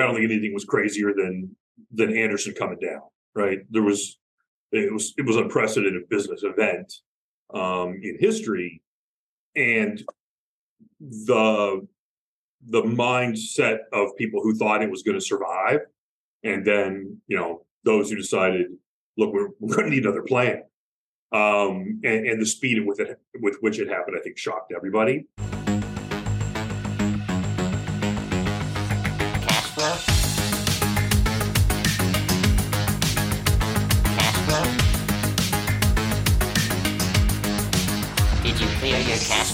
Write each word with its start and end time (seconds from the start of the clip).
I 0.00 0.06
don't 0.06 0.14
think 0.14 0.30
anything 0.30 0.54
was 0.54 0.64
crazier 0.64 1.12
than 1.14 1.54
than 1.92 2.16
Andersen 2.16 2.54
coming 2.54 2.78
down. 2.78 3.02
Right? 3.34 3.60
There 3.70 3.82
was 3.82 4.18
it 4.72 4.92
was 4.92 5.14
it 5.16 5.26
was 5.26 5.36
unprecedented 5.36 6.08
business 6.08 6.42
event 6.42 6.92
um, 7.54 8.00
in 8.02 8.16
history, 8.18 8.82
and 9.56 10.02
the 11.00 11.86
the 12.66 12.82
mindset 12.82 13.78
of 13.92 14.16
people 14.16 14.42
who 14.42 14.54
thought 14.54 14.82
it 14.82 14.90
was 14.90 15.02
going 15.02 15.18
to 15.18 15.24
survive, 15.24 15.80
and 16.42 16.64
then 16.66 17.20
you 17.26 17.36
know 17.36 17.64
those 17.84 18.10
who 18.10 18.16
decided, 18.16 18.66
look, 19.16 19.32
we're, 19.32 19.48
we're 19.60 19.74
going 19.74 19.88
to 19.88 19.90
need 19.90 20.04
another 20.04 20.22
plan. 20.22 20.62
Um, 21.30 22.00
and, 22.04 22.26
and 22.26 22.40
the 22.40 22.46
speed 22.46 22.84
with 22.86 23.00
it 23.00 23.20
with 23.40 23.58
which 23.60 23.78
it 23.78 23.88
happened, 23.88 24.16
I 24.18 24.22
think, 24.22 24.38
shocked 24.38 24.72
everybody. 24.74 25.26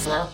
Cash. 0.05 0.31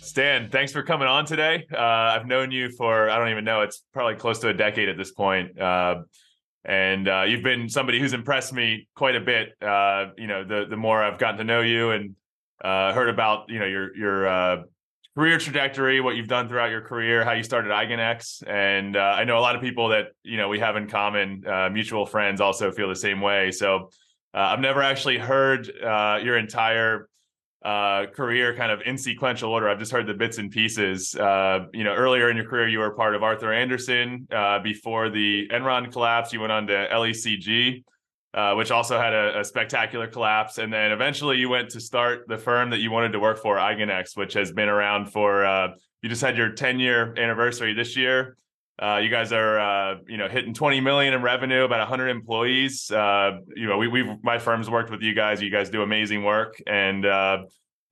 Stan, 0.00 0.50
thanks 0.50 0.72
for 0.72 0.82
coming 0.82 1.06
on 1.06 1.24
today. 1.24 1.66
Uh, 1.72 1.78
I've 1.78 2.26
known 2.26 2.50
you 2.50 2.70
for, 2.70 3.10
I 3.10 3.18
don't 3.18 3.28
even 3.28 3.44
know, 3.44 3.60
it's 3.60 3.84
probably 3.92 4.14
close 4.14 4.38
to 4.40 4.48
a 4.48 4.54
decade 4.54 4.88
at 4.88 4.96
this 4.96 5.12
point. 5.12 5.60
Uh, 5.60 6.02
and 6.64 7.08
uh, 7.08 7.22
you've 7.22 7.42
been 7.42 7.68
somebody 7.68 8.00
who's 8.00 8.12
impressed 8.12 8.52
me 8.52 8.88
quite 8.94 9.16
a 9.16 9.20
bit. 9.20 9.50
Uh, 9.62 10.06
you 10.16 10.26
know, 10.26 10.44
the 10.44 10.66
the 10.68 10.76
more 10.76 11.02
I've 11.02 11.18
gotten 11.18 11.38
to 11.38 11.44
know 11.44 11.60
you 11.60 11.90
and 11.90 12.14
uh, 12.62 12.92
heard 12.92 13.08
about, 13.08 13.48
you 13.48 13.58
know, 13.58 13.66
your 13.66 13.96
your 13.96 14.28
uh, 14.28 14.62
career 15.16 15.38
trajectory, 15.38 16.00
what 16.00 16.16
you've 16.16 16.28
done 16.28 16.48
throughout 16.48 16.70
your 16.70 16.82
career, 16.82 17.24
how 17.24 17.32
you 17.32 17.42
started 17.42 17.70
Eigen 17.70 17.98
X. 17.98 18.42
And 18.46 18.96
I 18.96 19.24
know 19.24 19.38
a 19.38 19.40
lot 19.40 19.56
of 19.56 19.62
people 19.62 19.88
that, 19.88 20.08
you 20.24 20.36
know, 20.36 20.48
we 20.48 20.58
have 20.58 20.76
in 20.76 20.88
common, 20.88 21.44
mutual 21.72 22.06
friends 22.06 22.40
also 22.40 22.70
feel 22.72 22.88
the 22.88 22.96
same 22.96 23.20
way. 23.20 23.50
So 23.50 23.90
I've 24.34 24.60
never 24.60 24.82
actually 24.82 25.18
heard 25.18 25.68
your 25.68 26.36
entire 26.36 27.08
uh, 27.64 28.06
career 28.14 28.54
kind 28.54 28.70
of 28.70 28.80
in 28.86 28.96
sequential 28.96 29.50
order. 29.50 29.68
I've 29.68 29.78
just 29.78 29.90
heard 29.90 30.06
the 30.06 30.14
bits 30.14 30.38
and 30.38 30.50
pieces. 30.50 31.14
Uh, 31.14 31.66
you 31.72 31.84
know, 31.84 31.94
earlier 31.94 32.30
in 32.30 32.36
your 32.36 32.46
career, 32.46 32.68
you 32.68 32.78
were 32.78 32.92
part 32.92 33.14
of 33.14 33.22
Arthur 33.22 33.52
Andersen. 33.52 34.28
Uh, 34.30 34.60
before 34.60 35.10
the 35.10 35.48
Enron 35.48 35.90
collapse, 35.90 36.32
you 36.32 36.40
went 36.40 36.52
on 36.52 36.66
to 36.68 36.88
LECG, 36.92 37.84
uh, 38.34 38.54
which 38.54 38.70
also 38.70 38.98
had 38.98 39.12
a, 39.12 39.40
a, 39.40 39.44
spectacular 39.44 40.06
collapse. 40.06 40.58
And 40.58 40.72
then 40.72 40.92
eventually 40.92 41.38
you 41.38 41.48
went 41.48 41.70
to 41.70 41.80
start 41.80 42.28
the 42.28 42.38
firm 42.38 42.70
that 42.70 42.78
you 42.78 42.90
wanted 42.90 43.12
to 43.12 43.18
work 43.18 43.38
for, 43.38 43.56
Eigen 43.56 43.90
X, 43.90 44.16
which 44.16 44.34
has 44.34 44.52
been 44.52 44.68
around 44.68 45.06
for, 45.06 45.44
uh, 45.44 45.68
you 46.02 46.08
just 46.08 46.22
had 46.22 46.36
your 46.36 46.50
10 46.50 46.78
year 46.78 47.12
anniversary 47.18 47.74
this 47.74 47.96
year. 47.96 48.36
Uh, 48.80 48.98
you 49.02 49.08
guys 49.08 49.32
are, 49.32 49.58
uh, 49.58 49.96
you 50.06 50.16
know, 50.16 50.28
hitting 50.28 50.54
20 50.54 50.80
million 50.80 51.12
in 51.12 51.20
revenue, 51.20 51.64
about 51.64 51.80
100 51.80 52.08
employees. 52.08 52.90
Uh, 52.90 53.38
you 53.56 53.66
know, 53.66 53.76
we, 53.76 53.88
we've 53.88 54.06
my 54.22 54.38
firm's 54.38 54.70
worked 54.70 54.90
with 54.90 55.02
you 55.02 55.14
guys. 55.14 55.42
You 55.42 55.50
guys 55.50 55.68
do 55.68 55.82
amazing 55.82 56.22
work, 56.22 56.62
and 56.66 57.04
uh, 57.04 57.38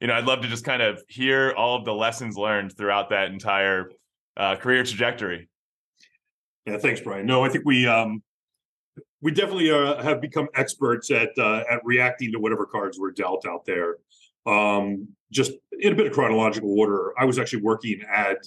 you 0.01 0.07
know, 0.07 0.14
I'd 0.14 0.27
love 0.27 0.42
to 0.42 0.48
just 0.48 0.64
kind 0.64 0.83
of 0.83 1.03
hear 1.09 1.53
all 1.57 1.77
of 1.77 1.84
the 1.84 1.95
lessons 1.95 2.37
learned 2.37 2.77
throughout 2.77 3.11
that 3.11 3.31
entire 3.31 3.91
uh, 4.37 4.57
career 4.57 4.84
trajectory. 4.84 5.48
Yeah, 6.67 6.79
thanks, 6.79 7.01
Brian. 7.01 7.27
No, 7.27 7.45
I 7.45 7.48
think 7.48 7.64
we 7.64 7.89
um, 7.89 8.23
we 9.20 9.33
definitely 9.33 9.73
uh, 9.73 10.01
have 10.05 10.20
become 10.20 10.47
experts 10.55 11.11
at 11.11 11.37
at 11.37 11.81
reacting 11.84 12.31
to 12.31 12.39
whatever 12.39 12.64
cards 12.64 12.97
were 12.97 13.11
dealt 13.11 13.45
out 13.45 13.64
there. 13.67 13.97
Um, 14.47 15.09
just 15.33 15.51
in 15.81 15.92
a 15.92 15.97
bit 15.97 16.07
of 16.07 16.12
chronological 16.12 16.79
order, 16.79 17.12
I 17.19 17.25
was 17.25 17.41
actually 17.41 17.62
working 17.62 18.03
at 18.09 18.39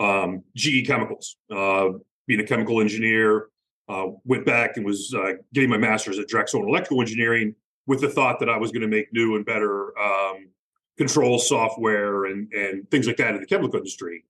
um, 0.00 0.42
GE 0.56 0.86
Chemicals, 0.86 1.36
uh, 1.54 1.90
being 2.26 2.40
a 2.40 2.46
chemical 2.46 2.80
engineer. 2.80 3.48
Uh, 3.88 4.12
went 4.24 4.46
back 4.46 4.76
and 4.76 4.86
was 4.86 5.12
uh, 5.14 5.32
getting 5.52 5.68
my 5.68 5.76
master's 5.76 6.16
at 6.20 6.28
Drexel 6.28 6.62
in 6.62 6.68
electrical 6.68 7.00
engineering 7.00 7.56
with 7.88 8.00
the 8.00 8.08
thought 8.08 8.38
that 8.38 8.48
I 8.48 8.56
was 8.56 8.70
going 8.70 8.82
to 8.82 8.88
make 8.88 9.12
new 9.12 9.34
and 9.34 9.44
better 9.44 9.98
um, 9.98 10.48
control 10.96 11.40
software 11.40 12.26
and, 12.26 12.52
and 12.52 12.88
things 12.88 13.08
like 13.08 13.16
that 13.16 13.34
in 13.34 13.40
the 13.40 13.46
chemical 13.46 13.76
industry. 13.78 14.24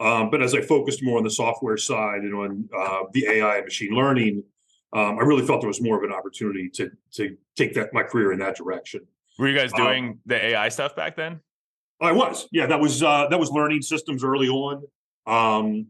Um, 0.00 0.30
but 0.30 0.42
as 0.42 0.52
I 0.52 0.62
focused 0.62 1.00
more 1.00 1.18
on 1.18 1.22
the 1.22 1.30
software 1.30 1.76
side 1.76 2.22
and 2.22 2.34
on 2.34 2.68
uh, 2.76 3.02
the 3.12 3.26
AI 3.28 3.58
and 3.58 3.64
machine 3.64 3.92
learning, 3.92 4.42
um, 4.92 5.18
I 5.18 5.22
really 5.22 5.46
felt 5.46 5.60
there 5.60 5.68
was 5.68 5.80
more 5.80 5.96
of 5.96 6.02
an 6.02 6.12
opportunity 6.12 6.68
to 6.70 6.90
to 7.12 7.36
take 7.56 7.74
that 7.74 7.92
my 7.92 8.02
career 8.02 8.32
in 8.32 8.38
that 8.40 8.56
direction. 8.56 9.02
Were 9.38 9.48
you 9.48 9.56
guys 9.56 9.72
um, 9.74 9.84
doing 9.84 10.18
the 10.26 10.44
AI 10.46 10.68
stuff 10.68 10.96
back 10.96 11.14
then? 11.14 11.40
I 12.00 12.12
was, 12.12 12.48
yeah. 12.50 12.66
That 12.66 12.80
was 12.80 13.02
uh, 13.02 13.28
that 13.28 13.38
was 13.38 13.50
learning 13.50 13.82
systems 13.82 14.24
early 14.24 14.48
on. 14.48 14.82
Um, 15.26 15.86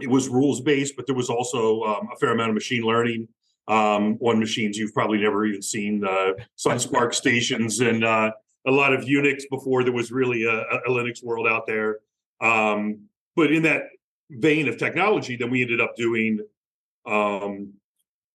it 0.00 0.08
was 0.08 0.28
rules 0.28 0.60
based, 0.60 0.96
but 0.96 1.06
there 1.06 1.14
was 1.14 1.28
also 1.28 1.82
um, 1.82 2.08
a 2.12 2.16
fair 2.16 2.32
amount 2.32 2.50
of 2.50 2.54
machine 2.54 2.82
learning 2.82 3.28
um, 3.68 4.18
on 4.20 4.38
machines 4.38 4.76
you've 4.76 4.94
probably 4.94 5.18
never 5.18 5.44
even 5.44 5.62
seen 5.62 6.04
uh, 6.04 6.32
Sun 6.56 6.78
SPARCstations 6.78 7.86
and 7.86 8.04
uh, 8.04 8.32
a 8.66 8.70
lot 8.70 8.92
of 8.92 9.04
Unix 9.04 9.42
before 9.50 9.84
there 9.84 9.92
was 9.92 10.10
really 10.10 10.44
a, 10.44 10.58
a 10.58 10.88
Linux 10.88 11.22
world 11.22 11.46
out 11.46 11.66
there. 11.66 11.98
Um, 12.40 13.02
but 13.36 13.52
in 13.52 13.62
that 13.62 13.84
vein 14.30 14.68
of 14.68 14.76
technology, 14.76 15.36
then 15.36 15.50
we 15.50 15.62
ended 15.62 15.80
up 15.80 15.94
doing 15.96 16.40
um, 17.06 17.72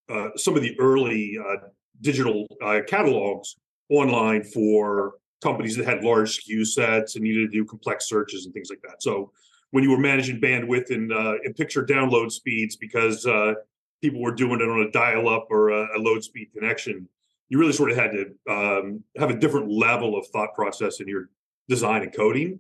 uh, 0.10 0.30
some 0.36 0.56
of 0.56 0.62
the 0.62 0.80
early 0.80 1.38
uh, 1.38 1.68
digital 2.02 2.48
uh, 2.64 2.80
catalogs 2.88 3.56
online 3.90 4.44
for 4.44 5.14
companies 5.44 5.76
that 5.76 5.86
had 5.86 6.04
large 6.04 6.40
SKU 6.40 6.66
sets 6.66 7.16
and 7.16 7.24
needed 7.24 7.52
to 7.52 7.58
do 7.58 7.66
complex 7.66 8.08
searches 8.08 8.46
and 8.46 8.54
things 8.54 8.70
like 8.70 8.82
that. 8.82 9.04
So 9.04 9.32
when 9.76 9.84
you 9.84 9.92
were 9.92 9.98
managing 9.98 10.40
bandwidth 10.40 10.90
and 10.90 11.12
uh, 11.12 11.34
and 11.44 11.54
picture 11.54 11.86
download 11.86 12.32
speeds 12.32 12.78
because 12.78 13.26
uh, 13.26 13.56
people 14.02 14.22
were 14.22 14.32
doing 14.32 14.62
it 14.62 14.70
on 14.70 14.88
a 14.88 14.92
dial-up 14.92 15.48
or 15.50 15.68
a, 15.72 15.98
a, 15.98 16.00
load 16.00 16.24
speed 16.24 16.48
connection. 16.54 17.10
You 17.50 17.60
really 17.60 17.74
sort 17.74 17.92
of 17.92 17.98
had 17.98 18.12
to 18.12 18.24
um, 18.50 19.04
have 19.18 19.32
a 19.32 19.36
different 19.36 19.70
level 19.70 20.18
of 20.18 20.28
thought 20.28 20.54
process 20.54 21.02
in 21.02 21.10
your 21.10 21.28
design 21.68 22.04
and 22.04 22.16
coding. 22.16 22.58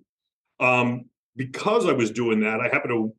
Um, 0.60 1.06
because 1.38 1.86
I 1.86 1.94
was 1.94 2.12
doing 2.12 2.42
that, 2.42 2.60
I 2.60 2.68
happened 2.68 2.92
to 2.92 3.14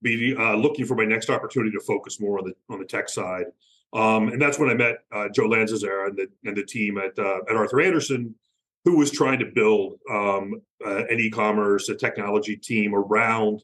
be 0.00 0.34
uh, 0.34 0.54
looking 0.54 0.86
for 0.86 0.94
my 0.94 1.04
next 1.04 1.28
opportunity 1.28 1.72
to 1.72 1.80
focus 1.80 2.18
more 2.18 2.38
on 2.38 2.46
the 2.46 2.54
on 2.70 2.78
the 2.78 2.86
tech 2.86 3.10
side, 3.10 3.44
um, 3.92 4.28
and 4.28 4.40
that's 4.40 4.58
when 4.58 4.70
I 4.70 4.74
met 4.74 5.00
uh, 5.12 5.28
Joe 5.28 5.50
Lanzazera 5.50 6.08
and 6.08 6.16
the 6.16 6.28
and 6.46 6.56
the 6.56 6.64
team 6.64 6.96
at 6.96 7.18
uh, 7.18 7.40
at 7.50 7.56
Arthur 7.56 7.82
Andersen, 7.82 8.34
who 8.84 8.98
was 8.98 9.10
trying 9.10 9.38
to 9.38 9.46
build 9.46 9.98
um, 10.10 10.60
uh, 10.84 11.04
an 11.06 11.18
e-commerce, 11.18 11.88
a 11.88 11.94
technology 11.94 12.56
team 12.56 12.94
around 12.94 13.62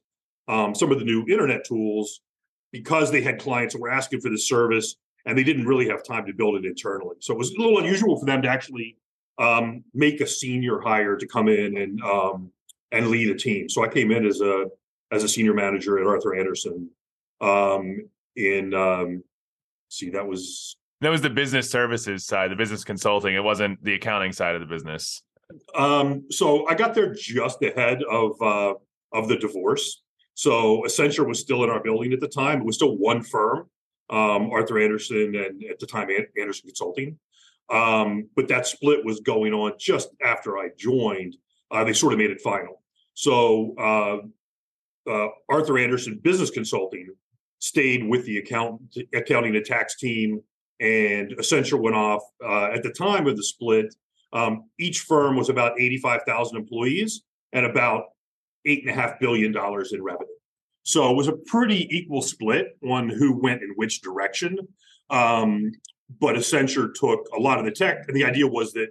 um, 0.49 0.75
some 0.75 0.91
of 0.91 0.99
the 0.99 1.05
new 1.05 1.25
internet 1.29 1.65
tools 1.65 2.21
because 2.73 3.11
they 3.11 3.21
had 3.21 3.39
clients 3.39 3.75
that 3.75 3.81
were 3.81 3.91
asking 3.91 4.21
for 4.21 4.31
the 4.31 4.39
service 4.39 4.97
and 5.27 5.37
they 5.37 5.45
didn't 5.45 5.67
really 5.67 5.89
have 5.89 6.03
time 6.03 6.25
to 6.27 6.33
build 6.33 6.57
it 6.57 6.65
internally. 6.65 7.17
So 7.21 7.35
it 7.35 7.39
was 7.39 7.51
a 7.51 7.59
little 7.61 7.79
unusual 7.79 8.19
for 8.19 8.25
them 8.25 8.43
to 8.43 8.49
actually 8.49 8.97
um, 9.39 9.85
make 9.95 10.21
a 10.21 10.27
senior 10.27 10.81
hire 10.81 11.17
to 11.17 11.27
come 11.27 11.49
in 11.49 11.77
and 11.77 12.03
um, 12.03 12.51
and 12.93 13.09
lead 13.09 13.31
a 13.31 13.35
team. 13.37 13.69
So 13.69 13.85
I 13.85 13.89
came 13.89 14.11
in 14.11 14.27
as 14.27 14.41
a 14.41 14.67
as 15.13 15.25
a 15.25 15.29
senior 15.29 15.55
manager 15.55 15.99
at 15.99 16.07
Arthur 16.07 16.35
Andersen. 16.35 16.91
Um, 17.41 18.09
in 18.37 18.75
um, 18.75 19.23
see, 19.89 20.11
that 20.11 20.27
was 20.27 20.77
that 21.01 21.11
was 21.11 21.23
the 21.23 21.31
business 21.31 21.71
services 21.71 22.27
side, 22.27 22.51
the 22.51 22.57
business 22.57 22.85
consulting. 22.85 23.35
It 23.35 23.43
wasn't 23.43 23.83
the 23.83 23.95
accounting 23.95 24.33
side 24.33 24.55
of 24.55 24.61
the 24.61 24.67
business. 24.67 25.23
Um, 25.75 26.27
so 26.31 26.67
I 26.69 26.75
got 26.75 26.95
there 26.95 27.13
just 27.13 27.63
ahead 27.63 28.03
of 28.11 28.41
uh, 28.41 28.75
of 29.13 29.29
the 29.29 29.37
divorce. 29.37 30.03
So 30.35 30.83
Accenture 30.87 31.27
was 31.27 31.41
still 31.41 31.65
in 31.65 31.71
our 31.71 31.83
building 31.83 32.13
at 32.13 32.21
the 32.21 32.29
time. 32.29 32.61
It 32.61 32.65
was 32.65 32.77
still 32.77 32.97
one 32.97 33.23
firm, 33.23 33.69
um, 34.11 34.51
Arthur 34.51 34.79
Andersen, 34.79 35.35
and 35.35 35.63
at 35.65 35.79
the 35.79 35.87
time 35.87 36.09
Andersen 36.39 36.69
Consulting. 36.69 37.19
Um, 37.69 38.29
but 38.37 38.49
that 38.49 38.67
split 38.67 39.05
was 39.05 39.21
going 39.21 39.53
on 39.53 39.73
just 39.79 40.11
after 40.23 40.59
I 40.59 40.71
joined. 40.77 41.37
Uh, 41.71 41.85
they 41.85 41.93
sort 41.93 42.13
of 42.13 42.19
made 42.19 42.31
it 42.31 42.41
final. 42.41 42.83
So 43.15 43.75
uh, 43.79 45.11
uh, 45.11 45.29
Arthur 45.49 45.79
Andersen 45.79 46.19
Business 46.23 46.51
Consulting 46.51 47.09
stayed 47.59 48.09
with 48.09 48.25
the 48.25 48.39
account, 48.39 48.81
accounting 49.15 49.55
and 49.55 49.65
tax 49.65 49.97
team 49.97 50.43
and 50.81 51.33
Accenture 51.33 51.81
went 51.81 51.97
off. 51.97 52.23
Uh, 52.43 52.71
at 52.73 52.83
the 52.83 52.91
time 52.91 53.27
of 53.27 53.37
the 53.37 53.45
split, 53.45 53.95
um, 54.33 54.65
each 54.79 55.01
firm 55.01 55.37
was 55.37 55.49
about 55.49 55.81
85,000 55.81 56.57
employees 56.57 57.23
and 57.53 57.67
about 57.67 58.05
$8.5 58.67 59.19
billion 59.21 59.55
in 59.55 60.03
revenue. 60.03 60.29
So 60.83 61.11
it 61.11 61.17
was 61.17 61.29
a 61.29 61.37
pretty 61.47 61.87
equal 61.95 62.23
split 62.23 62.79
on 62.89 63.09
who 63.09 63.39
went 63.39 63.63
in 63.63 63.71
which 63.77 64.01
direction. 64.01 64.57
Um, 65.11 65.73
but 66.21 66.37
Accenture 66.37 66.93
took 66.95 67.21
a 67.37 67.41
lot 67.41 67.59
of 67.59 67.65
the 67.65 67.71
tech, 67.71 67.99
and 68.09 68.17
the 68.17 68.25
idea 68.25 68.47
was 68.47 68.73
that 68.73 68.89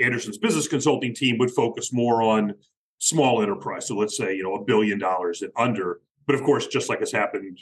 Andersen's 0.00 0.38
business 0.38 0.68
consulting 0.68 1.14
team 1.14 1.38
would 1.38 1.50
focus 1.50 1.92
more 1.92 2.22
on 2.22 2.54
small 2.98 3.42
enterprise. 3.42 3.86
So 3.86 3.94
let's 3.94 4.16
say, 4.16 4.34
you 4.34 4.42
know, 4.42 4.54
a 4.54 4.64
billion 4.64 4.98
dollars 4.98 5.42
and 5.42 5.52
under. 5.56 6.00
But 6.26 6.34
of 6.34 6.42
course, 6.42 6.66
just 6.66 6.88
like 6.88 7.00
has 7.00 7.12
happened 7.12 7.58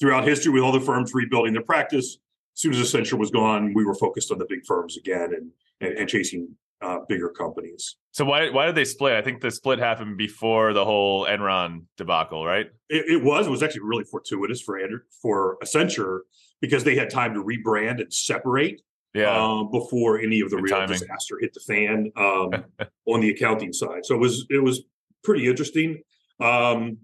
throughout 0.00 0.26
history 0.26 0.52
with 0.52 0.62
all 0.62 0.72
the 0.72 0.80
firms 0.80 1.12
rebuilding 1.14 1.52
their 1.52 1.62
practice, 1.62 2.18
as 2.54 2.60
soon 2.60 2.72
as 2.74 2.78
Accenture 2.78 3.18
was 3.18 3.30
gone, 3.30 3.72
we 3.74 3.84
were 3.84 3.94
focused 3.94 4.30
on 4.30 4.38
the 4.38 4.46
big 4.48 4.64
firms 4.66 4.96
again 4.96 5.32
and 5.34 5.50
and, 5.80 5.98
and 5.98 6.08
chasing 6.08 6.54
uh, 6.80 6.98
bigger 7.08 7.28
companies. 7.30 7.96
So 8.12 8.24
why 8.24 8.50
why 8.50 8.66
did 8.66 8.74
they 8.74 8.84
split? 8.84 9.14
I 9.14 9.22
think 9.22 9.40
the 9.40 9.50
split 9.50 9.78
happened 9.78 10.16
before 10.18 10.72
the 10.72 10.84
whole 10.84 11.26
Enron 11.26 11.84
debacle, 11.96 12.44
right? 12.44 12.66
It, 12.88 13.04
it 13.08 13.22
was. 13.24 13.46
It 13.46 13.50
was 13.50 13.62
actually 13.62 13.82
really 13.82 14.04
fortuitous 14.04 14.60
for 14.60 14.78
Ander, 14.78 15.06
for 15.20 15.56
Accenture 15.62 16.20
because 16.60 16.84
they 16.84 16.94
had 16.94 17.10
time 17.10 17.34
to 17.34 17.42
rebrand 17.42 18.00
and 18.00 18.12
separate 18.12 18.82
Yeah. 19.14 19.36
um, 19.36 19.70
before 19.72 20.18
any 20.20 20.40
of 20.40 20.50
the 20.50 20.56
Good 20.56 20.64
real 20.64 20.76
timing. 20.76 20.98
disaster 20.98 21.38
hit 21.40 21.54
the 21.54 21.60
fan 21.60 22.12
um, 22.16 22.64
on 23.06 23.20
the 23.20 23.30
accounting 23.30 23.72
side. 23.72 24.04
So 24.04 24.14
it 24.14 24.18
was 24.18 24.46
it 24.50 24.62
was 24.62 24.82
pretty 25.24 25.46
interesting. 25.48 26.02
Um, 26.40 26.98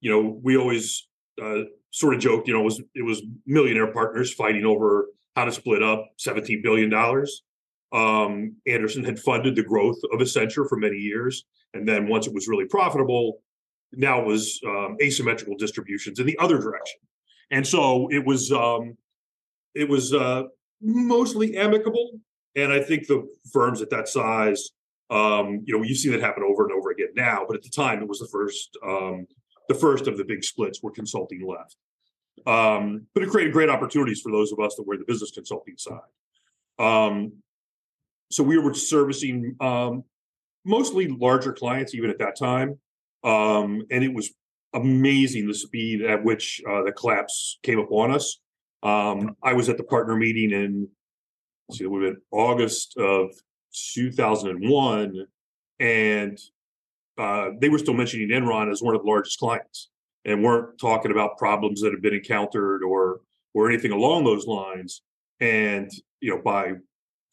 you 0.00 0.10
know, 0.12 0.40
we 0.42 0.56
always 0.56 1.06
uh, 1.42 1.62
sort 1.90 2.14
of 2.14 2.20
joked. 2.20 2.48
You 2.48 2.54
know, 2.54 2.60
it 2.60 2.64
was 2.64 2.82
it 2.94 3.02
was 3.02 3.22
millionaire 3.46 3.92
partners 3.92 4.32
fighting 4.32 4.64
over 4.64 5.08
how 5.36 5.44
to 5.44 5.52
split 5.52 5.82
up 5.82 6.06
seventeen 6.16 6.62
billion 6.62 6.90
dollars. 6.90 7.42
Um, 7.92 8.56
Andersen 8.66 9.04
had 9.04 9.18
funded 9.18 9.56
the 9.56 9.62
growth 9.62 9.98
of 10.12 10.20
Accenture 10.20 10.68
for 10.68 10.76
many 10.76 10.96
years, 10.96 11.44
and 11.74 11.88
then 11.88 12.08
once 12.08 12.26
it 12.26 12.34
was 12.34 12.46
really 12.46 12.66
profitable, 12.66 13.40
now 13.92 14.20
it 14.20 14.26
was 14.26 14.60
um, 14.66 14.96
asymmetrical 15.02 15.56
distributions 15.56 16.18
in 16.18 16.26
the 16.26 16.36
other 16.38 16.58
direction. 16.58 17.00
And 17.50 17.66
so 17.66 18.08
it 18.10 18.24
was 18.24 18.52
um, 18.52 18.96
it 19.74 19.88
was 19.88 20.12
uh, 20.12 20.44
mostly 20.82 21.56
amicable. 21.56 22.20
And 22.56 22.72
I 22.72 22.80
think 22.80 23.06
the 23.06 23.26
firms 23.52 23.80
at 23.80 23.90
that 23.90 24.08
size, 24.08 24.70
um, 25.10 25.62
you 25.64 25.76
know, 25.76 25.84
you 25.84 25.94
see 25.94 26.10
that 26.10 26.20
happen 26.20 26.42
over 26.42 26.64
and 26.64 26.72
over 26.72 26.90
again 26.90 27.08
now. 27.14 27.44
But 27.46 27.56
at 27.56 27.62
the 27.62 27.70
time, 27.70 28.02
it 28.02 28.08
was 28.08 28.18
the 28.18 28.28
first, 28.32 28.76
um, 28.84 29.26
the 29.68 29.74
first 29.74 30.06
of 30.06 30.16
the 30.16 30.24
big 30.24 30.42
splits 30.42 30.82
where 30.82 30.92
consulting 30.92 31.46
left. 31.46 31.76
Um, 32.46 33.06
but 33.14 33.22
it 33.22 33.30
created 33.30 33.52
great 33.52 33.68
opportunities 33.68 34.20
for 34.20 34.32
those 34.32 34.52
of 34.52 34.60
us 34.60 34.74
that 34.76 34.86
were 34.86 34.96
the 34.96 35.04
business 35.04 35.30
consulting 35.30 35.76
side. 35.76 36.00
Um, 36.78 37.32
so 38.30 38.42
we 38.42 38.58
were 38.58 38.74
servicing 38.74 39.56
um, 39.60 40.04
mostly 40.64 41.08
larger 41.08 41.52
clients, 41.52 41.94
even 41.94 42.10
at 42.10 42.18
that 42.18 42.36
time, 42.38 42.78
um, 43.24 43.82
and 43.90 44.04
it 44.04 44.12
was 44.12 44.30
amazing 44.74 45.46
the 45.46 45.54
speed 45.54 46.02
at 46.02 46.22
which 46.22 46.60
uh, 46.68 46.82
the 46.82 46.92
collapse 46.92 47.58
came 47.62 47.78
upon 47.78 48.10
us. 48.10 48.40
Um, 48.82 49.36
I 49.42 49.54
was 49.54 49.68
at 49.68 49.76
the 49.76 49.84
partner 49.84 50.14
meeting 50.14 50.52
in, 50.52 50.88
see, 51.72 51.84
it 51.84 51.90
would 51.90 52.02
have 52.02 52.14
been 52.14 52.22
August 52.30 52.96
of 52.96 53.30
2001, 53.94 55.26
and 55.80 56.38
uh, 57.18 57.50
they 57.60 57.68
were 57.68 57.78
still 57.78 57.94
mentioning 57.94 58.28
Enron 58.28 58.70
as 58.70 58.80
one 58.82 58.94
of 58.94 59.02
the 59.02 59.08
largest 59.08 59.38
clients, 59.38 59.90
and 60.24 60.42
weren't 60.42 60.78
talking 60.80 61.10
about 61.10 61.36
problems 61.38 61.80
that 61.82 61.92
had 61.92 62.02
been 62.02 62.14
encountered 62.14 62.82
or 62.82 63.20
or 63.54 63.68
anything 63.68 63.92
along 63.92 64.24
those 64.24 64.46
lines. 64.46 65.02
And 65.40 65.90
you 66.20 66.30
know, 66.34 66.40
by 66.42 66.72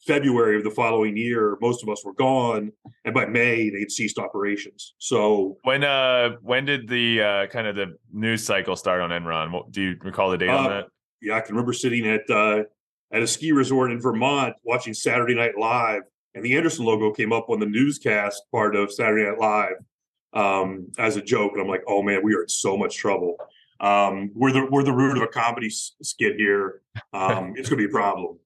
February 0.06 0.56
of 0.56 0.64
the 0.64 0.70
following 0.70 1.16
year, 1.16 1.56
most 1.60 1.82
of 1.82 1.88
us 1.88 2.04
were 2.04 2.12
gone, 2.14 2.70
and 3.04 3.14
by 3.14 3.26
May 3.26 3.70
they'd 3.70 3.90
ceased 3.90 4.18
operations. 4.18 4.94
So 4.98 5.56
When 5.62 5.82
uh 5.84 6.36
when 6.42 6.64
did 6.64 6.88
the 6.88 7.22
uh 7.22 7.46
kind 7.48 7.66
of 7.66 7.76
the 7.76 7.96
news 8.12 8.44
cycle 8.44 8.76
start 8.76 9.00
on 9.00 9.10
Enron? 9.10 9.52
What, 9.52 9.70
do 9.72 9.82
you 9.82 9.96
recall 10.02 10.30
the 10.30 10.38
date 10.38 10.50
on 10.50 10.66
Uh, 10.66 10.68
that? 10.68 10.84
yeah, 11.22 11.34
I 11.36 11.40
can 11.40 11.54
remember 11.54 11.72
sitting 11.72 12.06
at 12.06 12.28
uh, 12.30 12.62
at 13.12 13.22
a 13.22 13.26
ski 13.26 13.52
resort 13.52 13.90
in 13.92 14.00
Vermont 14.00 14.54
watching 14.64 14.94
Saturday 14.94 15.34
Night 15.34 15.56
Live, 15.58 16.02
and 16.36 16.44
the 16.44 16.54
Andersen 16.54 16.84
logo 16.84 17.10
came 17.12 17.32
up 17.32 17.48
on 17.48 17.58
the 17.58 17.66
newscast 17.66 18.42
part 18.52 18.76
of 18.76 18.92
Saturday 18.92 19.24
Night 19.24 19.38
Live 19.38 19.76
um, 20.34 20.92
as 20.98 21.16
a 21.16 21.22
joke, 21.22 21.52
and 21.54 21.62
I'm 21.62 21.68
like, 21.68 21.82
oh 21.88 22.02
man, 22.02 22.20
we 22.22 22.34
are 22.34 22.42
in 22.42 22.48
so 22.48 22.76
much 22.76 22.94
trouble. 22.94 23.36
Um, 23.80 24.30
we're 24.34 24.52
the 24.52 24.66
we're 24.70 24.82
the 24.82 24.92
root 24.92 25.16
of 25.16 25.22
a 25.22 25.28
comedy 25.28 25.70
skit 25.70 26.36
here. 26.36 26.82
Um, 27.14 27.54
it's 27.56 27.70
going 27.70 27.80
to 27.80 27.86
be 27.86 27.86
a 27.86 27.88
problem. 27.88 28.38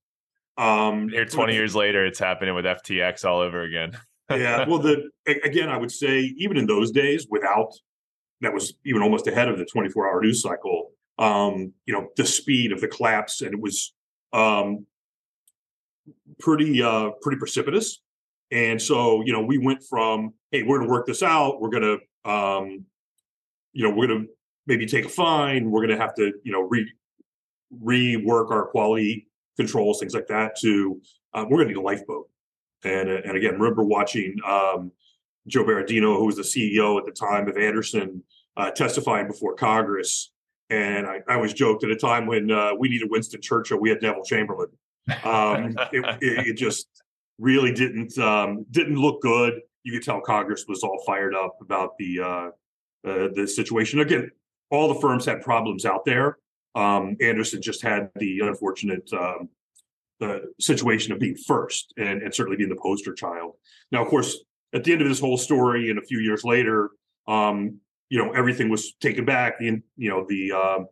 Um, 0.57 1.09
Here, 1.09 1.25
twenty 1.25 1.55
years 1.55 1.75
later, 1.75 2.07
it's 2.07 2.21
happening 2.21 2.55
with 2.55 2.65
FTX 2.65 3.25
all 3.25 3.41
over 3.41 3.63
again. 3.63 3.99
yeah. 4.31 4.65
Well, 4.69 4.79
the 4.79 5.11
again, 5.27 5.69
I 5.69 5.77
would 5.77 5.91
say 5.91 6.33
even 6.39 6.57
in 6.57 6.67
those 6.67 6.93
days, 6.93 7.27
without 7.29 7.73
that 8.41 8.55
was 8.55 8.73
even 8.87 9.03
almost 9.03 9.27
ahead 9.27 9.49
of 9.49 9.59
the 9.59 9.67
24 9.67 10.09
hour 10.09 10.23
news 10.23 10.41
cycle. 10.41 10.93
Um, 11.19 11.75
you 11.85 11.93
know, 11.93 12.09
the 12.17 12.25
speed 12.25 12.73
of 12.73 12.81
the 12.81 12.89
collapse, 12.89 13.43
and 13.43 13.53
it 13.53 13.61
was 13.61 13.93
um, 14.33 14.87
pretty 16.39 16.83
uh, 16.83 17.11
pretty 17.23 17.39
precipitous. 17.39 18.01
And 18.51 18.81
so, 18.81 19.23
you 19.25 19.33
know, 19.33 19.43
we 19.43 19.59
went 19.59 19.83
from 19.83 20.35
hey, 20.51 20.63
we're 20.63 20.79
going 20.79 20.89
to 20.89 20.93
work 20.93 21.07
this 21.07 21.23
out. 21.23 21.61
We're 21.61 21.71
going 21.71 21.99
to, 22.25 22.31
um, 22.31 22.85
you 23.73 23.89
know, 23.89 23.95
we're 23.95 24.09
going 24.09 24.25
to 24.25 24.29
maybe 24.67 24.87
take 24.87 25.05
a 25.05 25.09
fine. 25.09 25.71
We're 25.71 25.87
going 25.87 25.97
to 25.97 26.03
have 26.03 26.15
to, 26.17 26.33
you 26.43 26.53
know, 26.53 26.63
re 26.63 26.91
rework 27.83 28.51
our 28.51 28.67
quality 28.67 29.29
controls, 29.57 30.01
things 30.01 30.15
like 30.15 30.27
that. 30.27 30.59
To 30.61 31.01
uh, 31.35 31.45
we're 31.49 31.59
going 31.59 31.69
to 31.69 31.75
need 31.75 31.81
a 31.81 31.83
lifeboat. 31.83 32.29
And 32.85 33.09
uh, 33.09 33.21
and 33.25 33.37
again, 33.37 33.55
remember 33.55 33.85
watching 33.85 34.37
um, 34.47 34.93
Joe 35.47 35.65
Berardino, 35.65 36.17
who 36.17 36.27
was 36.27 36.37
the 36.37 36.43
CEO 36.43 36.99
at 36.99 37.07
the 37.07 37.13
time 37.13 37.49
of 37.49 37.57
Andersen, 37.57 38.23
uh, 38.57 38.71
testifying 38.71 39.27
before 39.27 39.55
Congress. 39.55 40.33
And 40.71 41.07
I, 41.07 41.21
I 41.29 41.35
always 41.35 41.53
joked 41.53 41.83
at 41.85 41.91
a 41.91 41.97
time 41.97 42.27
when 42.27 42.51
uh, 42.51 42.73
we 42.79 42.89
needed 42.89 43.11
Winston 43.11 43.41
Churchill, 43.41 43.79
we 43.81 43.89
had 43.91 44.03
Neville 44.03 44.25
Chamberlain. 44.25 44.69
Um, 45.25 45.77
it, 45.93 46.49
it, 46.49 46.55
just 46.55 46.89
really 47.39 47.73
didn't 47.73 48.17
um, 48.19 48.67
didn't 48.71 48.97
look 48.97 49.23
good. 49.23 49.61
You 49.83 49.93
could 49.93 50.03
tell 50.03 50.21
Congress 50.21 50.67
was 50.69 50.83
all 50.83 51.03
fired 51.07 51.35
up 51.35 51.57
about 51.61 51.97
the 51.99 52.21
uh, 52.21 52.49
uh, 53.09 53.29
the 53.35 53.47
situation. 53.47 54.01
Again, 54.01 54.31
all 54.71 54.93
the 54.93 55.01
firms 55.01 55.25
had 55.25 55.41
problems 55.41 55.85
out 55.85 56.05
there. 56.05 56.39
Um, 56.75 57.17
Andersen 57.21 57.61
just 57.61 57.83
had 57.83 58.11
the 58.17 58.41
unfortunate 58.41 59.11
um, 59.13 59.49
the 60.21 60.53
situation 60.61 61.13
of 61.13 61.19
being 61.19 61.35
first 61.35 61.95
and, 61.97 62.23
and 62.23 62.33
certainly 62.33 62.57
being 62.57 62.69
the 62.69 62.77
poster 62.77 63.15
child. 63.15 63.55
Now, 63.91 64.03
of 64.03 64.09
course, 64.09 64.39
at 64.75 64.85
the 64.85 64.93
end 64.93 65.03
of 65.03 65.09
this 65.09 65.19
whole 65.19 65.39
story, 65.39 65.91
and 65.91 65.99
a 65.99 66.03
few 66.03 66.21
years 66.21 66.45
later, 66.45 66.91
um, 67.27 67.79
you 68.11 68.19
know, 68.19 68.33
everything 68.33 68.69
was 68.69 68.93
taken 69.01 69.25
back. 69.25 69.59
The 69.59 69.81
you 69.97 70.11
know 70.11 70.27
the 70.29 70.53
um, 70.53 70.87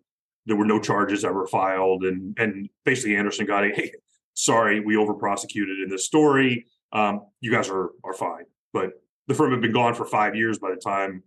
there 0.48 0.56
were 0.56 0.64
no 0.64 0.80
charges 0.80 1.24
ever 1.24 1.46
filed, 1.46 2.04
and 2.04 2.36
and 2.38 2.68
basically 2.84 3.14
Andersen 3.16 3.46
got 3.46 3.64
a 3.64 3.68
hey, 3.74 3.92
sorry, 4.34 4.80
we 4.80 4.96
over 4.96 5.14
prosecuted 5.14 5.78
in 5.80 5.88
this 5.90 6.04
story. 6.06 6.66
Um, 6.92 7.26
you 7.40 7.52
guys 7.52 7.68
are 7.68 7.90
are 8.02 8.14
fine, 8.14 8.44
but 8.72 8.92
the 9.28 9.34
firm 9.34 9.52
had 9.52 9.60
been 9.60 9.72
gone 9.74 9.94
for 9.94 10.06
five 10.06 10.34
years 10.34 10.58
by 10.58 10.70
the 10.70 10.80
time 10.80 11.22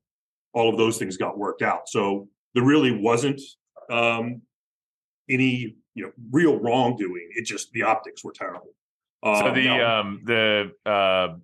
all 0.54 0.70
of 0.70 0.78
those 0.78 0.98
things 0.98 1.16
got 1.18 1.38
worked 1.38 1.62
out. 1.62 1.88
So 1.88 2.28
there 2.56 2.64
really 2.64 2.92
wasn't 2.92 3.40
um, 3.90 4.42
any 5.30 5.76
you 5.94 6.04
know 6.06 6.12
real 6.32 6.58
wrongdoing. 6.60 7.30
It 7.36 7.46
just 7.46 7.72
the 7.74 7.84
optics 7.84 8.24
were 8.24 8.34
terrible. 8.34 8.74
so 9.24 9.30
Um, 9.48 9.56
the 9.56 9.64
now- 9.64 10.00
um 10.00 10.22
the 10.26 10.72
uh 10.86 11.36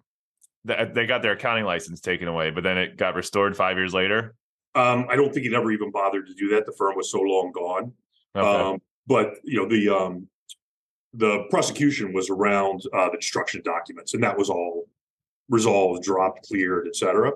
the, 0.65 0.91
they 0.94 1.06
got 1.06 1.21
their 1.21 1.33
accounting 1.33 1.63
license 1.63 2.01
taken 2.01 2.27
away, 2.27 2.50
but 2.50 2.63
then 2.63 2.77
it 2.77 2.97
got 2.97 3.15
restored 3.15 3.56
five 3.56 3.77
years 3.77 3.94
later. 3.94 4.35
Um, 4.77 5.07
I 5.09 5.15
don't 5.15 5.33
think 5.33 5.45
he 5.45 5.56
ever 5.56 5.71
even 5.71 5.91
bothered 5.91 6.27
to 6.27 6.33
do 6.33 6.50
that. 6.50 6.65
The 6.65 6.74
firm 6.74 6.95
was 6.95 7.12
so 7.12 7.19
long 7.19 7.51
gone. 7.51 7.94
Okay. 8.35 8.47
Um, 8.47 8.81
but 9.07 9.35
you 9.44 9.57
know 9.57 9.68
the 9.68 9.89
um, 9.89 10.27
the 11.13 11.46
prosecution 11.50 12.13
was 12.13 12.29
around 12.29 12.84
uh, 12.93 13.10
the 13.10 13.17
destruction 13.17 13.62
documents, 13.63 14.13
and 14.13 14.24
that 14.24 14.38
was 14.38 14.50
all 14.50 14.88
resolved, 15.50 16.03
dropped, 16.03 16.48
cleared, 16.48 16.88
etc. 16.88 17.31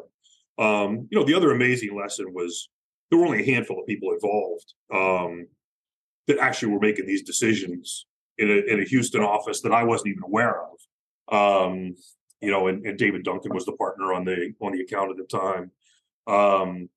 Um, 0.60 1.08
you 1.10 1.18
know, 1.18 1.24
the 1.24 1.34
other 1.34 1.52
amazing 1.52 1.98
lesson 1.98 2.34
was 2.34 2.70
there 3.10 3.18
were 3.18 3.26
only 3.26 3.42
a 3.42 3.54
handful 3.54 3.80
of 3.80 3.88
people 3.88 4.12
involved 4.12 4.74
um, 4.94 5.48
that 6.28 6.38
actually 6.38 6.72
were 6.72 6.80
making 6.80 7.08
these 7.08 7.24
decisions 7.24 8.06
in 8.38 8.50
a, 8.50 8.74
in 8.74 8.80
a 8.80 8.86
Houston 8.86 9.22
office 9.22 9.62
that 9.62 9.72
I 9.72 9.84
wasn't 9.84 10.10
even 10.10 10.24
aware 10.24 10.62
of. 10.62 10.78
Um, 11.34 11.96
you 12.42 12.52
know, 12.52 12.68
and, 12.68 12.86
and 12.86 12.98
David 12.98 13.24
Duncan 13.24 13.54
was 13.54 13.66
the 13.66 13.72
partner 13.74 14.14
on 14.14 14.26
the 14.26 14.54
on 14.62 14.74
the 14.74 14.82
account 14.82 15.12
at 15.12 15.18
the 15.18 15.38
time. 15.38 15.72
Um, 16.28 16.90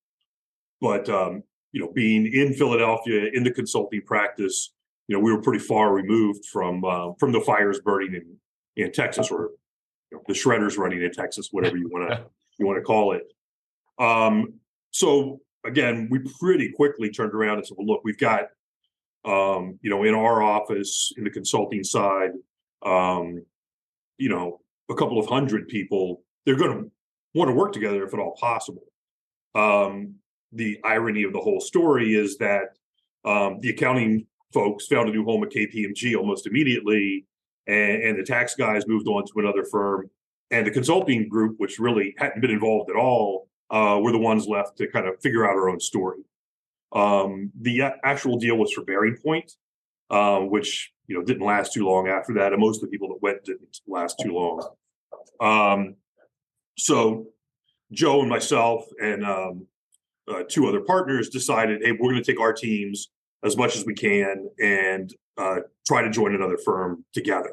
but 0.85 1.09
um, 1.09 1.43
you 1.73 1.81
know, 1.81 1.91
being 1.95 2.27
in 2.27 2.53
Philadelphia 2.53 3.31
in 3.33 3.43
the 3.43 3.51
consulting 3.51 4.03
practice, 4.03 4.75
you 5.09 5.17
know, 5.17 5.21
we 5.21 5.33
were 5.33 5.41
pretty 5.41 5.65
far 5.65 5.95
removed 5.95 6.45
from 6.45 6.85
uh, 6.85 7.15
from 7.19 7.33
the 7.33 7.41
fires 7.41 7.81
burning 7.81 8.15
in 8.15 8.37
in 8.77 8.93
Texas 8.93 9.31
or 9.31 9.53
you 10.13 10.19
know, 10.19 10.23
the 10.29 10.35
shredders 10.35 10.77
running 10.77 11.03
in 11.03 11.11
Texas, 11.11 11.49
whatever 11.53 11.79
you 11.79 11.89
want 11.89 12.11
to 12.11 12.27
you 12.59 12.67
want 12.67 12.77
to 12.77 12.83
call 12.83 13.13
it. 13.13 13.23
Um, 13.99 14.61
so 14.91 15.41
again, 15.65 16.09
we 16.11 16.19
pretty 16.39 16.71
quickly 16.71 17.09
turned 17.09 17.33
around 17.33 17.57
and 17.57 17.67
said, 17.67 17.79
"Well, 17.79 17.87
look, 17.87 18.03
we've 18.05 18.19
got 18.19 18.49
um, 19.25 19.79
you 19.81 19.89
know, 19.89 20.05
in 20.05 20.15
our 20.15 20.43
office 20.43 21.13
in 21.17 21.25
the 21.25 21.31
consulting 21.31 21.83
side, 21.83 22.33
um, 22.85 23.43
you 24.19 24.29
know, 24.29 24.61
a 24.91 24.95
couple 24.95 25.19
of 25.19 25.27
hundred 25.27 25.67
people. 25.69 26.23
They're 26.45 26.57
going 26.57 26.73
to 26.73 26.91
want 27.33 27.49
to 27.49 27.55
work 27.55 27.73
together 27.73 28.05
if 28.05 28.13
at 28.13 28.21
all 28.21 28.37
possible." 28.39 28.85
Um, 29.55 30.17
the 30.55 30.79
irony 30.85 31.25
of 31.25 31.33
the 31.33 31.41
whole 31.41 31.61
story 31.61 32.15
is 32.15 32.39
that 32.39 32.77
um, 33.25 33.59
the 33.61 33.71
accounting 33.71 34.27
folks 34.53 34.87
found 34.87 35.09
a 35.09 35.13
new 35.13 35.25
home 35.25 35.43
at 35.43 35.51
KPMG 35.51 36.17
almost 36.17 36.47
immediately, 36.47 37.27
and, 37.67 38.03
and 38.03 38.19
the 38.19 38.23
tax 38.23 38.55
guys 38.55 38.87
moved 38.87 39.09
on 39.09 39.25
to 39.27 39.33
another 39.37 39.65
firm, 39.65 40.11
and 40.51 40.67
the 40.67 40.71
consulting 40.71 41.29
group, 41.29 41.57
which 41.59 41.79
really 41.79 42.15
hadn't 42.19 42.41
been 42.41 42.51
involved 42.51 42.91
at 42.91 42.97
all, 42.97 43.49
uh, 43.71 43.99
were 44.01 44.13
the 44.13 44.19
ones 44.19 44.47
left 44.47 44.77
to 44.79 44.87
kind 44.87 45.07
of 45.07 45.21
figure 45.21 45.45
out 45.45 45.57
our 45.57 45.69
own 45.69 45.81
story. 45.81 46.21
Um, 46.93 47.51
the 47.61 47.83
actual 48.05 48.39
deal 48.39 48.57
was 48.57 48.73
for 48.73 48.83
BearingPoint, 48.83 49.53
um, 50.11 50.51
which 50.51 50.93
you 51.09 51.17
know 51.17 51.25
didn't 51.25 51.45
last 51.45 51.73
too 51.73 51.85
long 51.85 52.09
after 52.09 52.35
that, 52.35 52.53
and 52.53 52.61
most 52.61 52.77
of 52.77 52.83
the 52.83 52.89
people 52.89 53.09
that 53.09 53.23
went 53.23 53.45
didn't 53.45 53.81
last 53.89 54.21
too 54.23 54.33
long 54.33 54.63
Um, 55.41 55.97
so 56.79 57.27
Joe 57.93 58.21
and 58.21 58.31
myself 58.31 58.85
and 59.01 59.25
um, 59.25 59.67
uh, 60.29 60.43
two 60.49 60.67
other 60.67 60.81
partners 60.81 61.29
decided, 61.29 61.83
hey, 61.83 61.93
we're 61.93 62.11
going 62.11 62.23
to 62.23 62.33
take 62.33 62.41
our 62.41 62.53
teams 62.53 63.11
as 63.45 63.57
much 63.57 63.77
as 63.77 63.85
we 63.85 63.95
can 63.95 64.49
and 64.59 65.13
uh, 65.37 65.61
try 65.87 66.03
to 66.03 66.11
join 66.11 66.35
another 66.35 66.57
firm 66.57 67.05
together. 67.13 67.53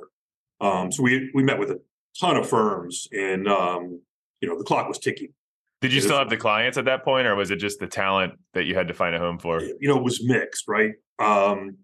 Um, 0.61 0.91
so 0.91 1.03
we 1.03 1.31
we 1.33 1.43
met 1.43 1.59
with 1.59 1.71
a 1.71 1.81
ton 2.19 2.37
of 2.37 2.47
firms, 2.47 3.07
and 3.11 3.47
um, 3.47 3.99
you 4.39 4.47
know 4.47 4.57
the 4.57 4.63
clock 4.63 4.87
was 4.87 4.99
ticking. 4.99 5.33
Did 5.81 5.91
you 5.91 5.99
still 5.99 6.17
have 6.17 6.29
the 6.29 6.37
clients 6.37 6.77
at 6.77 6.85
that 6.85 7.03
point, 7.03 7.25
or 7.25 7.35
was 7.35 7.49
it 7.49 7.55
just 7.55 7.79
the 7.79 7.87
talent 7.87 8.33
that 8.53 8.65
you 8.65 8.75
had 8.75 8.87
to 8.89 8.93
find 8.93 9.15
a 9.15 9.19
home 9.19 9.39
for? 9.39 9.61
You 9.61 9.87
know, 9.87 9.97
it 9.97 10.03
was 10.03 10.23
mixed, 10.23 10.67
right? 10.67 10.91
Um, 11.17 11.77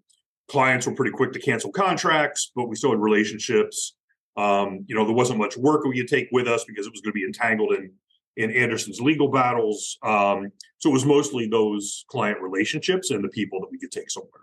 clients 0.48 0.86
were 0.86 0.94
pretty 0.94 1.10
quick 1.10 1.32
to 1.32 1.40
cancel 1.40 1.72
contracts, 1.72 2.52
but 2.54 2.68
we 2.68 2.76
still 2.76 2.90
had 2.90 3.00
relationships. 3.00 3.96
Um, 4.36 4.84
you 4.86 4.94
know, 4.94 5.04
there 5.04 5.14
wasn't 5.14 5.40
much 5.40 5.56
work 5.56 5.84
we 5.84 5.96
could 5.96 6.06
take 6.06 6.28
with 6.30 6.46
us 6.46 6.64
because 6.64 6.86
it 6.86 6.92
was 6.92 7.00
going 7.00 7.12
to 7.12 7.18
be 7.18 7.24
entangled 7.24 7.72
in 7.72 7.90
in 8.38 8.52
Andersen's 8.52 9.00
legal 9.00 9.28
battles. 9.28 9.98
Um, 10.02 10.52
so 10.78 10.88
it 10.88 10.92
was 10.92 11.04
mostly 11.04 11.48
those 11.48 12.04
client 12.08 12.40
relationships 12.40 13.10
and 13.10 13.22
the 13.22 13.28
people 13.28 13.60
that 13.60 13.70
we 13.70 13.78
could 13.78 13.90
take 13.90 14.10
somewhere. 14.10 14.42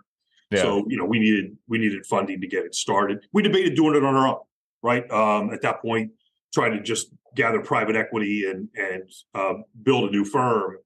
Yeah. 0.50 0.62
So 0.62 0.84
you 0.86 0.96
know, 0.96 1.04
we 1.04 1.18
needed 1.18 1.56
we 1.66 1.78
needed 1.78 2.06
funding 2.06 2.40
to 2.40 2.46
get 2.46 2.64
it 2.64 2.74
started. 2.74 3.26
We 3.32 3.42
debated 3.42 3.74
doing 3.74 3.96
it 3.96 4.04
on 4.04 4.14
our 4.14 4.28
own, 4.28 4.40
right? 4.82 5.10
Um, 5.10 5.52
at 5.52 5.62
that 5.62 5.82
point, 5.82 6.12
trying 6.54 6.72
to 6.72 6.82
just 6.82 7.08
gather 7.34 7.60
private 7.60 7.96
equity 7.96 8.48
and 8.48 8.68
and 8.76 9.02
uh, 9.34 9.54
build 9.82 10.08
a 10.08 10.12
new 10.12 10.24
firm, 10.24 10.76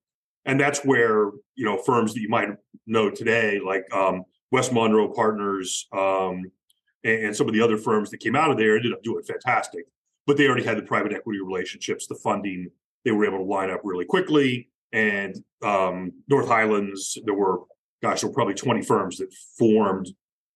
and 0.47 0.59
that's 0.59 0.81
where 0.85 1.33
you 1.57 1.65
know 1.65 1.77
firms 1.77 2.15
that 2.15 2.21
you 2.21 2.29
might 2.29 2.49
know 2.87 3.11
today, 3.11 3.61
like 3.65 3.85
um, 3.93 4.23
West 4.53 4.73
Monroe 4.73 5.13
Partners, 5.13 5.87
um, 5.93 6.51
and, 7.05 7.25
and 7.27 7.37
some 7.37 7.49
of 7.49 7.53
the 7.53 7.61
other 7.61 7.77
firms 7.77 8.09
that 8.11 8.21
came 8.21 8.37
out 8.37 8.51
of 8.51 8.57
there, 8.57 8.77
ended 8.77 8.93
up 8.93 9.03
doing 9.03 9.25
fantastic. 9.25 9.85
But 10.27 10.37
they 10.37 10.47
already 10.47 10.65
had 10.65 10.79
the 10.79 10.83
private 10.83 11.13
equity 11.13 11.41
relationships, 11.41 12.07
the 12.07 12.15
funding. 12.15 12.71
They 13.05 13.13
were 13.13 13.27
able 13.27 13.39
to 13.39 13.45
line 13.45 13.71
up 13.71 13.81
really 13.85 14.05
quickly. 14.05 14.69
And 14.93 15.37
um, 15.63 16.13
North 16.29 16.49
Highlands, 16.49 17.19
there 17.25 17.35
were 17.35 17.61
gosh, 18.03 18.21
there 18.21 18.31
were 18.31 18.35
probably 18.35 18.55
20 18.55 18.83
firms 18.83 19.19
that 19.19 19.33
formed 19.59 20.09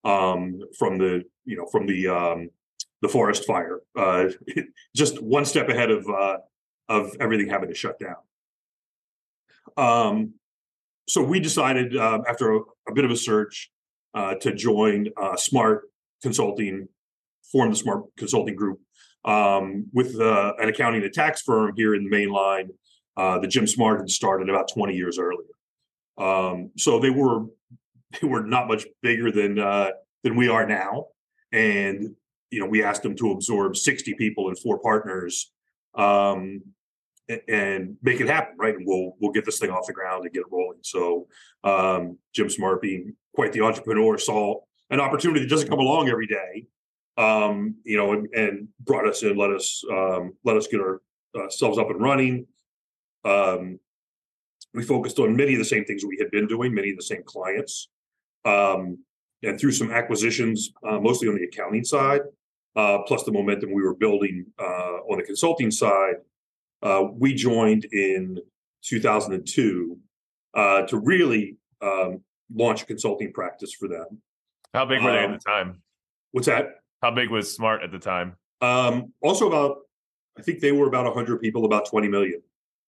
um, 0.05 0.61
from 0.79 0.99
the, 0.99 1.23
you 1.45 1.57
know, 1.57 1.67
from 1.71 1.87
the 1.87 2.09
um, 2.09 2.51
the 3.03 3.09
forest 3.09 3.45
fire, 3.45 3.81
uh, 3.97 4.27
just 4.97 5.23
one 5.23 5.45
step 5.45 5.69
ahead 5.69 5.91
of 5.91 6.07
uh, 6.09 6.39
of 6.89 7.13
everything 7.21 7.49
having 7.49 7.69
to 7.69 7.75
shut 7.75 7.99
down. 7.99 8.17
Um, 9.77 10.35
so 11.09 11.23
we 11.23 11.41
decided 11.41 11.97
uh, 11.97 12.21
after 12.29 12.55
a, 12.55 12.61
a 12.89 12.95
bit 12.95 13.05
of 13.05 13.11
a 13.11 13.17
search 13.17 13.71
uh, 14.15 14.35
to 14.37 14.55
join 14.55 15.09
uh, 15.17 15.37
Smart 15.37 15.83
Consulting, 16.23 16.89
form 17.51 17.71
the 17.71 17.77
Smart 17.77 18.05
Consulting 18.17 18.55
Group 18.55 18.81
um, 19.25 19.87
with 19.93 20.19
uh, 20.21 20.55
an 20.59 20.69
accounting 20.69 21.03
and 21.03 21.13
tax 21.13 21.43
firm 21.43 21.73
here 21.77 21.95
in 21.95 22.05
the 22.05 22.11
main 22.11 22.31
line. 22.31 22.71
Uh, 23.17 23.39
the 23.39 23.47
Jim 23.47 23.67
Smart 23.67 24.01
had 24.01 24.11
started 24.11 24.49
about 24.49 24.69
20 24.73 24.95
years 24.95 25.19
earlier. 25.19 25.47
Um, 26.19 26.71
so 26.77 26.99
they 26.99 27.11
were 27.11 27.47
they 28.21 28.29
were 28.29 28.43
not 28.43 28.69
much 28.69 28.87
bigger 29.03 29.31
than 29.31 29.59
uh, 29.59 29.91
than 30.23 30.37
we 30.37 30.49
are 30.49 30.67
now, 30.67 31.07
and 31.53 32.15
you 32.51 32.61
know 32.61 32.67
we 32.67 32.83
asked 32.83 33.03
them 33.03 33.17
to 33.17 33.33
absorb 33.33 33.77
60 33.77 34.15
people 34.15 34.49
and 34.49 34.59
four 34.59 34.79
partners 34.79 35.53
um, 35.95 36.63
and 37.49 37.97
make 38.03 38.21
it 38.21 38.29
happen, 38.29 38.55
right? 38.59 38.77
And 38.77 38.87
we'll 38.87 39.15
we'll 39.21 39.33
get 39.33 39.45
this 39.45 39.59
thing 39.59 39.71
off 39.71 39.87
the 39.87 39.93
ground 39.93 40.25
and 40.25 40.33
get 40.33 40.41
it 40.41 40.47
rolling. 40.51 40.79
So 40.83 41.27
um, 41.63 42.19
Jim 42.35 42.51
Smart, 42.51 42.83
being 42.83 43.15
quite 43.35 43.53
the 43.53 43.63
entrepreneur, 43.63 44.19
saw 44.19 44.61
an 44.91 45.01
opportunity 45.01 45.41
that 45.41 45.51
doesn't 45.51 45.69
come 45.69 45.81
along 45.81 46.09
every 46.09 46.27
day, 46.27 46.67
um, 47.17 47.77
you 47.85 47.97
know, 47.97 48.13
and, 48.13 48.29
and 48.35 48.69
brought 48.81 49.09
us 49.09 49.23
in, 49.23 49.37
let 49.37 49.51
us 49.51 49.83
um, 49.91 50.35
let 50.45 50.57
us 50.57 50.67
get 50.67 50.81
our, 50.81 51.01
ourselves 51.37 51.79
up 51.79 51.91
and 51.91 52.01
running. 52.01 52.47
Um, 53.25 53.79
we 54.75 54.83
focused 54.83 55.19
on 55.19 55.37
many 55.37 55.53
of 55.53 55.59
the 55.59 55.65
same 55.65 55.85
things 55.85 56.05
we 56.05 56.19
had 56.19 56.31
been 56.31 56.47
doing, 56.47 56.75
many 56.75 56.91
of 56.91 56.97
the 56.97 57.03
same 57.03 57.23
clients, 57.25 57.89
um, 58.45 58.99
and 59.43 59.59
through 59.59 59.73
some 59.73 59.93
acquisitions, 59.93 60.73
uh, 60.89 60.99
mostly 60.99 61.29
on 61.29 61.37
the 61.37 61.45
accounting 61.45 61.85
side, 61.85 62.23
uh, 62.75 62.99
plus 63.07 63.23
the 63.23 63.33
momentum 63.33 63.73
we 63.73 63.83
were 63.83 63.95
building 63.95 64.47
uh, 64.59 64.99
on 65.11 65.19
the 65.19 65.25
consulting 65.25 65.71
side. 65.71 66.17
Uh, 66.83 67.05
we 67.13 67.33
joined 67.35 67.85
in 67.93 68.39
2002 68.83 69.97
uh, 70.55 70.83
to 70.83 70.99
really 70.99 71.57
um, 71.81 72.21
launch 72.53 72.83
a 72.83 72.87
consulting 72.87 73.33
practice 73.33 73.73
for 73.73 73.89
them. 73.89 74.21
How 74.73 74.85
big 74.85 75.03
were 75.03 75.13
they 75.13 75.19
at 75.19 75.25
Um, 75.27 75.33
the 75.33 75.39
time? 75.39 75.83
What's 76.33 76.49
that? 76.49 76.81
How 77.05 77.11
big 77.11 77.29
was 77.29 77.55
Smart 77.55 77.83
at 77.83 77.93
the 77.93 77.99
time? 77.99 78.35
Um, 78.63 79.13
also, 79.23 79.47
about 79.47 79.81
I 80.39 80.43
think 80.43 80.61
they 80.61 80.73
were 80.73 80.89
about 80.89 81.05
100 81.05 81.39
people, 81.39 81.67
about 81.67 81.87
20 81.87 82.09
million. 82.09 82.41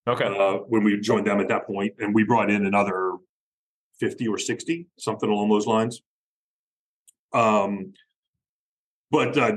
Okay. 0.09 0.25
uh, 0.25 0.61
when 0.69 0.83
we 0.85 0.99
joined 0.99 1.27
them 1.27 1.39
at 1.39 1.49
that 1.49 1.67
point, 1.67 1.93
and 1.99 2.15
we 2.15 2.25
brought 2.25 2.51
in 2.51 2.65
another 2.65 3.17
fifty 4.01 4.27
or 4.27 4.39
sixty, 4.39 4.87
something 4.99 5.29
along 5.29 5.51
those 5.51 5.67
lines. 5.67 6.01
Um, 7.35 7.93
but 9.11 9.37
uh, 9.37 9.57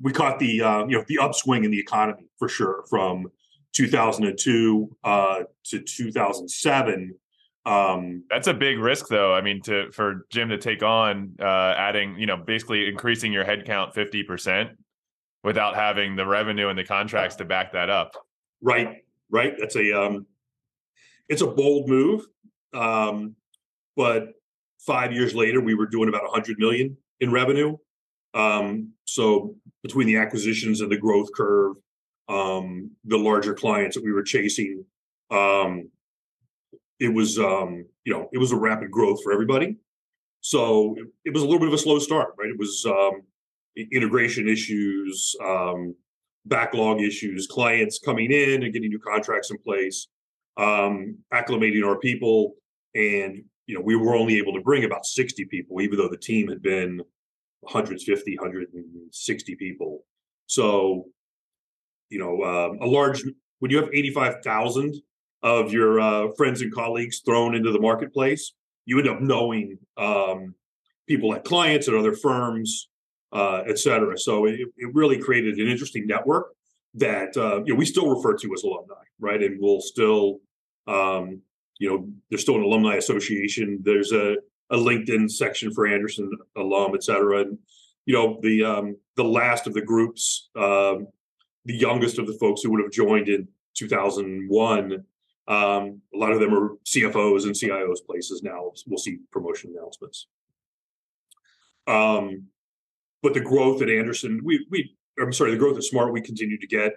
we 0.00 0.12
caught 0.12 0.38
the 0.38 0.62
uh, 0.62 0.86
you 0.86 0.98
know 0.98 1.04
the 1.08 1.18
upswing 1.18 1.64
in 1.64 1.72
the 1.72 1.80
economy 1.80 2.28
for 2.38 2.48
sure 2.48 2.84
from 2.88 3.32
2002 3.72 4.96
uh, 5.02 5.40
to 5.64 5.80
2007. 5.80 7.14
Um, 7.66 8.24
That's 8.30 8.46
a 8.46 8.54
big 8.54 8.78
risk, 8.78 9.08
though. 9.08 9.34
I 9.34 9.42
mean, 9.42 9.60
to 9.62 9.90
for 9.92 10.26
Jim 10.30 10.48
to 10.48 10.58
take 10.58 10.82
on 10.82 11.36
uh, 11.40 11.74
adding, 11.76 12.18
you 12.18 12.26
know, 12.26 12.36
basically 12.36 12.88
increasing 12.88 13.32
your 13.32 13.44
headcount 13.44 13.94
fifty 13.94 14.22
percent 14.22 14.70
without 15.44 15.74
having 15.74 16.16
the 16.16 16.26
revenue 16.26 16.68
and 16.68 16.78
the 16.78 16.84
contracts 16.84 17.36
to 17.36 17.44
back 17.44 17.72
that 17.72 17.90
up. 17.90 18.12
right, 18.62 18.98
right. 19.30 19.54
That's 19.58 19.76
a 19.76 19.92
um, 19.92 20.26
it's 21.28 21.42
a 21.42 21.46
bold 21.46 21.88
move, 21.88 22.26
um, 22.72 23.36
but 23.96 24.34
five 24.80 25.12
years 25.12 25.34
later, 25.34 25.60
we 25.60 25.74
were 25.74 25.86
doing 25.86 26.08
about 26.08 26.22
100 26.22 26.58
million 26.58 26.96
in 27.20 27.30
revenue. 27.30 27.76
Um, 28.34 28.92
so 29.04 29.54
between 29.82 30.06
the 30.06 30.16
acquisitions 30.16 30.80
and 30.80 30.90
the 30.90 30.96
growth 30.96 31.28
curve, 31.34 31.76
um, 32.28 32.90
the 33.04 33.18
larger 33.18 33.54
clients 33.54 33.96
that 33.96 34.04
we 34.04 34.12
were 34.12 34.22
chasing, 34.22 34.84
um, 35.30 35.90
it 37.00 37.12
was 37.12 37.38
um, 37.38 37.86
you 38.04 38.12
know 38.12 38.28
it 38.32 38.38
was 38.38 38.52
a 38.52 38.56
rapid 38.56 38.90
growth 38.90 39.22
for 39.22 39.32
everybody. 39.32 39.76
So 40.42 40.94
it, 40.96 41.06
it 41.26 41.34
was 41.34 41.42
a 41.42 41.46
little 41.46 41.58
bit 41.58 41.68
of 41.68 41.74
a 41.74 41.78
slow 41.78 41.98
start, 41.98 42.34
right? 42.38 42.48
It 42.50 42.58
was 42.58 42.86
um, 42.86 43.22
integration 43.92 44.48
issues, 44.48 45.34
um, 45.42 45.94
backlog 46.46 47.00
issues, 47.00 47.46
clients 47.46 47.98
coming 47.98 48.30
in 48.30 48.62
and 48.62 48.72
getting 48.72 48.90
new 48.90 49.00
contracts 49.00 49.50
in 49.50 49.58
place, 49.58 50.08
um, 50.56 51.18
acclimating 51.32 51.84
our 51.86 51.98
people, 51.98 52.54
and 52.94 53.42
you 53.66 53.74
know 53.74 53.80
we 53.80 53.96
were 53.96 54.14
only 54.14 54.38
able 54.38 54.52
to 54.54 54.60
bring 54.60 54.84
about 54.84 55.06
60 55.06 55.46
people, 55.46 55.80
even 55.80 55.98
though 55.98 56.08
the 56.08 56.18
team 56.18 56.48
had 56.48 56.62
been 56.62 57.02
150, 57.60 58.38
160 58.38 59.54
people. 59.56 60.04
So, 60.46 61.04
you 62.08 62.18
know, 62.18 62.42
um, 62.42 62.78
a 62.80 62.86
large 62.86 63.22
when 63.60 63.70
you 63.70 63.76
have 63.76 63.90
85,000 63.92 65.00
of 65.42 65.72
your 65.72 66.00
uh, 66.00 66.28
friends 66.36 66.60
and 66.62 66.72
colleagues 66.72 67.20
thrown 67.20 67.54
into 67.54 67.72
the 67.72 67.80
marketplace, 67.80 68.52
you 68.84 68.98
end 68.98 69.08
up 69.08 69.20
knowing 69.20 69.78
um, 69.96 70.54
people 71.06 71.34
at 71.34 71.44
clients 71.44 71.88
and 71.88 71.96
other 71.96 72.14
firms, 72.14 72.88
uh, 73.32 73.62
et 73.66 73.78
cetera. 73.78 74.18
So 74.18 74.46
it, 74.46 74.60
it 74.76 74.94
really 74.94 75.18
created 75.18 75.58
an 75.58 75.68
interesting 75.68 76.06
network 76.06 76.48
that 76.94 77.36
uh, 77.36 77.62
you 77.64 77.72
know 77.72 77.78
we 77.78 77.86
still 77.86 78.14
refer 78.14 78.36
to 78.36 78.52
as 78.54 78.62
alumni, 78.62 78.94
right? 79.20 79.42
And 79.42 79.58
we'll 79.60 79.80
still, 79.80 80.40
um, 80.86 81.40
you 81.78 81.88
know, 81.88 82.08
there's 82.28 82.42
still 82.42 82.56
an 82.56 82.62
alumni 82.62 82.96
association. 82.96 83.80
There's 83.82 84.12
a 84.12 84.36
a 84.70 84.76
LinkedIn 84.76 85.30
section 85.30 85.72
for 85.72 85.86
Andersen 85.86 86.30
alum, 86.56 86.92
et 86.94 87.02
cetera. 87.02 87.40
And 87.40 87.58
you 88.06 88.14
know, 88.14 88.38
the 88.42 88.64
um, 88.64 88.96
the 89.16 89.24
last 89.24 89.66
of 89.66 89.74
the 89.74 89.82
groups, 89.82 90.48
um, 90.56 91.06
the 91.64 91.76
youngest 91.76 92.18
of 92.18 92.26
the 92.26 92.38
folks 92.40 92.62
who 92.62 92.70
would 92.70 92.82
have 92.82 92.92
joined 92.92 93.28
in 93.28 93.48
2001. 93.74 95.04
Um, 95.48 96.00
a 96.14 96.18
lot 96.18 96.32
of 96.32 96.40
them 96.40 96.54
are 96.54 96.76
CFOs 96.86 97.44
and 97.44 97.54
CIOs 97.54 98.04
places 98.06 98.42
now. 98.42 98.72
We'll 98.86 98.98
see 98.98 99.18
promotion 99.32 99.74
announcements. 99.76 100.26
Um, 101.86 102.44
but 103.22 103.34
the 103.34 103.40
growth 103.40 103.82
at 103.82 103.90
Andersen, 103.90 104.40
we 104.44 104.66
we 104.70 104.96
I'm 105.20 105.32
sorry, 105.32 105.50
the 105.50 105.56
growth 105.58 105.76
at 105.76 105.84
Smart, 105.84 106.12
we 106.12 106.20
continue 106.20 106.58
to 106.58 106.66
get 106.66 106.92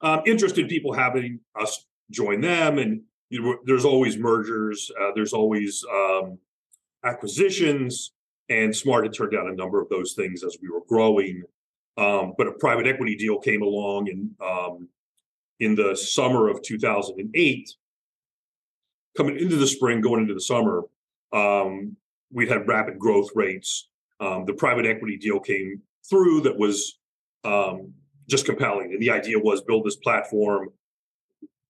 um, 0.00 0.22
interested 0.26 0.68
people 0.68 0.92
having 0.92 1.40
us 1.60 1.86
join 2.10 2.40
them, 2.40 2.78
and 2.78 3.02
you 3.28 3.42
know, 3.42 3.58
there's 3.64 3.84
always 3.84 4.16
mergers, 4.16 4.90
uh, 5.00 5.10
there's 5.14 5.32
always 5.32 5.84
um, 5.92 6.38
acquisitions, 7.04 8.12
and 8.48 8.74
Smart 8.74 9.04
had 9.04 9.14
turned 9.14 9.32
down 9.32 9.48
a 9.48 9.54
number 9.54 9.80
of 9.80 9.88
those 9.88 10.14
things 10.14 10.42
as 10.42 10.56
we 10.60 10.68
were 10.68 10.82
growing. 10.88 11.42
Um, 11.96 12.34
but 12.38 12.46
a 12.46 12.52
private 12.52 12.86
equity 12.86 13.14
deal 13.14 13.38
came 13.38 13.62
along 13.62 14.08
and 14.08 14.30
um, 14.40 14.88
in 15.60 15.74
the 15.74 15.94
summer 15.94 16.48
of 16.48 16.62
2008. 16.62 17.70
Coming 19.16 19.38
into 19.38 19.56
the 19.56 19.66
spring, 19.66 20.00
going 20.00 20.22
into 20.22 20.34
the 20.34 20.40
summer, 20.40 20.82
um, 21.32 21.96
we'd 22.32 22.48
had 22.48 22.66
rapid 22.66 22.98
growth 22.98 23.28
rates. 23.34 23.88
Um, 24.18 24.44
the 24.46 24.54
private 24.54 24.86
equity 24.86 25.16
deal 25.16 25.40
came 25.40 25.82
through 26.08 26.42
that 26.42 26.58
was 26.58 26.98
um, 27.44 27.92
just 28.28 28.46
compelling. 28.46 28.92
And 28.92 29.00
the 29.00 29.10
idea 29.10 29.38
was 29.38 29.62
build 29.62 29.84
this 29.84 29.96
platform 29.96 30.68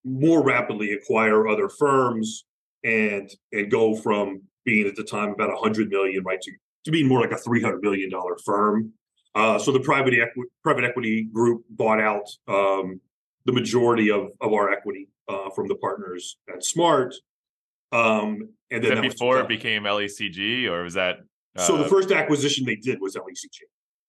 more 0.04 0.42
rapidly, 0.42 0.92
acquire 0.92 1.48
other 1.48 1.68
firms, 1.68 2.44
and 2.84 3.30
and 3.52 3.70
go 3.70 3.94
from 3.94 4.42
being 4.64 4.86
at 4.86 4.96
the 4.96 5.04
time 5.04 5.30
about 5.30 5.48
100 5.48 5.88
million 5.88 6.22
right 6.24 6.40
to, 6.40 6.52
to 6.84 6.90
being 6.90 7.08
more 7.08 7.20
like 7.20 7.32
a 7.32 7.36
300 7.36 7.82
million 7.82 8.10
dollar 8.10 8.36
firm. 8.44 8.92
Uh, 9.34 9.58
so 9.58 9.70
the 9.72 9.80
private 9.80 10.14
equity 10.14 10.50
private 10.62 10.84
equity 10.84 11.24
group 11.24 11.64
bought 11.70 12.00
out 12.00 12.28
um, 12.48 13.00
the 13.44 13.52
majority 13.52 14.10
of 14.10 14.28
of 14.40 14.52
our 14.52 14.70
equity 14.70 15.08
uh, 15.28 15.50
from 15.50 15.68
the 15.68 15.76
partners 15.76 16.36
at 16.52 16.64
Smart. 16.64 17.14
Um, 17.92 18.50
and 18.70 18.84
then 18.84 18.96
that 18.96 19.02
before 19.02 19.40
it 19.40 19.48
became 19.48 19.82
LECG, 19.82 20.66
or 20.66 20.84
was 20.84 20.94
that? 20.94 21.16
Uh, 21.56 21.62
so 21.62 21.76
the 21.76 21.88
first 21.88 22.12
acquisition 22.12 22.64
they 22.64 22.76
did 22.76 23.00
was 23.00 23.16
LECG. 23.16 23.62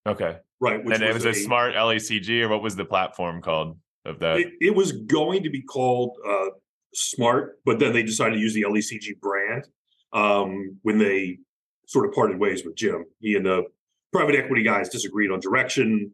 Okay. 0.06 0.38
Right. 0.60 0.80
and 0.80 0.88
was 0.88 1.00
it 1.00 1.14
was 1.14 1.24
a, 1.24 1.30
a, 1.30 1.34
smart 1.34 1.74
LECG, 1.74 2.42
or 2.42 2.48
what 2.48 2.62
was 2.62 2.76
the 2.76 2.84
platform 2.84 3.42
called 3.42 3.78
of 4.04 4.20
that? 4.20 4.38
It, 4.38 4.52
it 4.60 4.74
was 4.74 4.92
going 4.92 5.42
to 5.42 5.50
be 5.50 5.62
called 5.62 6.16
uh, 6.26 6.50
Smart, 6.94 7.58
but 7.64 7.78
then 7.78 7.92
they 7.92 8.02
decided 8.02 8.36
to 8.36 8.40
use 8.40 8.54
the 8.54 8.62
LECG 8.62 9.18
brand 9.20 9.66
um, 10.12 10.76
when 10.82 10.98
they 10.98 11.38
sort 11.86 12.06
of 12.06 12.12
parted 12.12 12.38
ways 12.38 12.64
with 12.64 12.76
Jim. 12.76 13.04
He 13.20 13.34
and 13.34 13.46
the 13.46 13.64
private 14.12 14.36
equity 14.36 14.62
guys 14.62 14.88
disagreed 14.88 15.30
on 15.30 15.40
direction, 15.40 16.12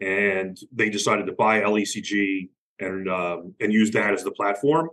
and 0.00 0.56
they 0.72 0.90
decided 0.90 1.26
to 1.26 1.32
buy 1.32 1.60
LECG 1.60 2.48
and 2.80 3.08
um, 3.08 3.54
and 3.60 3.72
use 3.72 3.90
that 3.92 4.12
as 4.12 4.24
the 4.24 4.30
platform. 4.30 4.90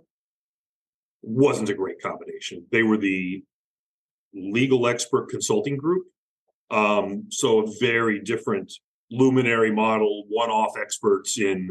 Wasn't 1.23 1.69
a 1.69 1.73
great 1.73 2.01
combination. 2.01 2.65
They 2.71 2.83
were 2.83 2.97
the 2.97 3.43
legal 4.33 4.87
expert 4.87 5.29
consulting 5.29 5.77
group, 5.77 6.05
um, 6.71 7.25
so 7.29 7.61
a 7.61 7.71
very 7.79 8.19
different 8.19 8.71
luminary 9.11 9.71
model, 9.71 10.23
one-off 10.29 10.73
experts 10.79 11.37
in 11.37 11.69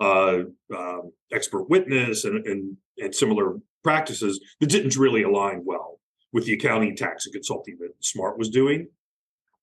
uh, 0.00 0.42
uh, 0.74 1.00
expert 1.32 1.68
witness 1.68 2.24
and, 2.24 2.46
and 2.46 2.76
and 2.98 3.14
similar 3.14 3.56
practices 3.82 4.40
that 4.60 4.68
didn't 4.68 4.96
really 4.96 5.22
align 5.22 5.62
well 5.64 6.00
with 6.32 6.44
the 6.46 6.52
accounting, 6.52 6.96
tax, 6.96 7.26
and 7.26 7.34
consulting 7.34 7.76
that 7.80 7.90
Smart 8.00 8.38
was 8.38 8.48
doing. 8.50 8.88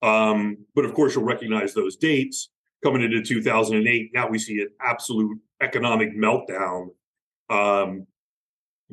Um, 0.01 0.57
but 0.75 0.85
of 0.85 0.93
course, 0.93 1.15
you'll 1.15 1.23
recognize 1.23 1.73
those 1.73 1.95
dates 1.95 2.49
coming 2.83 3.01
into 3.01 3.21
2008. 3.21 4.11
Now 4.13 4.27
we 4.27 4.37
see 4.37 4.61
an 4.61 4.69
absolute 4.81 5.39
economic 5.61 6.15
meltdown, 6.15 6.89
um, 7.49 8.05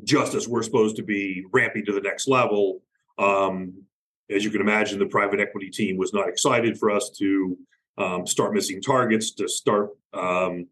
just 0.03 0.33
as 0.33 0.47
we're 0.47 0.63
supposed 0.63 0.95
to 0.95 1.03
be 1.03 1.43
ramping 1.51 1.85
to 1.85 1.93
the 1.93 2.01
next 2.01 2.27
level. 2.27 2.81
Um, 3.17 3.83
as 4.29 4.45
you 4.45 4.49
can 4.49 4.61
imagine, 4.61 4.97
the 4.97 5.05
private 5.05 5.39
equity 5.39 5.69
team 5.69 5.97
was 5.97 6.13
not 6.13 6.29
excited 6.29 6.77
for 6.77 6.89
us 6.89 7.11
to 7.17 7.57
um, 7.97 8.25
start 8.25 8.53
missing 8.53 8.81
targets, 8.81 9.33
to 9.33 9.47
start 9.49 9.89
um, 10.13 10.67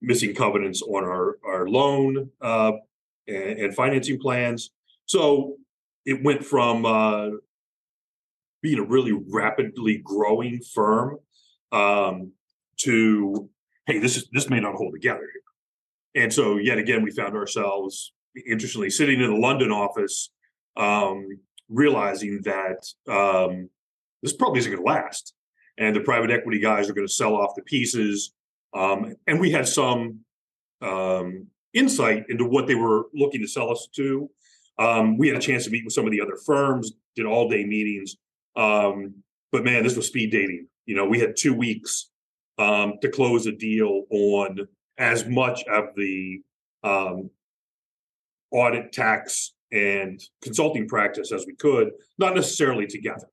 missing 0.00 0.34
covenants 0.34 0.82
on 0.82 1.04
our 1.04 1.38
our 1.44 1.68
loan 1.68 2.30
uh, 2.40 2.72
and, 3.28 3.58
and, 3.58 3.74
financing 3.74 4.18
plans. 4.18 4.70
So 5.04 5.56
it 6.06 6.24
went 6.24 6.44
from 6.44 6.86
uh, 6.86 7.28
being 8.62 8.78
a 8.78 8.84
really 8.84 9.12
rapidly 9.12 9.98
growing 9.98 10.60
firm 10.74 11.18
um, 11.72 12.32
to 12.78 13.48
hey, 13.86 13.98
this 13.98 14.16
is 14.16 14.28
this 14.32 14.50
may 14.50 14.60
not 14.60 14.74
hold 14.74 14.92
together 14.92 15.20
here. 15.20 16.22
And 16.22 16.32
so 16.32 16.56
yet 16.56 16.78
again, 16.78 17.02
we 17.02 17.10
found 17.10 17.36
ourselves 17.36 18.12
interestingly 18.46 18.90
sitting 18.90 19.20
in 19.20 19.30
the 19.30 19.38
London 19.38 19.70
office, 19.70 20.30
um, 20.76 21.26
realizing 21.68 22.40
that 22.42 22.86
um, 23.08 23.70
this 24.22 24.32
probably 24.32 24.58
isn't 24.60 24.72
going 24.72 24.84
to 24.84 24.90
last, 24.90 25.34
and 25.78 25.94
the 25.94 26.00
private 26.00 26.30
equity 26.30 26.58
guys 26.58 26.88
are 26.88 26.94
going 26.94 27.06
to 27.06 27.12
sell 27.12 27.34
off 27.34 27.54
the 27.56 27.62
pieces. 27.62 28.32
Um, 28.74 29.14
and 29.26 29.40
we 29.40 29.50
had 29.50 29.66
some 29.66 30.20
um, 30.82 31.46
insight 31.72 32.24
into 32.28 32.44
what 32.44 32.66
they 32.66 32.74
were 32.74 33.06
looking 33.14 33.40
to 33.40 33.48
sell 33.48 33.70
us 33.70 33.88
to. 33.96 34.28
Um, 34.78 35.16
we 35.16 35.28
had 35.28 35.36
a 35.36 35.40
chance 35.40 35.64
to 35.64 35.70
meet 35.70 35.84
with 35.84 35.94
some 35.94 36.04
of 36.04 36.10
the 36.10 36.20
other 36.20 36.36
firms, 36.44 36.92
did 37.14 37.24
all 37.24 37.48
day 37.48 37.64
meetings, 37.64 38.16
um, 38.56 39.14
but 39.52 39.64
man, 39.64 39.82
this 39.82 39.96
was 39.96 40.08
speed 40.08 40.32
dating. 40.32 40.66
You 40.84 40.96
know, 40.96 41.06
we 41.06 41.18
had 41.18 41.34
two 41.36 41.54
weeks 41.54 42.10
um, 42.58 42.94
to 43.02 43.08
close 43.08 43.46
a 43.46 43.52
deal 43.52 44.04
on 44.10 44.66
as 44.98 45.26
much 45.26 45.62
of 45.64 45.86
the 45.96 46.40
um, 46.82 47.30
audit, 48.50 48.92
tax, 48.92 49.52
and 49.72 50.20
consulting 50.42 50.88
practice 50.88 51.32
as 51.32 51.44
we 51.46 51.54
could, 51.54 51.90
not 52.18 52.34
necessarily 52.34 52.86
together. 52.86 53.28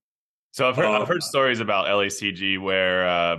So 0.52 0.68
I've 0.68 0.76
heard, 0.76 0.86
I've 0.86 1.08
heard 1.08 1.16
um, 1.16 1.22
stories 1.22 1.60
about 1.60 1.88
LECG 1.88 2.62
where 2.62 3.08
uh, 3.08 3.38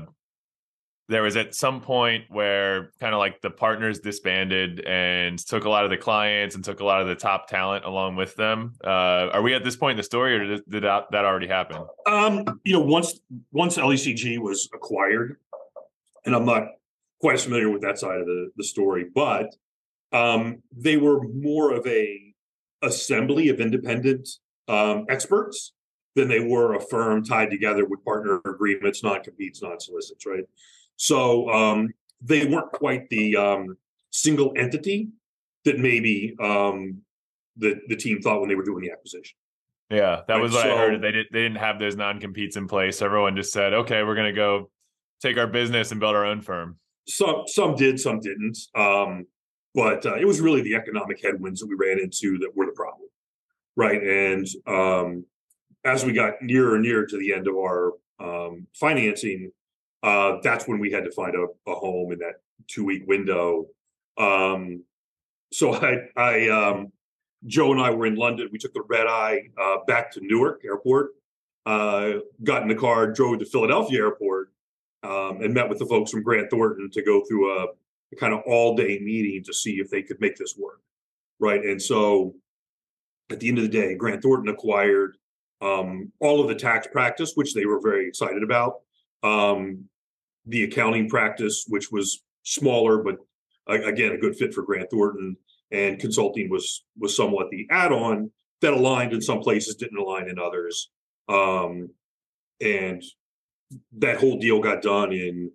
there 1.09 1.23
was 1.23 1.37
at 1.37 1.55
some 1.55 1.81
point 1.81 2.25
where 2.29 2.91
kind 2.99 3.15
of 3.15 3.19
like 3.19 3.41
the 3.41 3.51
partners 3.51 4.01
disbanded 4.01 4.81
and 4.81 5.39
took 5.39 5.65
a 5.65 5.69
lot 5.69 5.85
of 5.85 5.91
the 5.91 5.97
clients 5.97 6.55
and 6.55 6.65
took 6.65 6.81
a 6.81 6.85
lot 6.85 7.03
of 7.03 7.09
the 7.09 7.15
top 7.15 7.47
talent 7.49 7.85
along 7.85 8.17
with 8.17 8.35
them. 8.37 8.75
Uh, 8.83 9.29
are 9.33 9.43
we 9.43 9.55
at 9.55 9.63
this 9.63 9.77
point 9.77 9.93
in 9.93 9.97
the 9.99 10.03
story, 10.03 10.35
or 10.37 10.47
did, 10.47 10.63
did 10.69 10.83
that, 10.85 11.05
that 11.11 11.25
already 11.25 11.47
happen? 11.47 11.85
Um, 12.07 12.61
you 12.65 12.73
know, 12.73 12.81
once 12.81 13.21
once 13.53 13.77
LECG 13.77 14.39
was 14.39 14.69
acquired, 14.75 15.37
and 16.25 16.35
I'm 16.35 16.45
not 16.45 16.69
quite 17.21 17.35
as 17.35 17.45
familiar 17.45 17.71
with 17.71 17.83
that 17.83 17.99
side 17.99 18.21
of 18.21 18.27
the, 18.27 18.51
the 18.57 18.65
story, 18.65 19.07
but 19.15 19.55
um, 20.13 20.63
they 20.77 20.97
were 20.97 21.27
more 21.29 21.75
of 21.75 21.87
a 21.87 22.21
assembly 22.83 23.49
of 23.49 23.61
independent 23.61 24.29
um, 24.69 25.07
experts 25.09 25.73
than 26.15 26.29
they 26.29 26.41
were 26.41 26.75
a 26.75 26.81
firm 26.81 27.25
tied 27.25 27.51
together 27.51 27.85
with 27.85 28.05
partner 28.05 28.41
agreements, 28.45 29.03
non-competes, 29.03 29.63
non-solicits, 29.63 30.25
right? 30.27 30.45
So 30.97 31.51
um, 31.51 31.89
they 32.21 32.47
weren't 32.47 32.71
quite 32.73 33.09
the 33.11 33.37
um, 33.37 33.77
single 34.11 34.53
entity 34.57 35.09
that 35.65 35.79
maybe 35.79 36.37
um, 36.41 36.99
the 37.57 37.81
the 37.89 37.97
team 37.97 38.21
thought 38.21 38.41
when 38.41 38.49
they 38.49 38.55
were 38.55 38.65
doing 38.65 38.83
the 38.83 38.93
acquisition. 38.93 39.37
Yeah, 39.91 40.21
that 40.29 40.35
right? 40.35 40.43
was 40.43 40.53
what 40.53 40.63
so, 40.63 40.75
I 40.75 40.79
heard. 40.79 41.03
They 41.03 41.13
didn't 41.13 41.29
they 41.33 41.43
didn't 41.43 41.59
have 41.59 41.79
those 41.79 41.97
non 41.97 42.21
competes 42.21 42.57
in 42.57 42.69
place. 42.69 43.03
Everyone 43.03 43.35
just 43.35 43.53
said, 43.53 43.73
"Okay, 43.75 44.03
we're 44.03 44.15
going 44.15 44.33
to 44.33 44.37
go 44.37 44.71
take 45.21 45.37
our 45.37 45.47
business 45.47 45.91
and 45.91 46.01
build 46.01 46.15
our 46.15 46.25
own 46.25 46.41
firm." 46.41 46.79
Some 47.07 47.43
some 47.47 47.75
did, 47.75 48.01
some 48.01 48.21
didn't. 48.21 48.59
Um, 48.75 49.27
but 49.75 50.07
uh, 50.07 50.15
it 50.15 50.25
was 50.25 50.41
really 50.41 50.63
the 50.63 50.77
economic 50.77 51.21
headwinds 51.23 51.61
that 51.61 51.67
we 51.67 51.75
ran 51.75 51.99
into 51.99 52.39
that 52.39 52.53
were 52.55 52.67
the 52.67 52.73
problem, 52.73 53.09
right? 53.77 54.01
And 54.01 54.47
um, 54.67 55.27
as 55.85 56.05
we 56.05 56.13
got 56.13 56.35
nearer 56.41 56.77
and 56.77 56.85
nearer 56.85 57.07
to 57.07 57.19
the 57.19 57.35
end 57.35 57.49
of 57.49 57.57
our 57.57 57.93
um, 58.21 58.69
financing, 58.75 59.51
uh, 60.03 60.37
that's 60.43 60.69
when 60.69 60.79
we 60.79 60.93
had 60.93 61.05
to 61.05 61.11
find 61.11 61.35
a, 61.35 61.47
a 61.71 61.75
home 61.75 62.13
in 62.13 62.19
that 62.21 62.35
two 62.69 62.85
week 62.85 63.03
window. 63.07 63.67
Um, 64.17 64.85
so 65.53 65.75
I, 65.75 66.09
I 66.17 66.49
um, 66.49 66.93
Joe 67.47 67.73
and 67.73 67.81
I 67.81 67.91
were 67.91 68.07
in 68.07 68.15
London. 68.15 68.49
We 68.53 68.59
took 68.59 68.75
the 68.75 68.85
red 68.89 69.07
eye 69.07 69.43
uh, 69.61 69.79
back 69.87 70.13
to 70.13 70.21
Newark 70.23 70.63
Airport, 70.65 71.11
uh, 71.67 72.13
got 72.45 72.63
in 72.63 72.69
the 72.69 72.75
car, 72.77 73.13
drove 73.13 73.41
to 73.41 73.45
Philadelphia 73.45 74.01
Airport, 74.01 74.53
um, 75.05 75.43
and 75.43 75.55
met 75.55 75.69
with 75.69 75.79
the 75.79 75.87
folks 75.87 76.11
from 76.11 76.23
Grant 76.23 76.51
Thornton 76.51 76.91
to 76.91 77.03
go 77.03 77.23
through 77.25 77.59
a, 77.59 77.67
a 78.13 78.17
kind 78.17 78.33
of 78.33 78.41
all 78.47 78.75
day 78.75 78.99
meeting 79.01 79.45
to 79.45 79.53
see 79.53 79.75
if 79.75 79.91
they 79.91 80.03
could 80.03 80.21
make 80.21 80.37
this 80.37 80.57
work. 80.59 80.81
Right. 81.39 81.63
And 81.63 81.81
so 81.81 82.35
at 83.31 83.39
the 83.41 83.49
end 83.49 83.59
of 83.59 83.65
the 83.65 83.71
day, 83.71 83.95
Grant 83.95 84.23
Thornton 84.23 84.49
acquired 84.49 85.17
um, 85.61 86.11
all 86.21 86.41
of 86.41 86.49
the 86.49 86.55
tax 86.55 86.87
practice, 86.87 87.33
which 87.35 87.55
they 87.55 87.67
were 87.67 87.81
very 87.81 88.09
excited 88.09 88.43
about. 88.43 88.81
Um, 89.23 89.85
the 90.47 90.65
accounting 90.65 91.09
practice, 91.09 91.65
which 91.69 91.91
was 91.91 92.23
smaller, 92.43 92.99
but 92.99 93.17
again, 93.67 94.13
a 94.13 94.19
good 94.19 94.37
fit 94.37 94.53
for 94.53 94.63
Grant 94.63 94.91
Thornton. 94.91 95.37
And 95.71 95.99
consulting 95.99 96.51
was 96.51 96.85
was 96.99 97.17
somewhat 97.17 97.51
the 97.51 97.67
add-on 97.71 98.31
that 98.61 98.75
aligned 98.75 99.13
in 99.13 99.21
some 99.21 99.41
places, 99.41 99.75
didn't 99.75 99.99
align 99.99 100.29
in 100.29 100.39
others. 100.39 100.91
Um, 101.29 101.89
and 102.61 103.03
that 103.99 104.19
whole 104.19 104.39
deal 104.39 104.61
got 104.61 104.83
done 104.83 105.13
in 105.13 105.51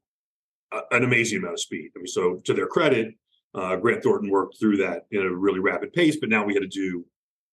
a, 0.71 0.79
an 0.91 1.03
amazing 1.03 1.39
amount 1.39 1.53
of 1.53 1.59
speed. 1.59 1.91
I 1.95 1.99
mean, 1.99 2.07
so 2.07 2.41
to 2.45 2.53
their 2.53 2.67
credit, 2.67 3.15
uh, 3.53 3.75
Grant 3.77 4.03
Thornton 4.03 4.29
worked 4.29 4.59
through 4.59 4.77
that 4.77 5.05
in 5.11 5.21
a 5.21 5.29
really 5.29 5.59
rapid 5.59 5.93
pace. 5.93 6.17
But 6.19 6.29
now 6.29 6.45
we 6.45 6.53
had 6.53 6.63
to 6.63 6.67
do 6.67 7.05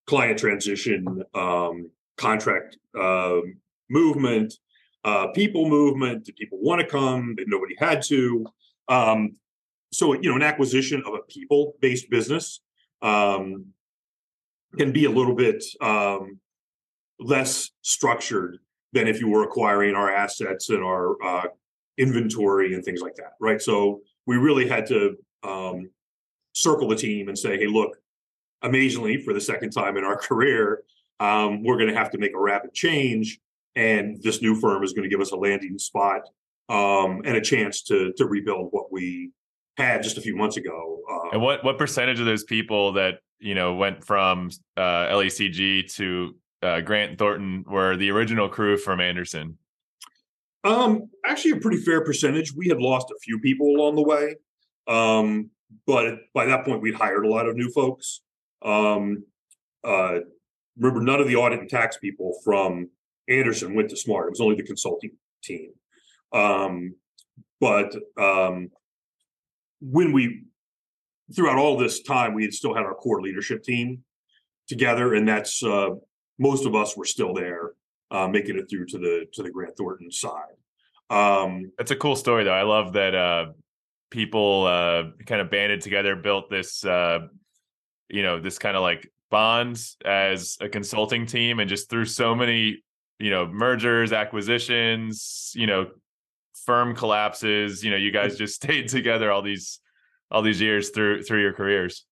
client 0.06 0.38
transition, 0.38 1.22
um, 1.34 1.90
contract 2.16 2.76
uh, 2.98 3.40
movement, 3.90 4.54
uh, 5.04 5.28
people 5.28 5.68
movement. 5.68 6.24
Did 6.24 6.36
people 6.36 6.58
want 6.60 6.80
to 6.80 6.86
come? 6.86 7.34
That 7.36 7.46
nobody 7.48 7.74
had 7.78 8.02
to. 8.02 8.46
Um, 8.88 9.36
so 9.92 10.14
you 10.14 10.28
know, 10.28 10.36
an 10.36 10.42
acquisition 10.42 11.02
of 11.06 11.14
a 11.14 11.20
people-based 11.28 12.10
business 12.10 12.60
um, 13.02 13.66
can 14.76 14.92
be 14.92 15.04
a 15.04 15.10
little 15.10 15.34
bit 15.34 15.64
um, 15.80 16.38
less 17.18 17.70
structured 17.82 18.58
than 18.96 19.08
if 19.08 19.20
you 19.20 19.28
were 19.28 19.44
acquiring 19.44 19.94
our 19.94 20.10
assets 20.10 20.70
and 20.70 20.82
our 20.82 21.22
uh, 21.24 21.46
inventory 21.98 22.74
and 22.74 22.84
things 22.84 23.00
like 23.00 23.14
that, 23.16 23.32
right? 23.40 23.60
So 23.60 24.00
we 24.26 24.36
really 24.36 24.66
had 24.68 24.86
to 24.86 25.16
um, 25.42 25.90
circle 26.52 26.88
the 26.88 26.96
team 26.96 27.28
and 27.28 27.38
say, 27.38 27.56
"Hey, 27.58 27.66
look, 27.66 27.96
amazingly, 28.62 29.22
for 29.22 29.32
the 29.32 29.40
second 29.40 29.70
time 29.70 29.96
in 29.96 30.04
our 30.04 30.16
career, 30.28 30.82
um, 31.20 31.62
we're 31.62 31.76
going 31.76 31.90
to 31.90 31.96
have 31.96 32.10
to 32.10 32.18
make 32.18 32.34
a 32.34 32.40
rapid 32.40 32.74
change." 32.74 33.40
and 33.76 34.20
this 34.22 34.42
new 34.42 34.58
firm 34.58 34.82
is 34.82 34.94
going 34.94 35.04
to 35.04 35.08
give 35.08 35.20
us 35.20 35.30
a 35.30 35.36
landing 35.36 35.78
spot 35.78 36.22
um, 36.68 37.22
and 37.24 37.36
a 37.36 37.40
chance 37.40 37.82
to 37.82 38.12
to 38.14 38.26
rebuild 38.26 38.68
what 38.72 38.90
we 38.90 39.30
had 39.76 40.02
just 40.02 40.18
a 40.18 40.20
few 40.20 40.34
months 40.34 40.56
ago. 40.56 41.00
Uh, 41.08 41.30
and 41.32 41.42
what 41.42 41.62
what 41.62 41.78
percentage 41.78 42.18
of 42.18 42.26
those 42.26 42.42
people 42.42 42.92
that 42.94 43.20
you 43.38 43.54
know 43.54 43.74
went 43.74 44.04
from 44.04 44.50
uh, 44.76 45.06
LECG 45.08 45.94
to 45.94 46.34
uh, 46.62 46.80
Grant 46.80 47.18
Thornton 47.18 47.64
were 47.66 47.96
the 47.96 48.10
original 48.10 48.48
crew 48.48 48.76
from 48.76 49.00
Andersen? 49.00 49.58
Um, 50.64 51.10
actually, 51.24 51.52
a 51.52 51.60
pretty 51.60 51.78
fair 51.78 52.04
percentage. 52.04 52.52
We 52.52 52.68
had 52.68 52.78
lost 52.78 53.10
a 53.10 53.18
few 53.22 53.38
people 53.38 53.68
along 53.68 53.96
the 53.96 54.02
way, 54.02 54.36
um, 54.88 55.50
but 55.86 56.18
by 56.34 56.46
that 56.46 56.64
point, 56.64 56.82
we'd 56.82 56.94
hired 56.94 57.24
a 57.24 57.28
lot 57.28 57.46
of 57.46 57.56
new 57.56 57.70
folks. 57.70 58.22
Um, 58.62 59.24
uh, 59.84 60.20
remember, 60.76 61.00
none 61.00 61.20
of 61.20 61.28
the 61.28 61.36
audit 61.36 61.60
and 61.60 61.68
tax 61.68 61.98
people 61.98 62.38
from 62.42 62.90
Andersen 63.28 63.74
went 63.74 63.90
to 63.90 63.96
Smart. 63.96 64.26
It 64.26 64.30
was 64.30 64.40
only 64.40 64.56
the 64.56 64.64
consulting 64.64 65.12
team. 65.42 65.72
Um, 66.32 66.96
but 67.60 67.94
um, 68.18 68.70
when 69.80 70.12
we, 70.12 70.44
throughout 71.34 71.58
all 71.58 71.76
this 71.76 72.02
time, 72.02 72.34
we 72.34 72.42
had 72.42 72.52
still 72.52 72.74
had 72.74 72.84
our 72.84 72.94
core 72.94 73.22
leadership 73.22 73.62
team 73.62 74.02
together, 74.68 75.14
and 75.14 75.28
that's 75.28 75.62
uh, 75.62 75.90
most 76.38 76.66
of 76.66 76.74
us 76.74 76.96
were 76.96 77.04
still 77.04 77.32
there, 77.32 77.72
uh, 78.10 78.28
making 78.28 78.58
it 78.58 78.68
through 78.68 78.86
to 78.86 78.98
the 78.98 79.26
to 79.32 79.42
the 79.42 79.50
Grant 79.50 79.76
Thornton 79.76 80.10
side. 80.10 80.56
Um, 81.08 81.72
that's 81.78 81.90
a 81.90 81.96
cool 81.96 82.16
story, 82.16 82.44
though. 82.44 82.52
I 82.52 82.62
love 82.62 82.94
that 82.94 83.14
uh, 83.14 83.46
people 84.10 84.66
uh, 84.66 85.04
kind 85.26 85.40
of 85.40 85.50
banded 85.50 85.80
together, 85.80 86.16
built 86.16 86.50
this, 86.50 86.84
uh, 86.84 87.20
you 88.08 88.22
know, 88.22 88.40
this 88.40 88.58
kind 88.58 88.76
of 88.76 88.82
like 88.82 89.12
bonds 89.30 89.96
as 90.04 90.58
a 90.60 90.68
consulting 90.68 91.26
team, 91.26 91.60
and 91.60 91.68
just 91.68 91.88
through 91.88 92.06
so 92.06 92.34
many, 92.34 92.82
you 93.18 93.30
know, 93.30 93.46
mergers, 93.46 94.12
acquisitions, 94.12 95.52
you 95.54 95.66
know, 95.66 95.88
firm 96.64 96.94
collapses, 96.94 97.84
you 97.84 97.90
know, 97.90 97.96
you 97.96 98.10
guys 98.10 98.36
just 98.36 98.54
stayed 98.62 98.88
together 98.88 99.30
all 99.30 99.42
these 99.42 99.80
all 100.30 100.42
these 100.42 100.60
years 100.60 100.90
through 100.90 101.22
through 101.22 101.40
your 101.40 101.52
careers. 101.52 102.04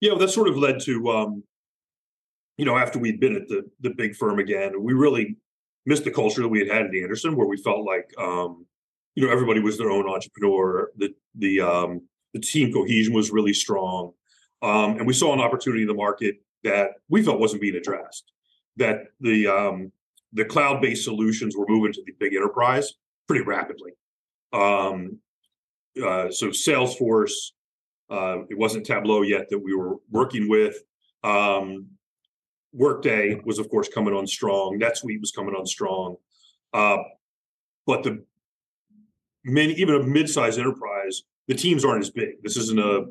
Yeah, 0.00 0.12
well, 0.12 0.20
that 0.20 0.30
sort 0.30 0.48
of 0.48 0.56
led 0.56 0.80
to 0.80 1.10
um, 1.10 1.42
you 2.60 2.66
know, 2.66 2.76
after 2.76 2.98
we'd 2.98 3.20
been 3.20 3.36
at 3.36 3.48
the 3.48 3.62
the 3.80 3.88
big 3.88 4.14
firm 4.14 4.38
again, 4.38 4.82
we 4.82 4.92
really 4.92 5.38
missed 5.86 6.04
the 6.04 6.10
culture 6.10 6.42
that 6.42 6.48
we 6.48 6.58
had 6.58 6.68
had 6.68 6.82
at 6.82 6.94
Andersen, 6.94 7.34
where 7.34 7.46
we 7.46 7.56
felt 7.56 7.86
like, 7.86 8.12
um, 8.18 8.66
you 9.14 9.24
know, 9.24 9.32
everybody 9.32 9.60
was 9.60 9.78
their 9.78 9.90
own 9.90 10.06
entrepreneur. 10.06 10.90
The 10.98 11.14
the 11.36 11.62
um, 11.62 12.02
the 12.34 12.40
team 12.40 12.70
cohesion 12.70 13.14
was 13.14 13.30
really 13.30 13.54
strong, 13.54 14.12
um, 14.60 14.98
and 14.98 15.06
we 15.06 15.14
saw 15.14 15.32
an 15.32 15.40
opportunity 15.40 15.80
in 15.80 15.88
the 15.88 15.94
market 15.94 16.34
that 16.62 16.90
we 17.08 17.22
felt 17.22 17.40
wasn't 17.40 17.62
being 17.62 17.76
addressed. 17.76 18.30
That 18.76 19.04
the 19.20 19.46
um, 19.46 19.90
the 20.34 20.44
cloud 20.44 20.82
based 20.82 21.04
solutions 21.04 21.56
were 21.56 21.64
moving 21.66 21.94
to 21.94 22.02
the 22.04 22.12
big 22.20 22.34
enterprise 22.34 22.92
pretty 23.26 23.42
rapidly. 23.42 23.92
Um, 24.52 25.18
uh, 25.96 26.30
so 26.30 26.48
Salesforce, 26.48 27.52
uh, 28.10 28.40
it 28.50 28.58
wasn't 28.58 28.84
Tableau 28.84 29.22
yet 29.22 29.48
that 29.48 29.58
we 29.58 29.74
were 29.74 29.96
working 30.10 30.46
with. 30.46 30.76
Um, 31.24 31.86
Workday 32.72 33.40
was, 33.44 33.58
of 33.58 33.68
course, 33.68 33.88
coming 33.88 34.14
on 34.14 34.26
strong. 34.26 34.78
NetSuite 34.78 35.20
was 35.20 35.32
coming 35.32 35.54
on 35.54 35.66
strong. 35.66 36.16
Uh, 36.72 36.98
but 37.86 38.02
the 38.02 38.24
many, 39.44 39.72
even 39.74 39.94
a 39.96 40.02
mid-sized 40.02 40.58
enterprise, 40.58 41.22
the 41.48 41.54
teams 41.54 41.84
aren't 41.84 42.02
as 42.02 42.10
big. 42.10 42.42
This 42.42 42.56
isn't 42.56 42.78
a 42.78 43.06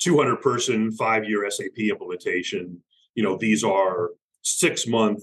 200 0.00 0.36
person, 0.36 0.92
five 0.92 1.24
year 1.24 1.48
SAP 1.50 1.78
implementation. 1.78 2.82
You 3.14 3.22
know, 3.22 3.36
these 3.36 3.64
are 3.64 4.10
six 4.42 4.86
month, 4.86 5.22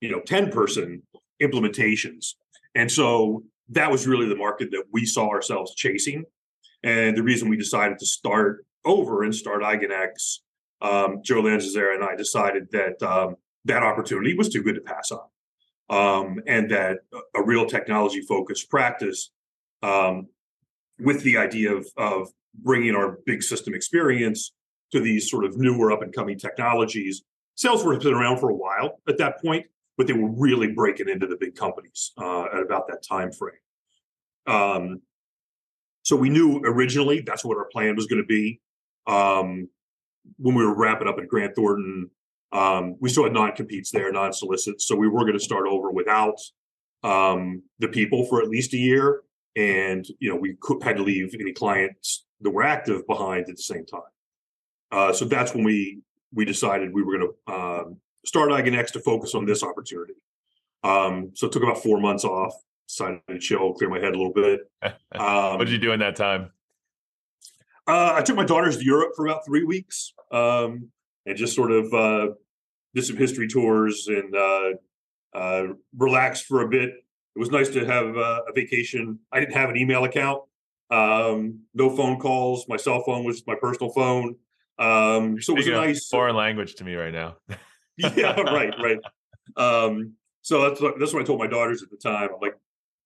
you 0.00 0.10
know, 0.10 0.20
10 0.20 0.50
person 0.50 1.02
implementations. 1.42 2.34
And 2.74 2.90
so 2.90 3.42
that 3.70 3.90
was 3.90 4.06
really 4.06 4.28
the 4.28 4.36
market 4.36 4.70
that 4.70 4.84
we 4.92 5.04
saw 5.04 5.28
ourselves 5.28 5.74
chasing. 5.74 6.24
And 6.82 7.16
the 7.16 7.22
reason 7.22 7.48
we 7.48 7.56
decided 7.56 7.98
to 7.98 8.06
start 8.06 8.64
over 8.84 9.24
and 9.24 9.34
start 9.34 9.62
Eigen 9.62 9.90
X 9.90 10.42
um, 10.80 11.20
Joe 11.22 11.42
Lanzazera 11.42 11.94
and 11.94 12.04
I 12.04 12.16
decided 12.16 12.68
that 12.72 13.02
um, 13.02 13.36
that 13.64 13.82
opportunity 13.82 14.34
was 14.34 14.48
too 14.48 14.62
good 14.62 14.74
to 14.74 14.80
pass 14.80 15.10
on, 15.10 15.26
um, 15.90 16.40
and 16.46 16.70
that 16.70 16.98
a 17.34 17.42
real 17.42 17.66
technology 17.66 18.20
focused 18.20 18.70
practice 18.70 19.30
um, 19.82 20.28
with 20.98 21.22
the 21.22 21.36
idea 21.36 21.74
of, 21.74 21.86
of 21.96 22.28
bringing 22.54 22.94
our 22.94 23.18
big 23.26 23.42
system 23.42 23.74
experience 23.74 24.52
to 24.92 25.00
these 25.00 25.30
sort 25.30 25.44
of 25.44 25.58
newer 25.58 25.92
up 25.92 26.02
and 26.02 26.14
coming 26.14 26.38
technologies. 26.38 27.22
Salesforce 27.56 27.94
has 27.94 28.04
been 28.04 28.14
around 28.14 28.38
for 28.38 28.50
a 28.50 28.54
while 28.54 29.00
at 29.08 29.18
that 29.18 29.40
point, 29.40 29.66
but 29.96 30.06
they 30.06 30.12
were 30.12 30.30
really 30.30 30.72
breaking 30.72 31.08
into 31.08 31.26
the 31.26 31.36
big 31.38 31.54
companies 31.54 32.12
uh, 32.18 32.44
at 32.44 32.62
about 32.62 32.86
that 32.88 33.02
time 33.02 33.32
frame. 33.32 33.54
Um, 34.46 35.02
so 36.02 36.14
we 36.14 36.28
knew 36.28 36.60
originally 36.64 37.20
that's 37.20 37.44
what 37.44 37.56
our 37.56 37.66
plan 37.72 37.96
was 37.96 38.06
going 38.06 38.22
to 38.22 38.26
be. 38.26 38.60
Um, 39.06 39.68
when 40.38 40.54
we 40.54 40.64
were 40.64 40.74
wrapping 40.74 41.08
up 41.08 41.18
at 41.18 41.28
Grant 41.28 41.54
Thornton, 41.54 42.10
um, 42.52 42.96
we 43.00 43.08
still 43.08 43.24
had 43.24 43.32
non-competes 43.32 43.90
there, 43.90 44.10
non-solicits. 44.12 44.86
So 44.86 44.96
we 44.96 45.08
were 45.08 45.20
going 45.20 45.34
to 45.34 45.40
start 45.40 45.66
over 45.66 45.90
without 45.90 46.38
um, 47.02 47.62
the 47.78 47.88
people 47.88 48.26
for 48.26 48.42
at 48.42 48.48
least 48.48 48.72
a 48.74 48.78
year, 48.78 49.22
and 49.56 50.06
you 50.18 50.30
know 50.30 50.36
we 50.36 50.56
could, 50.60 50.82
had 50.82 50.96
to 50.96 51.02
leave 51.02 51.34
any 51.38 51.52
clients 51.52 52.24
that 52.40 52.50
were 52.50 52.62
active 52.62 53.06
behind 53.06 53.48
at 53.48 53.56
the 53.56 53.62
same 53.62 53.86
time. 53.86 54.00
Uh, 54.92 55.12
so 55.12 55.24
that's 55.24 55.54
when 55.54 55.64
we 55.64 56.00
we 56.32 56.44
decided 56.44 56.92
we 56.92 57.02
were 57.02 57.18
going 57.18 57.32
to 57.46 57.52
um, 57.52 57.96
start 58.24 58.50
Eigen 58.50 58.76
X 58.76 58.92
to 58.92 59.00
focus 59.00 59.34
on 59.34 59.46
this 59.46 59.62
opportunity. 59.62 60.14
Um, 60.82 61.30
so 61.34 61.46
it 61.46 61.52
took 61.52 61.62
about 61.62 61.82
four 61.82 62.00
months 62.00 62.24
off, 62.24 62.54
decided 62.88 63.20
to 63.28 63.38
chill, 63.38 63.72
clear 63.74 63.90
my 63.90 63.98
head 63.98 64.14
a 64.14 64.18
little 64.18 64.32
bit. 64.32 64.60
what 65.56 65.58
did 65.58 65.70
you 65.70 65.78
do 65.78 65.92
in 65.92 66.00
that 66.00 66.16
time? 66.16 66.50
Uh, 67.86 68.14
I 68.16 68.22
took 68.22 68.36
my 68.36 68.44
daughters 68.44 68.78
to 68.78 68.84
Europe 68.84 69.12
for 69.14 69.26
about 69.26 69.44
three 69.46 69.64
weeks 69.64 70.12
um, 70.32 70.88
and 71.24 71.36
just 71.36 71.54
sort 71.54 71.70
of 71.70 71.92
uh, 71.94 72.28
did 72.94 73.04
some 73.04 73.16
history 73.16 73.46
tours 73.46 74.08
and 74.08 74.34
uh, 74.34 74.70
uh, 75.34 75.66
relaxed 75.96 76.46
for 76.46 76.62
a 76.62 76.68
bit. 76.68 76.90
It 76.90 77.38
was 77.38 77.50
nice 77.50 77.68
to 77.70 77.84
have 77.84 78.16
uh, 78.16 78.42
a 78.48 78.52
vacation. 78.54 79.20
I 79.30 79.38
didn't 79.38 79.54
have 79.54 79.70
an 79.70 79.76
email 79.76 80.04
account, 80.04 80.42
um, 80.90 81.60
no 81.74 81.94
phone 81.94 82.18
calls. 82.18 82.66
My 82.68 82.76
cell 82.76 83.02
phone 83.04 83.24
was 83.24 83.46
my 83.46 83.54
personal 83.54 83.92
phone. 83.92 84.36
Um, 84.78 85.40
so 85.40 85.52
it 85.52 85.58
was 85.58 85.66
a 85.68 85.72
nice 85.72 86.08
foreign 86.08 86.36
language 86.36 86.74
to 86.76 86.84
me 86.84 86.94
right 86.94 87.12
now. 87.12 87.36
yeah, 87.96 88.40
right, 88.40 88.74
right. 88.82 88.98
Um, 89.56 90.14
so 90.42 90.68
that's 90.68 90.80
what, 90.82 90.98
that's 90.98 91.14
what 91.14 91.22
I 91.22 91.24
told 91.24 91.38
my 91.38 91.46
daughters 91.46 91.80
at 91.82 91.88
the 91.88 91.96
time. 91.96 92.28
I'm 92.34 92.40
like, 92.42 92.56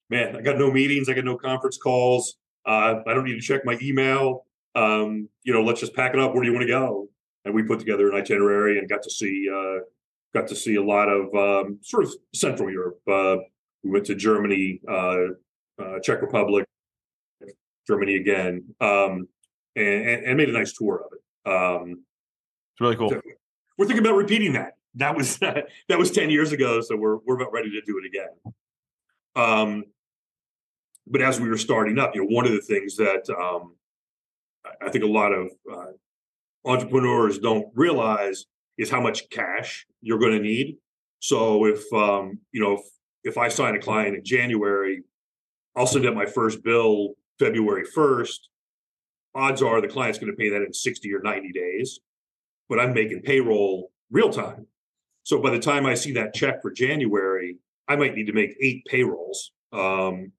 man, 0.08 0.34
I 0.34 0.40
got 0.40 0.56
no 0.56 0.72
meetings, 0.72 1.08
I 1.08 1.12
got 1.12 1.24
no 1.24 1.36
conference 1.36 1.76
calls. 1.76 2.36
Uh, 2.64 2.96
I 3.06 3.12
don't 3.12 3.24
need 3.24 3.34
to 3.34 3.40
check 3.40 3.64
my 3.64 3.78
email 3.82 4.46
um, 4.74 5.28
you 5.42 5.52
know, 5.52 5.62
let's 5.62 5.80
just 5.80 5.94
pack 5.94 6.14
it 6.14 6.20
up. 6.20 6.34
Where 6.34 6.42
do 6.42 6.48
you 6.48 6.54
want 6.54 6.66
to 6.66 6.72
go? 6.72 7.08
And 7.44 7.54
we 7.54 7.62
put 7.62 7.78
together 7.78 8.10
an 8.10 8.16
itinerary 8.16 8.78
and 8.78 8.88
got 8.88 9.02
to 9.02 9.10
see 9.10 9.48
uh, 9.52 9.80
got 10.34 10.48
to 10.48 10.56
see 10.56 10.76
a 10.76 10.82
lot 10.82 11.08
of 11.08 11.34
um, 11.34 11.78
sort 11.82 12.04
of 12.04 12.14
Central 12.34 12.70
Europe. 12.70 13.00
Uh, 13.08 13.36
we 13.82 13.90
went 13.90 14.06
to 14.06 14.14
Germany, 14.14 14.80
uh, 14.88 15.16
uh 15.80 15.98
Czech 16.02 16.20
Republic, 16.22 16.66
Germany 17.86 18.16
again, 18.16 18.64
um, 18.80 19.26
and, 19.74 20.24
and, 20.26 20.36
made 20.36 20.48
a 20.48 20.52
nice 20.52 20.72
tour 20.72 21.04
of 21.06 21.12
it. 21.12 21.50
Um, 21.50 22.04
it's 22.72 22.80
really 22.80 22.96
cool. 22.96 23.10
So 23.10 23.20
we're 23.78 23.86
thinking 23.86 24.04
about 24.04 24.16
repeating 24.16 24.52
that. 24.52 24.74
That 24.96 25.16
was 25.16 25.38
that 25.38 25.98
was 25.98 26.10
ten 26.10 26.30
years 26.30 26.52
ago, 26.52 26.80
so 26.80 26.96
we're 26.96 27.16
we're 27.26 27.36
about 27.36 27.52
ready 27.52 27.70
to 27.70 27.80
do 27.82 27.98
it 27.98 28.06
again. 28.06 28.54
Um, 29.34 29.84
but 31.06 31.22
as 31.22 31.40
we 31.40 31.48
were 31.48 31.58
starting 31.58 31.98
up, 31.98 32.14
you 32.14 32.22
know, 32.22 32.34
one 32.34 32.46
of 32.46 32.52
the 32.52 32.60
things 32.60 32.96
that 32.96 33.28
um, 33.30 33.74
I 34.80 34.90
think 34.90 35.04
a 35.04 35.08
lot 35.08 35.32
of 35.32 35.50
uh, 35.72 35.92
entrepreneurs 36.64 37.38
don't 37.38 37.66
realize 37.74 38.44
is 38.78 38.90
how 38.90 39.00
much 39.00 39.28
cash 39.30 39.86
you're 40.00 40.18
going 40.18 40.32
to 40.32 40.42
need. 40.42 40.76
So 41.20 41.66
if 41.66 41.80
um, 41.92 42.38
you 42.52 42.60
know 42.60 42.74
if, 42.74 42.80
if 43.24 43.38
I 43.38 43.48
sign 43.48 43.74
a 43.74 43.80
client 43.80 44.16
in 44.16 44.24
January, 44.24 45.02
I'll 45.76 45.86
send 45.86 46.06
out 46.06 46.14
my 46.14 46.26
first 46.26 46.62
bill 46.62 47.14
February 47.38 47.84
1st. 47.84 48.38
Odds 49.34 49.62
are 49.62 49.80
the 49.80 49.88
client's 49.88 50.18
going 50.18 50.32
to 50.32 50.36
pay 50.36 50.50
that 50.50 50.62
in 50.62 50.72
60 50.72 51.12
or 51.14 51.20
90 51.20 51.52
days, 51.52 52.00
but 52.68 52.80
I'm 52.80 52.92
making 52.92 53.22
payroll 53.22 53.92
real 54.10 54.30
time. 54.30 54.66
So 55.22 55.40
by 55.40 55.50
the 55.50 55.58
time 55.58 55.86
I 55.86 55.94
see 55.94 56.12
that 56.12 56.34
check 56.34 56.60
for 56.62 56.70
January, 56.70 57.56
I 57.86 57.96
might 57.96 58.14
need 58.14 58.26
to 58.26 58.32
make 58.32 58.56
eight 58.60 58.84
payrolls 58.86 59.52
um, 59.72 60.32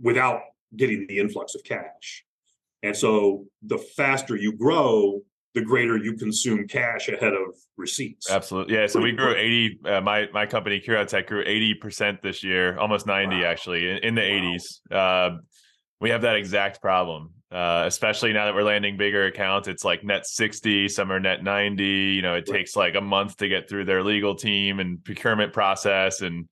without 0.00 0.40
getting 0.76 1.06
the 1.06 1.18
influx 1.18 1.54
of 1.54 1.62
cash. 1.62 2.24
And 2.82 2.96
so 2.96 3.44
the 3.62 3.78
faster 3.78 4.36
you 4.36 4.52
grow, 4.52 5.22
the 5.54 5.62
greater 5.62 5.96
you 5.96 6.14
consume 6.14 6.66
cash 6.66 7.08
ahead 7.08 7.34
of 7.34 7.54
receipts. 7.76 8.30
Absolutely. 8.30 8.74
Yeah. 8.74 8.86
So 8.86 9.00
we 9.00 9.12
grew 9.12 9.34
80, 9.36 9.80
uh, 9.84 10.00
my, 10.00 10.28
my 10.32 10.46
company, 10.46 10.80
Curotec, 10.80 11.26
grew 11.26 11.44
80% 11.44 12.22
this 12.22 12.42
year, 12.42 12.78
almost 12.78 13.06
90 13.06 13.36
wow. 13.36 13.44
actually 13.44 13.88
in, 13.90 13.98
in, 13.98 14.14
the 14.14 14.22
wow. 14.22 14.56
80s. 14.56 15.32
Uh, 15.34 15.38
we 16.00 16.10
have 16.10 16.22
that 16.22 16.36
exact 16.36 16.80
problem, 16.80 17.30
uh, 17.52 17.84
especially 17.86 18.32
now 18.32 18.46
that 18.46 18.54
we're 18.54 18.62
landing 18.62 18.96
bigger 18.96 19.26
accounts. 19.26 19.68
It's 19.68 19.84
like 19.84 20.02
net 20.02 20.26
60, 20.26 20.88
some 20.88 21.12
are 21.12 21.20
net 21.20 21.44
90. 21.44 21.84
You 21.84 22.22
know, 22.22 22.34
it 22.34 22.48
right. 22.48 22.58
takes 22.58 22.74
like 22.74 22.94
a 22.94 23.00
month 23.00 23.36
to 23.36 23.48
get 23.48 23.68
through 23.68 23.84
their 23.84 24.02
legal 24.02 24.34
team 24.34 24.80
and 24.80 25.04
procurement 25.04 25.52
process. 25.52 26.22
And, 26.22 26.48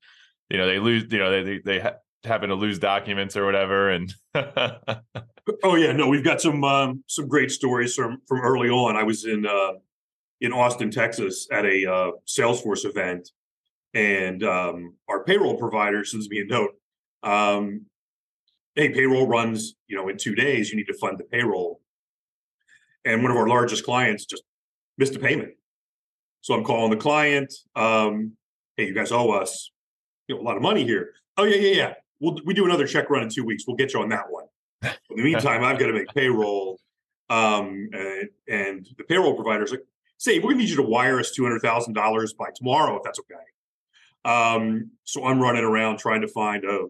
you 0.51 0.59
know, 0.59 0.67
they 0.67 0.79
lose, 0.79 1.07
you 1.11 1.19
know, 1.19 1.31
they, 1.31 1.43
they, 1.43 1.81
they 1.81 1.91
happen 2.25 2.49
to 2.51 2.55
lose 2.55 2.79
documents 2.79 3.37
or 3.37 3.45
whatever. 3.45 3.91
And 3.91 4.13
oh 4.35 5.77
yeah, 5.77 5.93
no, 5.93 6.09
we've 6.09 6.25
got 6.25 6.41
some 6.41 6.63
um, 6.65 7.05
some 7.07 7.29
great 7.29 7.51
stories 7.51 7.95
from 7.95 8.21
from 8.27 8.41
early 8.41 8.69
on. 8.69 8.97
I 8.97 9.03
was 9.03 9.25
in 9.25 9.47
uh, 9.47 9.73
in 10.41 10.53
Austin, 10.53 10.91
Texas, 10.91 11.47
at 11.51 11.65
a 11.65 11.91
uh, 11.91 12.11
Salesforce 12.27 12.85
event, 12.85 13.31
and 13.95 14.43
um, 14.43 14.95
our 15.09 15.25
payroll 15.25 15.57
provider 15.57 16.05
sends 16.05 16.29
me 16.29 16.41
a 16.41 16.45
note. 16.45 16.71
Um, 17.23 17.87
hey, 18.75 18.91
payroll 18.91 19.27
runs, 19.27 19.75
you 19.89 19.97
know, 19.97 20.09
in 20.09 20.17
two 20.17 20.35
days. 20.35 20.71
You 20.71 20.77
need 20.77 20.87
to 20.87 20.99
fund 20.99 21.19
the 21.19 21.25
payroll. 21.25 21.81
And 23.05 23.23
one 23.23 23.31
of 23.31 23.37
our 23.39 23.49
largest 23.49 23.85
clients 23.85 24.27
just 24.27 24.43
missed 24.99 25.17
a 25.17 25.19
payment. 25.19 25.53
So 26.43 26.55
I'm 26.55 26.65
calling 26.65 26.91
the 26.91 26.97
client. 26.97 27.53
Um, 27.75 28.33
hey, 28.77 28.87
you 28.87 28.95
guys 28.95 29.13
owe 29.13 29.31
us 29.31 29.71
you 30.29 30.37
know, 30.37 30.43
a 30.43 30.45
lot 30.45 30.57
of 30.57 30.63
money 30.63 30.85
here. 30.85 31.13
Oh 31.37 31.45
yeah, 31.45 31.57
yeah, 31.57 31.75
yeah. 31.75 31.93
We'll 32.21 32.39
we 32.45 32.55
do 32.55 32.65
another 32.65 32.87
check 32.87 33.11
run 33.11 33.23
in 33.23 33.29
two 33.29 33.45
weeks. 33.45 33.65
We'll 33.67 33.77
get 33.77 33.95
you 33.95 34.01
on 34.01 34.09
that 34.11 34.31
one. 34.31 34.45
In 34.83 35.17
the 35.17 35.23
meantime, 35.23 35.65
I've 35.65 35.79
got 35.79 35.87
to 35.87 35.93
make 35.93 36.09
payroll. 36.15 36.79
Um, 37.29 37.89
and, 37.93 38.29
and 38.49 38.89
the 38.99 39.05
payroll 39.05 39.35
provider's 39.35 39.71
like, 39.71 39.85
say, 40.19 40.39
we're 40.39 40.51
gonna 40.51 40.57
need 40.57 40.69
you 40.69 40.77
to 40.77 40.83
wire 40.83 41.21
us 41.21 41.31
two 41.31 41.45
hundred 41.45 41.61
thousand 41.61 41.95
dollars 41.95 42.33
by 42.33 42.49
tomorrow, 42.55 42.97
if 42.97 43.03
that's 43.03 43.21
okay. 43.21 43.35
Um, 44.25 44.91
so 45.05 45.25
I'm 45.25 45.41
running 45.41 45.65
around 45.65 45.99
trying 45.99 46.21
to 46.23 46.29
find 46.29 46.65
a 46.65 46.87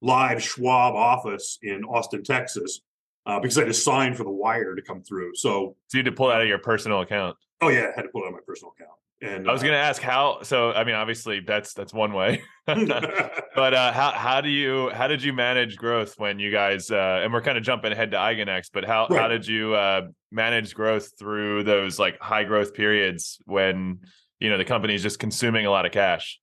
live 0.00 0.42
Schwab 0.42 0.94
office 0.94 1.58
in 1.62 1.84
Austin, 1.84 2.22
Texas, 2.22 2.80
uh, 3.26 3.40
because 3.40 3.56
I 3.58 3.64
just 3.64 3.82
signed 3.84 4.16
for 4.16 4.24
the 4.24 4.30
wire 4.30 4.74
to 4.74 4.82
come 4.82 5.02
through. 5.02 5.34
So, 5.36 5.76
so 5.88 5.98
you 5.98 6.04
had 6.04 6.10
to 6.10 6.12
pull 6.12 6.30
it 6.30 6.34
out 6.34 6.42
of 6.42 6.48
your 6.48 6.58
personal 6.58 7.00
account. 7.00 7.36
Oh 7.60 7.68
yeah, 7.68 7.88
I 7.88 7.92
had 7.96 8.02
to 8.02 8.08
pull 8.08 8.22
it 8.22 8.26
out 8.26 8.28
of 8.28 8.34
my 8.34 8.40
personal 8.46 8.74
account. 8.78 8.98
And 9.22 9.48
I 9.48 9.52
was 9.52 9.62
going 9.62 9.72
to 9.72 9.78
ask 9.78 10.02
how. 10.02 10.42
So 10.42 10.72
I 10.72 10.82
mean, 10.82 10.96
obviously 10.96 11.40
that's 11.40 11.74
that's 11.74 11.94
one 11.94 12.12
way, 12.12 12.42
but 12.66 13.74
uh, 13.74 13.92
how 13.92 14.10
how 14.10 14.40
do 14.40 14.48
you 14.48 14.90
how 14.90 15.06
did 15.06 15.22
you 15.22 15.32
manage 15.32 15.76
growth 15.76 16.18
when 16.18 16.40
you 16.40 16.50
guys 16.50 16.90
uh, 16.90 17.20
and 17.22 17.32
we're 17.32 17.40
kind 17.40 17.56
of 17.56 17.62
jumping 17.62 17.92
ahead 17.92 18.10
to 18.10 18.16
Eigen 18.16 18.48
X, 18.48 18.68
but 18.72 18.84
how 18.84 19.06
right. 19.08 19.20
how 19.20 19.28
did 19.28 19.46
you 19.46 19.74
uh, 19.74 20.08
manage 20.32 20.74
growth 20.74 21.12
through 21.18 21.62
those 21.62 22.00
like 22.00 22.18
high 22.20 22.42
growth 22.42 22.74
periods 22.74 23.38
when 23.46 24.00
you 24.40 24.50
know 24.50 24.58
the 24.58 24.64
company 24.64 24.94
is 24.94 25.02
just 25.02 25.20
consuming 25.20 25.66
a 25.66 25.70
lot 25.70 25.86
of 25.86 25.92
cash? 25.92 26.40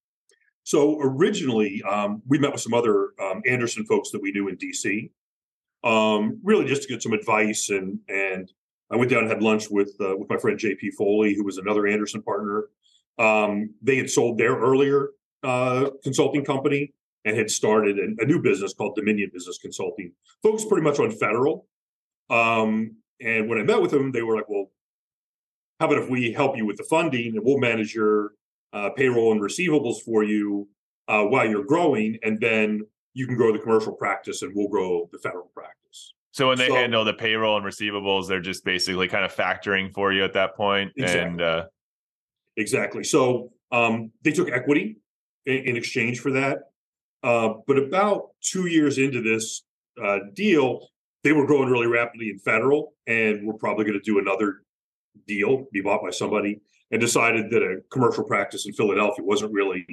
So 0.63 0.99
originally, 1.01 1.81
um, 1.83 2.21
we 2.27 2.37
met 2.37 2.53
with 2.53 2.61
some 2.61 2.73
other 2.73 3.09
um, 3.21 3.41
Andersen 3.45 3.85
folks 3.85 4.11
that 4.11 4.21
we 4.21 4.31
knew 4.31 4.47
in 4.47 4.55
DC, 4.55 5.09
um, 5.83 6.39
really 6.43 6.65
just 6.65 6.83
to 6.83 6.87
get 6.87 7.03
some 7.03 7.11
advice. 7.11 7.69
And 7.69 7.99
and 8.07 8.49
I 8.91 8.95
went 8.95 9.12
down 9.12 9.21
and 9.21 9.30
had 9.30 9.43
lunch 9.43 9.69
with 9.69 9.93
uh, 9.99 10.15
with 10.17 10.30
my 10.30 10.38
friend 10.38 10.60
JP 10.60 10.93
Foley, 10.97 11.36
who 11.36 11.43
was 11.43 11.58
another 11.58 11.88
Andersen 11.88 12.21
partner. 12.21 12.69
Um, 13.17 13.73
they 13.82 13.97
had 13.97 14.10
sold 14.10 14.38
their 14.38 14.56
earlier 14.56 15.10
uh, 15.43 15.89
consulting 16.04 16.45
company 16.45 16.93
and 17.25 17.38
had 17.38 17.52
started 17.52 17.99
a, 17.99 18.23
a, 18.23 18.25
new 18.25 18.41
business 18.41 18.73
called 18.73 18.95
Dominion 18.95 19.30
Business 19.34 19.58
Consulting, 19.58 20.13
focused 20.41 20.69
pretty 20.69 20.84
much 20.84 20.99
on 20.99 21.12
federal. 21.12 21.67
Um, 22.30 22.95
and 23.19 23.49
when 23.49 23.60
I 23.60 23.63
met 23.63 23.82
with 23.82 23.91
them, 23.91 24.12
they 24.12 24.21
were 24.21 24.36
like, 24.36 24.49
"Well, 24.49 24.71
how 25.80 25.88
about 25.88 26.04
if 26.04 26.10
we 26.10 26.32
help 26.32 26.58
you 26.58 26.65
with 26.65 26.78
the 26.78 26.84
funding 26.84 27.36
and 27.36 27.45
we'll 27.45 27.58
manage 27.58 27.93
your 27.93 28.34
uh, 28.73 28.89
payroll 28.91 29.32
and 29.32 29.41
receivables 29.41 30.02
for 30.02 30.23
you 30.23 30.67
uh, 31.08 31.23
while 31.23 31.47
you're 31.47 31.65
growing, 31.65 32.17
and 32.23 32.39
then 32.39 32.82
you 33.13 33.28
can 33.28 33.36
grow 33.36 33.52
the 33.52 33.60
commercial 33.60 33.93
practice, 33.93 34.41
and 34.41 34.54
we'll 34.56 34.67
grow 34.67 35.10
the 35.12 35.19
federal 35.19 35.49
practice. 35.54 36.13
So 36.39 36.47
when 36.47 36.58
they 36.58 36.69
so, 36.69 36.75
handle 36.75 37.04
the 37.04 37.13
payroll 37.13 37.58
and 37.58 37.65
receivables, 37.65 38.30
they're 38.30 38.39
just 38.39 38.63
basically 38.63 39.10
kind 39.10 39.25
of 39.25 39.36
factoring 39.36 39.93
for 39.93 40.13
you 40.13 40.23
at 40.23 40.32
that 40.36 40.56
point. 40.56 40.93
Exactly. 40.95 41.21
And 41.21 41.41
uh... 41.41 41.65
exactly. 42.56 43.04
So 43.04 43.52
um, 43.73 44.13
they 44.23 44.32
took 44.32 44.49
equity 44.49 44.99
in, 45.45 45.58
in 45.65 45.75
exchange 45.75 46.21
for 46.21 46.32
that. 46.32 46.60
Uh, 47.23 47.56
but 47.67 47.78
about 47.78 48.30
two 48.41 48.67
years 48.67 48.97
into 48.97 49.21
this 49.21 49.63
uh, 50.02 50.19
deal, 50.34 50.88
they 51.25 51.34
were 51.34 51.45
growing 51.45 51.69
really 51.69 51.88
rapidly 51.88 52.30
in 52.30 52.39
federal, 52.39 52.93
and 53.06 53.45
we're 53.45 53.56
probably 53.56 53.84
going 53.84 53.99
to 53.99 54.06
do 54.06 54.19
another 54.19 54.62
deal, 55.28 55.65
be 55.73 55.82
bought 55.82 56.02
by 56.02 56.10
somebody 56.10 56.62
and 56.91 57.02
decided 57.02 57.52
that 57.52 57.62
a 57.62 57.82
commercial 57.91 58.23
practice 58.23 58.65
in 58.65 58.71
Philadelphia 58.71 59.25
wasn't 59.25 59.52
really 59.52 59.86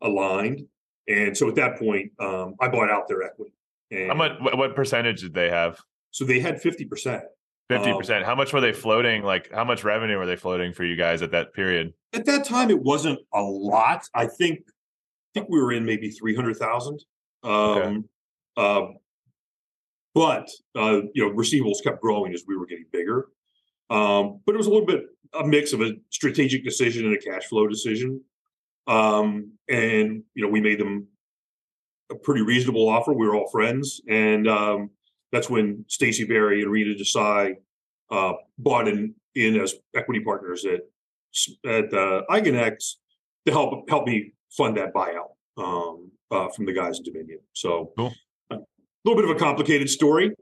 aligned. 0.00 0.62
And 1.08 1.36
so 1.36 1.46
at 1.50 1.56
that 1.56 1.78
point, 1.78 2.10
um, 2.18 2.54
I 2.58 2.68
bought 2.68 2.90
out 2.90 3.06
their 3.06 3.22
equity. 3.22 3.52
And 3.90 4.08
How 4.08 4.14
much? 4.14 4.32
What 4.40 4.74
percentage 4.74 5.20
did 5.20 5.34
they 5.34 5.50
have? 5.50 5.78
So 6.10 6.24
they 6.24 6.40
had 6.40 6.60
fifty 6.60 6.84
percent. 6.84 7.22
Fifty 7.68 7.92
percent. 7.94 8.24
Um, 8.24 8.26
how 8.26 8.34
much 8.34 8.52
were 8.52 8.60
they 8.60 8.72
floating? 8.72 9.22
Like, 9.22 9.52
how 9.52 9.64
much 9.64 9.84
revenue 9.84 10.18
were 10.18 10.26
they 10.26 10.36
floating 10.36 10.72
for 10.72 10.84
you 10.84 10.96
guys 10.96 11.22
at 11.22 11.30
that 11.30 11.54
period? 11.54 11.92
At 12.12 12.24
that 12.26 12.44
time, 12.44 12.70
it 12.70 12.82
wasn't 12.82 13.20
a 13.32 13.40
lot. 13.40 14.02
I 14.14 14.26
think, 14.26 14.58
I 14.66 15.30
think 15.34 15.48
we 15.48 15.60
were 15.60 15.72
in 15.72 15.84
maybe 15.84 16.10
three 16.10 16.34
hundred 16.34 16.56
thousand. 16.56 17.00
Um, 17.44 17.52
okay. 17.52 17.98
uh, 18.56 18.86
but 20.14 20.48
uh, 20.76 21.02
you 21.14 21.24
know, 21.24 21.30
receivables 21.30 21.82
kept 21.82 22.00
growing 22.00 22.34
as 22.34 22.42
we 22.46 22.56
were 22.56 22.66
getting 22.66 22.86
bigger. 22.92 23.28
Um, 23.88 24.40
but 24.44 24.54
it 24.54 24.58
was 24.58 24.66
a 24.66 24.70
little 24.70 24.86
bit 24.86 25.04
a 25.34 25.46
mix 25.46 25.72
of 25.72 25.80
a 25.80 25.92
strategic 26.10 26.64
decision 26.64 27.06
and 27.06 27.14
a 27.14 27.20
cash 27.20 27.44
flow 27.44 27.66
decision. 27.68 28.20
Um, 28.86 29.52
and 29.68 30.24
you 30.34 30.42
know, 30.42 30.48
we 30.48 30.60
made 30.60 30.80
them 30.80 31.06
a 32.10 32.16
pretty 32.16 32.42
reasonable 32.42 32.88
offer. 32.88 33.12
We 33.12 33.26
were 33.26 33.36
all 33.36 33.48
friends, 33.50 34.00
and 34.08 34.48
um, 34.48 34.90
that's 35.32 35.48
when 35.48 35.84
Stacy 35.88 36.24
Berry 36.24 36.62
and 36.62 36.70
Rita 36.70 36.94
Desai 37.02 37.54
uh, 38.10 38.32
bought 38.58 38.88
in 38.88 39.14
in 39.34 39.60
as 39.60 39.74
equity 39.94 40.20
partners 40.20 40.64
at 40.64 40.80
at 41.64 41.92
uh, 41.94 42.22
Eigen 42.30 42.56
X 42.56 42.98
to 43.46 43.52
help 43.52 43.88
help 43.88 44.06
me 44.06 44.32
fund 44.50 44.76
that 44.76 44.92
buyout 44.92 45.30
um, 45.56 46.10
uh, 46.30 46.48
from 46.48 46.66
the 46.66 46.72
guys 46.72 46.98
in 46.98 47.04
Dominion. 47.04 47.38
So 47.52 47.92
cool. 47.96 48.12
a 48.50 48.58
little 49.04 49.20
bit 49.20 49.30
of 49.30 49.36
a 49.36 49.38
complicated 49.38 49.88
story. 49.88 50.32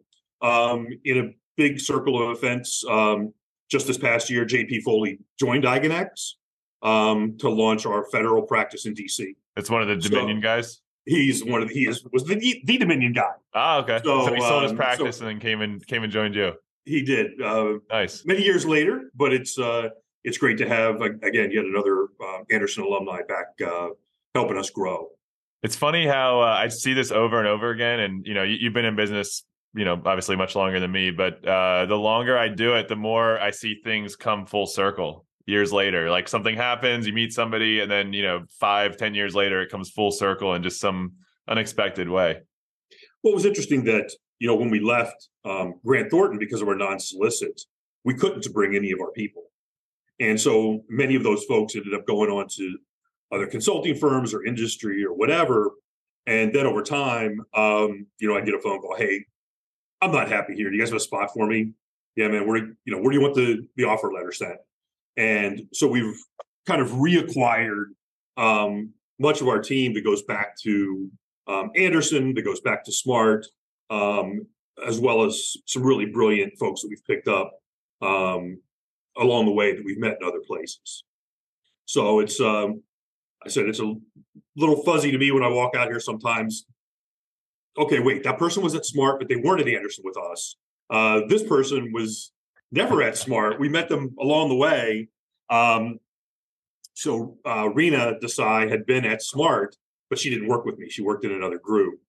Um, 0.41 0.87
in 1.05 1.19
a 1.19 1.31
big 1.57 1.81
circle 1.81 2.23
of 2.23 2.39
events, 2.39 2.85
um, 2.89 3.35
just 3.71 3.87
this 3.87 3.99
past 3.99 4.31
year, 4.31 4.47
JP 4.47 4.83
Foley 4.83 5.19
joined 5.39 5.65
Eigen 5.65 5.91
X 5.91 6.37
um, 6.83 7.37
to 7.39 7.51
launch 7.51 7.87
our 7.87 8.05
federal 8.11 8.43
practice 8.43 8.87
in 8.87 8.95
DC. 8.95 9.35
It's 9.57 9.69
one 9.69 9.83
of 9.83 9.89
the 9.89 9.97
Dominion 9.97 10.39
so 10.39 10.43
guys. 10.43 10.81
He's 11.09 11.43
one 11.43 11.63
of 11.63 11.69
the, 11.69 11.75
he 11.75 11.89
is 11.89 12.05
was 12.13 12.25
the 12.25 12.61
the 12.65 12.79
Dominion 12.79 13.15
guy. 13.15 13.33
Ah, 13.55 13.79
okay. 13.79 14.01
So, 14.05 14.27
so 14.27 14.35
he 14.35 14.41
sold 14.41 14.63
his 14.63 14.73
um, 14.73 14.77
practice 14.77 15.17
so 15.17 15.27
and 15.27 15.31
then 15.31 15.41
came 15.41 15.63
and 15.63 15.85
came 15.87 16.03
and 16.03 16.13
joined 16.13 16.35
you. 16.35 16.53
He 16.85 17.03
did. 17.03 17.41
Uh, 17.41 17.79
nice. 17.91 18.25
Many 18.27 18.43
years 18.43 18.67
later, 18.67 19.11
but 19.15 19.33
it's 19.33 19.59
uh, 19.59 19.89
it's 20.25 20.37
great 20.37 20.59
to 20.59 20.69
have 20.69 21.01
again 21.01 21.51
yet 21.51 21.65
another 21.65 22.09
uh, 22.23 22.41
Andersen 22.51 22.85
alumni 22.85 23.21
back 23.27 23.47
uh, 23.67 23.89
helping 24.35 24.59
us 24.59 24.69
grow. 24.71 25.09
It's 25.63 25.77
funny 25.77 26.07
how 26.07 26.41
uh, 26.41 26.45
I 26.45 26.69
see 26.69 26.93
this 26.93 27.11
over 27.11 27.39
and 27.39 27.49
over 27.49 27.71
again, 27.71 28.01
and 28.01 28.27
you 28.27 28.35
know 28.35 28.43
you, 28.43 28.67
have 28.67 28.75
been 28.75 28.85
in 28.85 28.95
business 28.95 29.45
you 29.75 29.85
know, 29.85 29.95
obviously 29.95 30.35
much 30.35 30.57
longer 30.57 30.81
than 30.81 30.91
me, 30.91 31.11
but 31.11 31.47
uh, 31.47 31.85
the 31.87 31.95
longer 31.95 32.39
I 32.39 32.49
do 32.49 32.75
it, 32.75 32.89
the 32.89 32.97
more 32.97 33.39
I 33.39 33.51
see 33.51 33.81
things 33.85 34.17
come 34.17 34.47
full 34.47 34.67
circle 34.67 35.27
years 35.49 35.73
later. 35.73 36.11
Like 36.11 36.29
something 36.29 36.55
happens, 36.55 37.07
you 37.07 37.15
meet 37.15 37.33
somebody, 37.33 37.81
and 37.81 37.91
then, 37.91 38.13
you 38.13 38.23
know, 38.23 38.45
five, 38.61 38.99
ten 38.99 39.15
years 39.15 39.35
later, 39.35 39.63
it 39.63 39.71
comes 39.71 39.89
full 39.91 40.11
circle 40.11 40.55
in 40.55 40.63
just 40.63 40.79
some 40.79 41.15
unexpected 41.49 42.09
way. 42.09 42.43
Well, 43.25 43.33
it 43.33 43.37
was 43.37 43.47
interesting 43.47 43.83
that, 43.85 44.13
you 44.39 44.47
know, 44.47 44.55
when 44.55 44.69
we 44.69 44.79
left 44.79 45.29
um, 45.47 45.81
Grant 45.85 46.11
Thornton 46.11 46.39
because 46.39 46.61
of 46.61 46.69
our 46.69 46.77
non 46.77 47.01
solicit, 47.01 47.63
we 48.05 48.15
couldn't 48.15 48.53
bring 48.53 48.77
any 48.77 48.93
of 48.93 49.01
our 49.01 49.11
people. 49.13 49.45
And 50.21 50.39
so 50.39 50.85
many 50.91 51.15
of 51.15 51.23
those 51.23 51.45
folks 51.45 51.75
ended 51.75 51.95
up 51.95 52.07
going 52.07 52.31
on 52.31 52.47
to 52.57 52.79
other 53.33 53.47
consulting 53.47 53.97
firms 53.97 54.35
or 54.35 54.45
industry 54.45 55.03
or 55.03 55.15
whatever. 55.15 55.71
And 56.27 56.53
then 56.53 56.67
over 56.67 56.83
time, 56.83 57.41
um, 57.55 58.07
you 58.19 58.29
know, 58.29 58.37
I 58.37 58.43
get 58.43 58.55
a 58.55 58.61
phone 58.61 58.81
call, 58.81 58.97
hey, 58.97 59.25
I'm 60.03 60.13
not 60.13 60.29
happy 60.29 60.55
here. 60.55 60.69
Do 60.69 60.77
you 60.77 60.83
guys 60.83 60.91
have 60.91 60.99
a 60.99 61.01
spot 61.01 61.31
for 61.33 61.47
me? 61.47 61.73
Yeah, 62.17 62.29
man. 62.29 62.47
Where 62.47 62.59
you 62.59 62.77
know 62.87 62.99
where 62.99 63.11
do 63.11 63.17
you 63.17 63.23
want 63.23 63.35
the 63.35 63.67
the 63.77 63.85
offer 63.85 64.13
letter 64.13 64.33
sent? 64.33 64.57
And 65.19 65.63
so 65.75 65.87
we've 65.87 66.17
kind 66.67 66.81
of 66.81 66.91
reacquired 66.93 67.87
um, 68.37 68.95
much 69.19 69.41
of 69.41 69.49
our 69.49 69.59
team 69.61 69.93
that 69.95 70.05
goes 70.05 70.23
back 70.23 70.57
to 70.63 71.11
um, 71.47 71.71
Andersen, 71.77 72.35
that 72.35 72.43
goes 72.43 72.61
back 72.61 72.85
to 72.85 72.93
Smart, 72.93 73.47
um, 73.91 74.47
as 74.87 75.01
well 75.01 75.25
as 75.25 75.57
some 75.67 75.83
really 75.83 76.07
brilliant 76.07 76.57
folks 76.59 76.83
that 76.83 76.89
we've 76.89 77.05
picked 77.05 77.29
up 77.29 77.53
um, 78.01 78.61
along 79.17 79.47
the 79.47 79.53
way 79.53 79.75
that 79.75 79.85
we've 79.85 79.99
met 79.99 80.19
in 80.21 80.27
other 80.27 80.41
places. 80.47 81.05
So 81.85 82.21
it's, 82.21 82.41
um, 82.41 82.83
I 83.45 83.49
said, 83.49 83.67
it's 83.67 83.81
a 83.81 83.95
little 84.57 84.83
fuzzy 84.85 85.11
to 85.11 85.19
me 85.19 85.33
when 85.33 85.43
I 85.43 85.49
walk 85.49 85.75
out 85.75 85.89
here 85.89 86.01
sometimes 86.01 86.65
okay, 87.79 88.01
wait, 88.01 88.25
that 88.25 88.39
person 88.39 88.63
was 88.63 88.75
at 88.75 88.85
Smart, 88.85 89.19
but 89.19 89.29
they 89.29 89.37
weren't 89.37 89.61
at 89.61 89.69
Andersen 89.69 90.05
with 90.05 90.17
us. 90.17 90.57
Uh, 90.91 91.21
this 91.29 91.43
person 91.43 91.93
was 91.93 92.33
never 92.71 93.03
at 93.03 93.17
Smart. 93.17 93.59
We 93.59 93.69
met 93.69 93.89
them 93.89 94.15
along 94.19 94.49
the 94.49 94.57
way. 94.57 95.09
Um, 95.51 95.99
so 96.95 97.39
uh, 97.47 97.71
Rena 97.71 98.15
Desai 98.23 98.69
had 98.69 98.85
been 98.85 99.05
at 99.05 99.23
Smart, 99.23 99.77
but 100.11 100.19
she 100.19 100.31
didn't 100.31 100.49
work 100.49 100.65
with 100.65 100.79
me. 100.79 100.89
She 100.89 101.03
worked 101.03 101.25
in 101.25 101.33
another 101.33 101.59
group. 101.59 102.01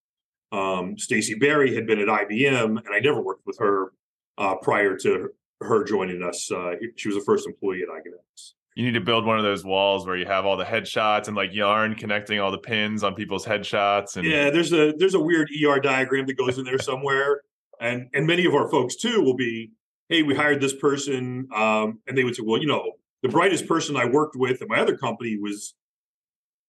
Um, 0.52 0.98
Stacy 0.98 1.36
Berry 1.36 1.76
had 1.76 1.86
been 1.86 2.00
at 2.00 2.08
IBM, 2.08 2.78
and 2.84 2.95
I 2.95 3.00
never 3.00 3.22
worked 3.22 3.45
with 3.45 3.60
her 3.60 3.93
uh, 4.38 4.56
prior 4.56 4.98
to 4.98 5.30
her 5.62 5.84
joining 5.84 6.24
us. 6.24 6.52
Uh, 6.52 6.76
she 6.95 7.08
was 7.08 7.17
the 7.17 7.24
first 7.24 7.48
employee 7.48 7.84
at 7.84 7.89
Eigen 7.89 8.13
X. 8.34 8.56
You 8.76 8.86
need 8.86 8.93
to 8.93 9.02
build 9.02 9.26
one 9.26 9.38
of 9.38 9.43
those 9.43 9.65
walls 9.65 10.08
where 10.08 10.15
you 10.15 10.26
have 10.26 10.45
all 10.45 10.56
the 10.56 10.63
headshots 10.63 11.28
and 11.28 11.36
like 11.36 11.54
yarn 11.54 11.95
connecting 11.95 12.39
all 12.39 12.50
the 12.50 12.60
pins 12.60 13.04
on 13.04 13.13
people's 13.13 13.45
headshots. 13.45 14.15
And 14.15 14.26
yeah, 14.26 14.50
there's 14.50 14.72
a 14.72 14.93
there's 14.98 15.15
a 15.15 15.19
weird 15.19 15.50
ER 15.52 15.80
diagram 15.80 16.26
that 16.28 16.38
goes 16.38 16.58
in 16.58 16.63
there 16.63 16.80
somewhere, 16.80 17.41
and 17.82 18.10
and 18.13 18.26
many 18.26 18.45
of 18.45 18.56
our 18.56 18.69
folks 18.69 18.95
too 18.95 19.22
will 19.22 19.36
be, 19.36 19.72
hey, 20.10 20.24
we 20.24 20.36
hired 20.36 20.60
this 20.60 20.74
person, 20.74 21.48
um, 21.56 22.00
and 22.08 22.17
they 22.17 22.24
would 22.24 22.36
say, 22.36 22.43
well, 22.43 22.60
you 22.60 22.67
know, 22.67 22.93
the 23.22 23.30
brightest 23.30 23.67
person 23.67 23.95
I 23.95 24.06
worked 24.06 24.36
with 24.36 24.62
at 24.62 24.67
my 24.67 24.80
other 24.80 24.98
company 24.98 25.38
was, 25.38 25.76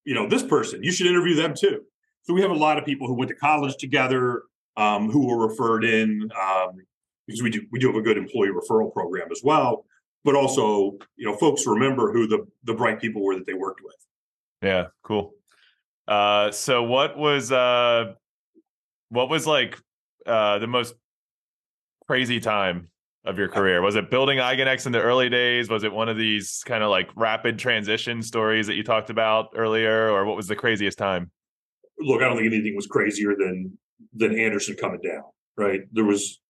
you 0.05 0.15
know, 0.15 0.29
this 0.29 0.43
person. 0.43 0.83
You 0.83 0.93
should 0.93 1.07
interview 1.07 1.35
them 1.35 1.55
too. 1.59 1.83
So 2.23 2.35
we 2.35 2.43
have 2.43 2.51
a 2.51 2.55
lot 2.55 2.79
of 2.79 2.85
people 2.85 3.07
who 3.07 3.15
went 3.15 3.31
to 3.31 3.35
college 3.35 3.77
together, 3.77 4.43
um, 4.77 5.11
who 5.11 5.27
were 5.27 5.49
referred 5.49 5.85
in 5.85 6.31
um, 6.41 6.73
because 7.27 7.43
we 7.43 7.51
do 7.51 7.63
we 7.71 7.79
do 7.79 7.87
have 7.87 7.97
a 7.97 8.03
good 8.03 8.19
employee 8.19 8.49
referral 8.49 8.93
program 8.93 9.29
as 9.33 9.41
well. 9.43 9.85
But 10.23 10.35
also, 10.35 10.99
you 11.17 11.27
know, 11.27 11.37
folks 11.37 11.67
remember 11.67 12.13
who 12.13 12.27
the 12.27 12.47
the 12.65 12.75
bright 12.75 13.01
people 13.01 13.25
were 13.25 13.37
that 13.37 13.47
they 13.47 13.55
worked 13.55 13.81
with. 13.83 13.97
Yeah, 14.63 14.89
cool. 15.03 15.33
Uh, 16.07 16.51
so 16.51 16.83
what 16.83 17.17
was 17.17 17.53
uh, 17.53 18.15
what 19.09 19.31
was 19.31 19.47
like 19.47 19.79
uh, 20.27 20.59
the 20.59 20.67
most 20.67 20.95
crazy 22.07 22.41
time 22.41 22.91
of 23.25 23.39
your 23.39 23.49
career? 23.49 23.83
Was 23.83 23.97
it 23.97 24.11
building 24.11 24.39
Eigen 24.39 24.67
X 24.67 24.87
in 24.87 24.93
the 24.93 25.01
early 25.01 25.29
days? 25.29 25.69
Was 25.69 25.85
it 25.85 25.93
one 25.93 26.09
of 26.09 26.17
these 26.17 26.63
kind 26.65 26.83
of 26.83 26.91
like 26.91 27.11
rapid 27.17 27.59
transition 27.59 28.23
stories 28.23 28.67
that 28.67 28.75
you 28.75 28.83
talked 28.83 29.11
about 29.11 29.49
earlier, 29.55 30.11
or 30.11 30.25
what 30.25 30.37
was 30.37 30.47
the 30.47 30.57
craziest 30.57 30.97
time? 30.99 31.31
Look, 31.99 32.23
I 32.23 32.25
don't 32.25 32.37
think 32.37 32.53
anything 32.53 32.75
was 32.75 32.87
crazier 32.87 33.35
than 33.37 33.77
than 34.15 34.39
Andersen 34.39 34.77
coming 34.77 35.01
down. 35.03 35.25
Right? 35.57 35.83
There 35.93 36.05
was 36.05 36.41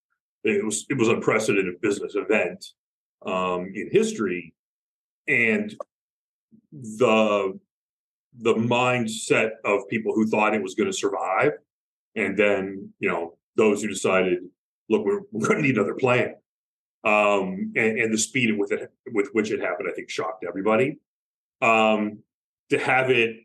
it 0.45 0.65
was 0.65 0.87
it 0.89 0.95
was 0.97 1.09
unprecedented 1.09 1.81
business 1.81 2.15
event 2.15 2.65
um, 3.27 3.73
in 3.75 3.89
history, 3.91 4.55
and 5.27 5.75
the 6.73 7.59
the 8.39 8.55
mindset 8.55 9.51
of 9.65 9.89
people 9.89 10.15
who 10.15 10.29
thought 10.29 10.55
it 10.55 10.63
was 10.63 10.77
going 10.77 10.89
to 10.91 10.97
survive, 10.97 11.53
and 12.15 12.39
then 12.39 12.93
you 13.01 13.09
know 13.09 13.37
those 13.57 13.83
who 13.83 13.89
decided, 13.89 14.39
look, 14.89 15.05
we're, 15.05 15.23
we're 15.33 15.49
going 15.49 15.61
to 15.61 15.67
need 15.67 15.77
another 15.77 15.95
plan 15.95 16.35
um, 17.05 17.73
and, 17.77 17.99
and, 17.99 18.13
the 18.13 18.19
speed 18.19 18.57
with 18.59 18.73
it 18.73 18.93
with 19.13 19.31
which 19.33 19.51
it 19.51 19.61
happened, 19.61 19.89
I 19.91 19.95
think 19.95 20.11
shocked 20.11 20.45
everybody. 20.47 20.99
Um, 21.63 22.19
to 22.69 22.79
have 22.79 23.11
it 23.11 23.37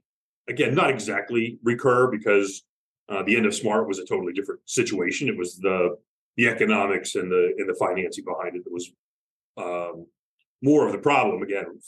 again, 0.50 0.76
not 0.76 0.90
exactly 0.90 1.58
recur 1.64 2.08
because 2.12 2.64
uh, 3.08 3.24
the 3.24 3.36
end 3.38 3.46
of 3.46 3.56
Smart 3.56 3.88
was 3.88 4.00
a 4.00 4.06
totally 4.06 4.34
different 4.34 4.62
situation. 4.66 5.30
It 5.30 5.38
was 5.38 5.58
the 5.58 5.98
the 6.36 6.48
economics 6.48 7.16
and 7.16 7.32
the 7.32 7.54
and 7.58 7.70
the 7.70 7.76
financing 7.76 8.26
behind 8.26 8.58
it 8.58 8.64
that 8.66 8.74
was 8.74 8.92
um, 9.58 10.06
more 10.62 10.86
of 10.86 10.92
the 10.92 11.00
problem. 11.00 11.42
Again, 11.42 11.80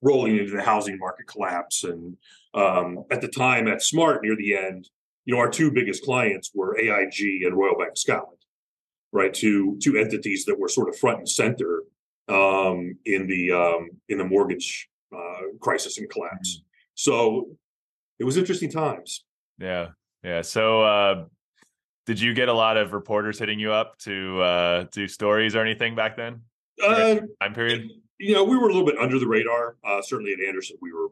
rolling 0.00 0.36
into 0.36 0.52
the 0.52 0.62
housing 0.62 0.98
market 0.98 1.26
collapse, 1.26 1.82
and 1.82 2.16
um, 2.54 3.04
at 3.10 3.20
the 3.20 3.28
time 3.28 3.66
at 3.66 3.82
Smart 3.82 4.22
near 4.22 4.36
the 4.36 4.56
end, 4.56 4.88
you 5.24 5.34
know, 5.34 5.40
our 5.40 5.50
two 5.50 5.72
biggest 5.72 6.04
clients 6.04 6.52
were 6.54 6.78
AIG 6.78 7.42
and 7.42 7.56
Royal 7.56 7.76
Bank 7.76 7.90
of 7.90 7.98
Scotland 7.98 8.37
right? 9.12 9.32
To 9.34 9.78
two 9.82 9.96
entities 9.96 10.44
that 10.46 10.58
were 10.58 10.68
sort 10.68 10.88
of 10.88 10.98
front 10.98 11.18
and 11.18 11.28
center 11.28 11.82
um, 12.28 12.96
in 13.04 13.26
the 13.26 13.52
um, 13.52 13.90
in 14.08 14.18
the 14.18 14.24
mortgage 14.24 14.88
uh, 15.14 15.56
crisis 15.60 15.98
and 15.98 16.08
collapse. 16.10 16.56
Mm-hmm. 16.56 16.64
So 16.94 17.48
it 18.18 18.24
was 18.24 18.36
interesting 18.36 18.70
times. 18.70 19.24
Yeah, 19.58 19.88
yeah. 20.22 20.42
So 20.42 20.82
uh, 20.82 21.24
did 22.06 22.20
you 22.20 22.34
get 22.34 22.48
a 22.48 22.52
lot 22.52 22.76
of 22.76 22.92
reporters 22.92 23.38
hitting 23.38 23.58
you 23.58 23.72
up 23.72 23.98
to 23.98 24.40
uh, 24.40 24.84
do 24.92 25.06
stories 25.08 25.54
or 25.54 25.62
anything 25.62 25.94
back 25.94 26.16
then? 26.16 26.42
Uh, 26.82 27.20
time 27.40 27.54
period. 27.54 27.90
You 28.18 28.34
know, 28.34 28.44
we 28.44 28.56
were 28.56 28.68
a 28.68 28.72
little 28.72 28.86
bit 28.86 28.98
under 28.98 29.18
the 29.18 29.26
radar. 29.26 29.76
Uh, 29.84 30.02
certainly 30.02 30.32
at 30.32 30.40
Andersen, 30.40 30.76
we 30.80 30.92
were. 30.92 31.08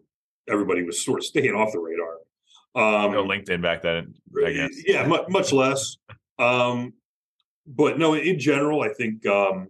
Everybody 0.48 0.84
was 0.84 1.04
sort 1.04 1.18
of 1.18 1.24
staying 1.24 1.54
off 1.54 1.72
the 1.72 1.80
radar. 1.80 2.18
Um, 2.76 3.10
no 3.12 3.24
LinkedIn 3.24 3.62
back 3.62 3.82
then, 3.82 4.14
I 4.44 4.52
guess. 4.52 4.70
Yeah, 4.86 5.06
much, 5.06 5.28
much 5.28 5.52
less. 5.52 5.96
Um, 6.38 6.92
but 7.66 7.98
no, 7.98 8.14
in 8.14 8.38
general, 8.38 8.82
I 8.82 8.92
think 8.92 9.26
um, 9.26 9.68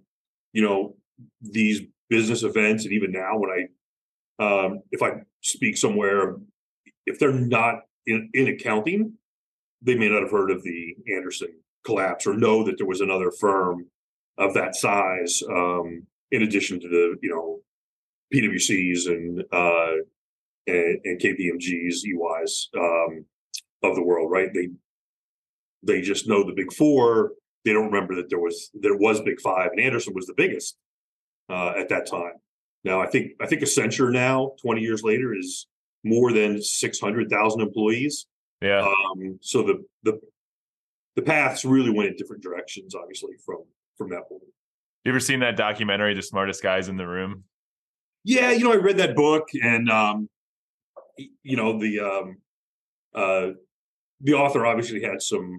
you 0.53 0.63
know 0.63 0.97
these 1.41 1.81
business 2.09 2.43
events, 2.43 2.85
and 2.85 2.93
even 2.93 3.13
now, 3.13 3.39
when 3.39 3.51
I 3.51 4.45
um, 4.45 4.83
if 4.93 5.03
I 5.03 5.23
speak 5.43 5.77
somewhere, 5.77 6.37
if 7.07 7.19
they're 7.19 7.33
not 7.33 7.81
in, 8.07 8.31
in 8.35 8.49
accounting, 8.49 9.15
they 9.81 9.95
may 9.95 10.09
not 10.09 10.23
have 10.23 10.31
heard 10.31 10.51
of 10.51 10.63
the 10.63 10.95
Andersen 11.15 11.49
collapse 11.85 12.27
or 12.27 12.35
know 12.35 12.65
that 12.65 12.77
there 12.77 12.87
was 12.87 13.01
another 13.01 13.31
firm 13.31 13.87
of 14.39 14.53
that 14.55 14.75
size. 14.75 15.43
Um, 15.49 16.07
in 16.33 16.43
addition 16.43 16.81
to 16.81 16.89
the 16.89 17.17
you 17.23 17.31
know 17.31 17.61
PwCs 18.35 19.07
and 19.07 19.45
uh, 19.53 20.03
and, 20.67 20.99
and 21.05 21.21
KPMGs, 21.21 22.05
EYs 22.05 22.69
um, 22.77 23.25
of 23.83 23.95
the 23.95 24.03
world, 24.03 24.31
right? 24.31 24.51
They 24.53 24.69
they 25.83 26.03
just 26.03 26.29
know 26.29 26.45
the 26.45 26.53
big 26.53 26.73
four 26.73 27.31
they 27.67 27.73
don't 27.73 27.91
remember 27.91 28.15
that 28.15 28.31
there 28.31 28.39
was 28.39 28.71
there 28.75 28.97
was 28.97 29.21
Big 29.21 29.41
Five, 29.41 29.73
and 29.73 29.81
Andersen 29.81 30.15
was 30.15 30.27
the 30.27 30.35
biggest 30.35 30.79
uh, 31.51 31.73
at 31.77 31.89
that 31.89 32.07
time. 32.09 32.35
Now, 32.85 33.03
I 33.03 33.09
think 33.09 33.33
I 33.41 33.47
think 33.47 33.61
Accenture 33.61 34.13
now, 34.13 34.53
twenty 34.63 34.83
years 34.83 35.03
later, 35.03 35.35
is 35.37 35.67
more 36.05 36.33
than 36.33 36.63
six 36.63 37.01
hundred 37.01 37.29
thousand 37.29 37.61
employees. 37.61 38.27
Yeah. 38.63 38.87
Um, 38.87 39.39
so 39.43 39.65
the 39.65 39.85
the 40.05 40.21
the 41.17 41.23
paths 41.23 41.65
really 41.65 41.91
went 41.91 42.09
in 42.09 42.17
different 42.17 42.43
directions, 42.43 42.95
obviously 42.95 43.33
from 43.45 43.65
from 43.99 44.11
that 44.11 44.29
point. 44.29 44.43
You 45.05 45.11
ever 45.11 45.21
seen 45.21 45.41
that 45.41 45.57
documentary, 45.57 46.15
"The 46.15 46.23
Smartest 46.23 46.63
Guys 46.63 46.89
in 46.89 46.97
the 46.97 47.07
Room"? 47.07 47.45
Yeah, 48.23 48.53
you 48.53 48.63
know, 48.63 48.73
I 48.73 48.77
read 48.77 48.99
that 48.99 49.17
book, 49.17 49.49
and 49.61 49.91
um, 49.91 50.29
you 51.43 51.57
know 51.57 51.81
the 51.81 51.99
um, 51.99 52.37
uh, 53.13 53.49
the 54.21 54.35
author 54.35 54.65
obviously 54.65 55.03
had 55.03 55.21
some 55.21 55.59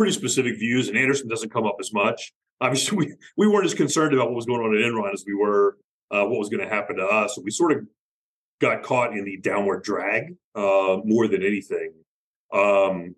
pretty 0.00 0.14
specific 0.14 0.58
views, 0.58 0.88
and 0.88 0.96
Andersen 0.96 1.28
doesn't 1.28 1.52
come 1.52 1.66
up 1.66 1.76
as 1.78 1.92
much. 1.92 2.32
Obviously, 2.62 2.96
we, 2.96 3.14
we 3.36 3.46
weren't 3.46 3.66
as 3.66 3.74
concerned 3.74 4.14
about 4.14 4.28
what 4.28 4.36
was 4.36 4.46
going 4.46 4.62
on 4.62 4.74
at 4.74 4.80
Enron 4.80 5.12
as 5.12 5.24
we 5.26 5.34
were 5.34 5.76
uh, 6.10 6.24
what 6.24 6.38
was 6.38 6.48
going 6.48 6.66
to 6.66 6.74
happen 6.74 6.96
to 6.96 7.04
us. 7.04 7.38
We 7.38 7.50
sort 7.50 7.72
of 7.72 7.86
got 8.62 8.82
caught 8.82 9.12
in 9.12 9.24
the 9.24 9.36
downward 9.36 9.84
drag 9.84 10.36
uh, 10.54 10.96
more 11.04 11.28
than 11.28 11.42
anything. 11.42 11.92
Um, 12.50 13.14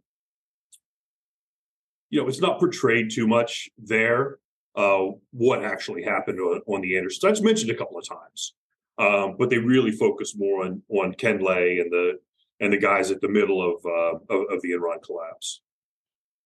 you 2.11 2.21
know, 2.21 2.27
it's 2.27 2.41
not 2.41 2.59
portrayed 2.59 3.13
too 3.13 3.29
much 3.29 3.71
there 3.79 4.39
uh, 4.75 5.07
what 5.31 5.65
actually 5.65 6.03
happened 6.03 6.41
on, 6.41 6.63
on 6.67 6.81
the 6.81 6.97
Andersen. 6.97 7.29
That's 7.29 7.41
mentioned 7.41 7.71
a 7.71 7.77
couple 7.77 7.97
of 7.97 8.09
times, 8.09 8.55
um, 8.99 9.37
but 9.39 9.51
they 9.51 9.59
really 9.59 9.93
focus 9.93 10.35
more 10.37 10.65
on 10.65 10.83
on 10.89 11.15
Ken 11.15 11.39
Lay 11.39 11.79
and 11.79 11.93
the 11.93 12.19
and 12.59 12.73
the 12.73 12.79
guys 12.79 13.13
at 13.13 13.21
the 13.21 13.29
middle 13.29 13.63
of 13.63 13.87
uh, 13.87 14.35
of, 14.35 14.47
of 14.51 14.63
the 14.63 14.73
Enron 14.73 15.01
collapse. 15.01 15.63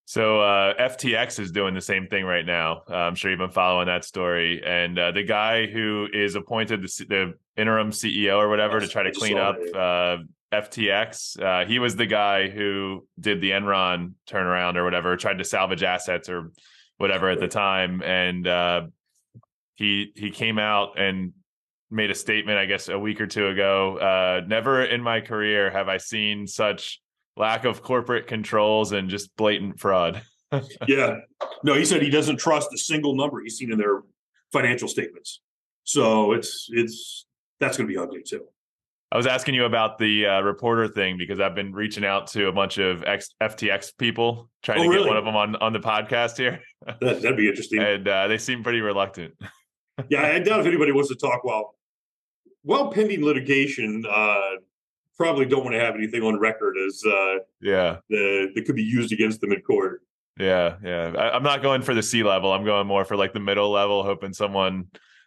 So 0.07 0.39
uh, 0.39 0.73
FTX 0.79 1.37
is 1.37 1.51
doing 1.51 1.73
the 1.73 1.81
same 1.81 2.07
thing 2.07 2.23
right 2.23 2.45
now. 2.45 2.83
Uh, 2.89 2.95
I'm 2.95 3.15
sure 3.15 3.29
you've 3.29 3.41
been 3.41 3.51
following 3.51 3.87
that 3.87 4.05
story. 4.05 4.63
And 4.65 4.97
uh, 4.97 5.11
the 5.11 5.23
guy 5.23 5.67
who 5.67 6.07
is 6.13 6.35
appointed 6.35 6.81
the, 6.81 7.05
the 7.09 7.33
interim 7.61 7.91
CEO 7.91 8.37
or 8.37 8.47
whatever 8.47 8.79
to 8.79 8.87
try 8.87 9.03
to 9.03 9.11
clean 9.11 9.37
up 9.37 9.57
uh, 9.75 10.23
FTX, 10.53 11.43
uh, 11.43 11.67
he 11.67 11.79
was 11.79 11.97
the 11.97 12.05
guy 12.05 12.47
who 12.47 13.05
did 13.19 13.41
the 13.41 13.51
Enron 13.51 14.13
turnaround 14.29 14.77
or 14.77 14.85
whatever, 14.85 15.17
tried 15.17 15.39
to 15.39 15.43
salvage 15.43 15.83
assets 15.83 16.29
or 16.29 16.53
whatever 16.95 17.29
at 17.29 17.41
the 17.41 17.49
time. 17.49 18.01
And 18.01 18.47
uh, 18.47 18.83
he 19.75 20.13
he 20.15 20.31
came 20.31 20.57
out 20.57 20.97
and 20.97 21.33
made 21.91 22.11
a 22.11 22.15
statement, 22.15 22.57
I 22.57 22.65
guess, 22.65 22.87
a 22.87 22.97
week 22.97 23.19
or 23.19 23.27
two 23.27 23.47
ago. 23.47 24.45
never 24.47 24.85
in 24.85 25.03
my 25.03 25.19
career 25.19 25.69
have 25.69 25.89
I 25.89 25.97
seen 25.97 26.47
such 26.47 27.01
lack 27.37 27.65
of 27.65 27.81
corporate 27.81 28.27
controls 28.27 28.91
and 28.91 29.09
just 29.09 29.35
blatant 29.35 29.79
fraud. 29.79 30.21
yeah. 30.87 31.17
No, 31.63 31.73
he 31.73 31.85
said 31.85 32.01
he 32.01 32.09
doesn't 32.09 32.37
trust 32.37 32.73
a 32.73 32.77
single 32.77 33.15
number 33.15 33.41
he's 33.41 33.57
seen 33.57 33.71
in 33.71 33.77
their 33.77 34.01
financial 34.51 34.87
statements. 34.87 35.41
So 35.83 36.33
it's 36.33 36.67
it's 36.69 37.25
that's 37.59 37.77
going 37.77 37.87
to 37.87 37.93
be 37.93 37.97
ugly 37.97 38.23
too. 38.25 38.45
I 39.11 39.15
was 39.15 39.25
asking 39.25 39.55
you 39.55 39.63
about 39.63 39.97
the 39.97 40.25
uh, 40.25 40.41
reporter 40.41 40.87
thing 40.89 41.17
because 41.17 41.39
I've 41.39 41.55
been 41.55 41.71
reaching 41.71 42.03
out 42.03 42.27
to 42.27 42.47
a 42.47 42.51
bunch 42.51 42.77
of 42.77 43.03
ex- 43.03 43.33
FTX 43.41 43.97
people 43.97 44.49
trying 44.63 44.81
oh, 44.81 44.91
to 44.91 44.97
get 44.97 45.07
one 45.07 45.15
of 45.15 45.23
them 45.23 45.35
on 45.35 45.55
on 45.57 45.73
the 45.73 45.79
podcast 45.79 46.37
here. 46.37 46.59
that, 46.85 47.21
would 47.23 47.37
be 47.37 47.47
interesting. 47.47 47.81
and 47.81 48.07
uh, 48.07 48.27
they 48.27 48.37
seem 48.37 48.63
pretty 48.63 48.81
reluctant. 48.81 49.33
yeah, 50.09 50.23
I 50.23 50.39
doubt 50.39 50.59
if 50.61 50.65
anybody 50.65 50.91
wants 50.91 51.09
to 51.09 51.15
talk 51.15 51.43
while 51.43 51.75
while 52.63 52.91
pending 52.91 53.23
litigation. 53.23 54.05
Uh, 54.09 54.57
probably 55.17 55.45
don't 55.45 55.63
want 55.63 55.75
to 55.75 55.79
have 55.79 55.95
anything 55.95 56.21
on 56.21 56.39
record 56.39 56.75
as 56.87 57.01
uh, 57.05 57.35
yeah 57.61 57.97
the, 58.09 58.51
that 58.55 58.65
could 58.65 58.75
be 58.75 58.83
used 58.83 59.11
against 59.11 59.41
them 59.41 59.51
in 59.51 59.61
court. 59.61 60.01
Yeah, 60.39 60.75
yeah. 60.83 61.13
I, 61.17 61.35
am 61.35 61.43
not 61.43 61.63
going 61.63 61.81
for 61.81 61.95
the 61.95 62.03
C 62.03 62.23
level. 62.23 62.51
I'm 62.51 62.63
going 62.63 62.85
more 62.85 63.05
for 63.05 63.17
like 63.17 63.33
the 63.33 63.39
middle 63.39 63.71
level, 63.71 64.03
hoping 64.03 64.33
someone 64.33 64.85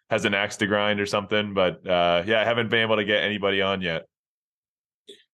has 0.09 0.25
an 0.25 0.35
axe 0.35 0.57
to 0.59 0.67
grind 0.67 1.01
or 1.01 1.07
something. 1.07 1.53
But 1.53 1.87
uh, 1.87 2.23
yeah, 2.27 2.41
I 2.41 2.45
haven't 2.45 2.71
been 2.71 2.83
able 2.83 2.97
to 2.97 3.05
get 3.05 3.23
anybody 3.23 3.61
on 3.61 3.81
yet. 3.81 4.07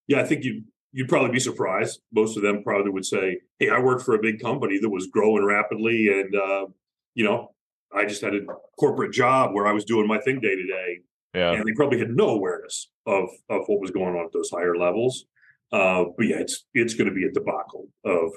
Yeah, 0.07 0.21
I 0.21 0.25
think 0.25 0.45
you 0.45 0.63
you'd 0.93 1.09
probably 1.09 1.31
be 1.31 1.41
surprised. 1.41 2.01
Most 2.13 2.37
of 2.37 2.43
them 2.43 2.63
probably 2.63 2.91
would 2.91 3.05
say, 3.05 3.41
"Hey, 3.59 3.69
I 3.69 3.79
worked 3.81 4.03
for 4.03 4.15
a 4.15 4.19
big 4.19 4.41
company 4.41 4.79
that 4.79 4.89
was 4.89 5.09
growing 5.09 5.45
rapidly, 5.45 6.09
and 6.09 6.35
uh, 6.35 6.67
you 7.15 7.25
know, 7.25 7.53
I 7.95 8.07
just 8.07 8.23
had 8.23 8.35
a 8.35 8.41
corporate 8.79 9.13
job 9.13 9.55
where 9.55 9.67
I 9.67 9.73
was 9.73 9.85
doing 9.85 10.07
my 10.07 10.19
thing 10.19 10.41
day 10.41 10.55
to 10.55 10.67
day, 10.67 11.01
Yeah. 11.37 11.53
and 11.53 11.67
they 11.67 11.73
probably 11.73 11.99
had 11.99 12.11
no 12.11 12.31
awareness 12.31 12.89
of 13.05 13.29
of 13.51 13.63
what 13.67 13.81
was 13.81 13.91
going 13.91 14.17
on 14.17 14.25
at 14.25 14.33
those 14.33 14.51
higher 14.51 14.77
levels. 14.77 15.27
Uh, 15.71 16.05
but 16.17 16.27
yeah, 16.27 16.37
it's 16.37 16.65
it's 16.73 16.95
going 16.95 17.09
to 17.09 17.15
be 17.15 17.27
a 17.27 17.31
debacle 17.31 17.89
of 18.05 18.33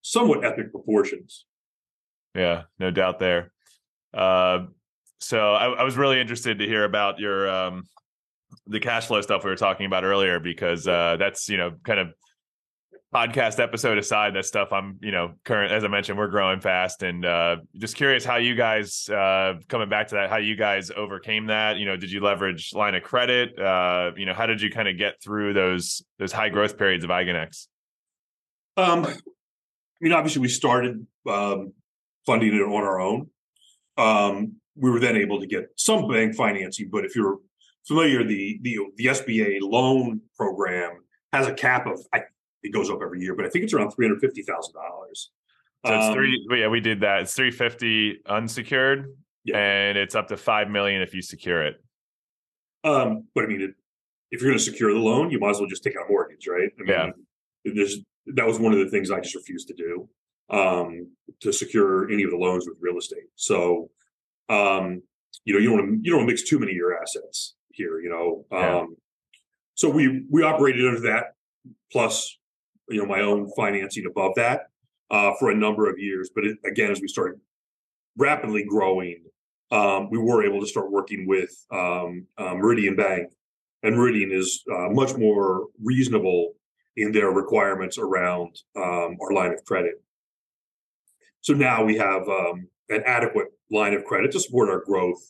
somewhat 0.00 0.44
epic 0.44 0.70
proportions. 0.70 1.44
Yeah, 2.34 2.62
no 2.78 2.90
doubt 2.90 3.18
there. 3.18 3.52
Uh, 4.14 4.66
so 5.20 5.52
I, 5.54 5.66
I 5.66 5.82
was 5.82 5.96
really 5.96 6.20
interested 6.20 6.58
to 6.60 6.66
hear 6.66 6.84
about 6.84 7.18
your 7.18 7.50
um, 7.50 7.84
the 8.66 8.80
cash 8.80 9.06
flow 9.06 9.20
stuff 9.20 9.44
we 9.44 9.50
were 9.50 9.56
talking 9.56 9.84
about 9.84 10.04
earlier 10.04 10.40
because 10.40 10.88
uh, 10.88 11.16
that's 11.18 11.50
you 11.50 11.58
know 11.58 11.72
kind 11.84 12.00
of 12.00 12.08
podcast 13.16 13.60
episode 13.60 13.96
aside 13.98 14.34
that 14.34 14.44
stuff 14.44 14.72
i'm 14.72 14.98
you 15.00 15.12
know 15.12 15.32
current 15.44 15.72
as 15.72 15.84
i 15.84 15.88
mentioned 15.88 16.18
we're 16.18 16.28
growing 16.28 16.60
fast 16.60 17.02
and 17.02 17.24
uh 17.24 17.56
just 17.76 17.96
curious 17.96 18.24
how 18.24 18.36
you 18.36 18.54
guys 18.54 19.08
uh 19.08 19.54
coming 19.68 19.88
back 19.88 20.08
to 20.08 20.16
that 20.16 20.28
how 20.28 20.36
you 20.36 20.54
guys 20.54 20.90
overcame 20.96 21.46
that 21.46 21.78
you 21.78 21.86
know 21.86 21.96
did 21.96 22.10
you 22.10 22.20
leverage 22.20 22.72
line 22.74 22.94
of 22.94 23.02
credit 23.02 23.58
uh 23.58 24.10
you 24.16 24.26
know 24.26 24.34
how 24.34 24.44
did 24.44 24.60
you 24.60 24.70
kind 24.70 24.88
of 24.88 24.98
get 24.98 25.14
through 25.22 25.54
those 25.54 26.02
those 26.18 26.32
high 26.32 26.48
growth 26.48 26.78
periods 26.78 27.04
of 27.04 27.10
Eigen 27.10 27.34
X? 27.34 27.68
Um, 28.76 29.04
I 29.06 29.14
mean, 30.00 30.12
obviously, 30.12 30.42
we 30.42 30.48
started 30.48 31.06
um, 31.28 31.72
funding 32.24 32.54
it 32.54 32.60
on 32.60 32.84
our 32.84 33.00
own. 33.00 33.30
Um, 33.96 34.56
we 34.76 34.90
were 34.90 35.00
then 35.00 35.16
able 35.16 35.40
to 35.40 35.46
get 35.46 35.70
some 35.76 36.08
bank 36.08 36.34
financing, 36.34 36.88
but 36.90 37.04
if 37.04 37.16
you're 37.16 37.38
familiar, 37.86 38.24
the 38.24 38.58
the 38.62 38.78
the 38.96 39.06
SBA 39.06 39.58
loan 39.62 40.20
program 40.36 41.02
has 41.32 41.46
a 41.46 41.54
cap 41.54 41.86
of 41.86 42.00
I, 42.12 42.22
it 42.66 42.72
goes 42.72 42.90
up 42.90 42.98
every 43.02 43.20
year, 43.20 43.34
but 43.34 43.46
I 43.46 43.48
think 43.48 43.64
it's 43.64 43.72
around 43.72 43.90
three 43.92 44.06
hundred 44.06 44.20
fifty 44.20 44.42
thousand 44.42 44.74
dollars. 44.74 45.30
so 45.86 45.94
it's 45.94 46.06
Um, 46.06 46.14
three 46.14 46.46
yeah 46.50 46.68
we 46.68 46.80
did 46.80 47.00
that 47.00 47.22
it's 47.22 47.34
350 47.34 48.22
unsecured 48.26 49.14
Yeah. 49.44 49.58
and 49.58 49.96
it's 49.98 50.14
up 50.14 50.28
to 50.28 50.36
5 50.36 50.68
million 50.70 51.00
if 51.02 51.14
you 51.14 51.22
secure 51.22 51.62
it 51.62 51.76
Um, 52.84 53.28
but 53.34 53.44
I 53.44 53.46
mean, 53.46 53.60
it, 53.62 53.70
if 54.30 54.40
you're 54.40 54.50
going 54.50 54.58
to 54.58 54.64
secure 54.64 54.92
the 54.92 54.98
loan, 54.98 55.30
you 55.30 55.38
might 55.38 55.50
as 55.50 55.60
well 55.60 55.68
just 55.68 55.84
take 55.84 55.94
out 55.96 56.06
a 56.08 56.10
mortgage, 56.10 56.46
right? 56.48 56.70
I 56.78 56.82
mean, 56.82 56.88
Yeah. 56.88 57.10
There's 57.64 57.98
that 58.34 58.46
was 58.46 58.58
one 58.58 58.72
of 58.72 58.78
the 58.80 58.88
things 58.90 59.10
I 59.10 59.20
just 59.20 59.34
refused 59.36 59.68
to 59.68 59.74
do 59.74 60.08
um, 60.50 61.10
to 61.40 61.52
secure 61.52 62.10
any 62.10 62.22
of 62.24 62.30
the 62.30 62.36
loans 62.36 62.66
with 62.68 62.76
real 62.80 62.98
estate. 62.98 63.28
So, 63.36 63.90
um, 64.48 65.02
you 65.44 65.52
know, 65.54 65.60
you 65.60 65.68
don't 65.70 65.78
want 65.78 65.88
to 65.90 65.96
you 66.04 66.10
don't 66.10 66.20
want 66.20 66.28
to 66.28 66.32
mix 66.32 66.42
too 66.48 66.58
many 66.60 66.72
of 66.72 66.76
your 66.76 67.00
assets 67.00 67.54
here. 67.72 68.00
You 68.00 68.10
know, 68.10 68.46
Yeah. 68.52 68.78
um, 68.80 68.96
so 69.74 69.88
we 69.90 70.24
we 70.30 70.42
operated 70.42 70.86
under 70.86 71.00
that 71.10 71.34
plus 71.92 72.36
you 72.88 73.00
know 73.00 73.06
my 73.06 73.20
own 73.20 73.50
financing 73.56 74.06
above 74.06 74.32
that 74.36 74.68
uh, 75.10 75.32
for 75.38 75.50
a 75.50 75.54
number 75.54 75.88
of 75.88 75.98
years. 75.98 76.30
But 76.34 76.44
it, 76.44 76.58
again, 76.64 76.90
as 76.90 77.00
we 77.00 77.08
started 77.08 77.40
rapidly 78.16 78.64
growing, 78.64 79.24
um, 79.70 80.10
we 80.10 80.18
were 80.18 80.44
able 80.44 80.60
to 80.60 80.66
start 80.66 80.90
working 80.90 81.26
with 81.26 81.50
um, 81.72 82.26
uh, 82.38 82.54
Meridian 82.54 82.96
Bank, 82.96 83.32
and 83.82 83.96
Meridian 83.96 84.32
is 84.32 84.62
uh, 84.72 84.88
much 84.90 85.16
more 85.16 85.66
reasonable 85.82 86.54
in 86.96 87.12
their 87.12 87.30
requirements 87.30 87.98
around 87.98 88.56
um, 88.76 89.16
our 89.20 89.32
line 89.32 89.52
of 89.52 89.64
credit. 89.64 90.02
So 91.42 91.52
now 91.52 91.84
we 91.84 91.96
have 91.96 92.28
um, 92.28 92.68
an 92.88 93.02
adequate 93.04 93.48
line 93.70 93.94
of 93.94 94.04
credit 94.04 94.32
to 94.32 94.40
support 94.40 94.70
our 94.70 94.82
growth, 94.84 95.20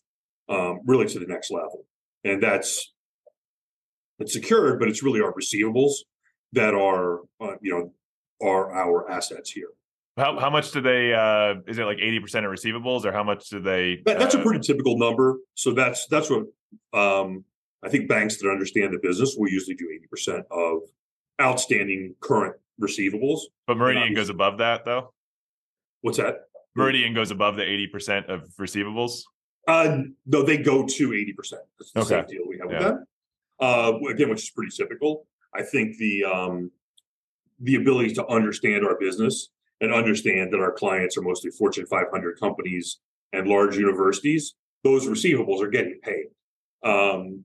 um, 0.48 0.80
really 0.86 1.06
to 1.06 1.18
the 1.18 1.26
next 1.26 1.50
level, 1.50 1.86
and 2.24 2.42
that's 2.42 2.92
it's 4.18 4.32
secured, 4.32 4.78
but 4.78 4.88
it's 4.88 5.02
really 5.02 5.20
our 5.20 5.32
receivables 5.32 5.92
that 6.56 6.74
are 6.74 7.20
uh, 7.40 7.54
you 7.60 7.70
know 7.72 7.92
are 8.46 8.72
our 8.74 9.08
assets 9.10 9.50
here. 9.50 9.68
how, 10.18 10.38
how 10.40 10.50
much 10.50 10.72
do 10.72 10.80
they 10.80 11.12
uh 11.14 11.54
is 11.68 11.78
it 11.78 11.84
like 11.84 11.98
80% 11.98 12.44
of 12.44 12.50
receivables 12.50 13.04
or 13.04 13.12
how 13.12 13.22
much 13.22 13.48
do 13.48 13.60
they 13.60 14.02
That, 14.04 14.18
that's 14.18 14.34
a 14.34 14.40
uh, 14.40 14.42
pretty 14.42 14.60
typical 14.60 14.98
number. 14.98 15.36
So 15.54 15.72
that's 15.72 16.06
that's 16.08 16.28
what 16.30 16.44
um, 16.92 17.44
I 17.84 17.88
think 17.88 18.08
banks 18.08 18.38
that 18.38 18.48
understand 18.50 18.92
the 18.92 18.98
business 18.98 19.36
will 19.38 19.48
usually 19.48 19.76
do 19.76 19.86
eighty 19.94 20.06
percent 20.08 20.44
of 20.50 20.80
outstanding 21.40 22.14
current 22.20 22.56
receivables. 22.82 23.40
but 23.66 23.76
meridian 23.76 24.12
goes 24.14 24.28
above 24.30 24.58
that 24.58 24.84
though 24.84 25.12
What's 26.00 26.18
that? 26.18 26.34
meridian 26.74 27.14
goes 27.14 27.30
above 27.30 27.56
the 27.56 27.62
80% 27.62 28.26
of 28.28 28.48
receivables 28.60 29.22
Uh, 29.68 29.98
no, 30.26 30.42
they 30.42 30.56
go 30.58 30.86
to 30.86 31.12
eighty 31.14 31.32
percent. 31.32 31.62
That's 31.78 31.92
the 31.92 32.04
same 32.04 32.26
deal 32.26 32.42
we 32.48 32.58
have 32.58 32.70
Yeah. 32.70 32.78
with 32.78 32.86
them. 32.88 33.04
Uh, 33.58 33.92
again, 34.10 34.28
which 34.28 34.42
is 34.42 34.50
pretty 34.50 34.70
typical. 34.76 35.26
I 35.56 35.62
think 35.62 35.96
the 35.98 36.24
um, 36.24 36.70
the 37.60 37.76
ability 37.76 38.14
to 38.14 38.26
understand 38.26 38.84
our 38.84 38.98
business 38.98 39.48
and 39.80 39.92
understand 39.92 40.52
that 40.52 40.60
our 40.60 40.72
clients 40.72 41.16
are 41.16 41.22
mostly 41.22 41.50
Fortune 41.50 41.86
500 41.86 42.38
companies 42.38 42.98
and 43.32 43.48
large 43.48 43.76
universities. 43.76 44.54
Those 44.84 45.06
receivables 45.06 45.62
are 45.62 45.68
getting 45.68 45.98
paid. 46.02 46.26
Um, 46.82 47.44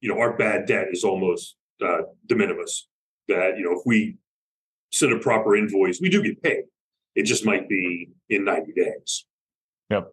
you 0.00 0.12
know, 0.12 0.20
our 0.20 0.36
bad 0.36 0.66
debt 0.66 0.88
is 0.90 1.04
almost 1.04 1.56
uh, 1.84 2.02
de 2.26 2.34
minimis. 2.34 2.88
That 3.28 3.56
you 3.56 3.64
know, 3.64 3.72
if 3.72 3.82
we 3.86 4.16
send 4.92 5.12
a 5.12 5.18
proper 5.18 5.56
invoice, 5.56 6.00
we 6.00 6.08
do 6.08 6.22
get 6.22 6.42
paid. 6.42 6.64
It 7.14 7.24
just 7.24 7.46
might 7.46 7.68
be 7.68 8.10
in 8.28 8.44
90 8.44 8.72
days. 8.72 9.24
Yep. 9.90 10.12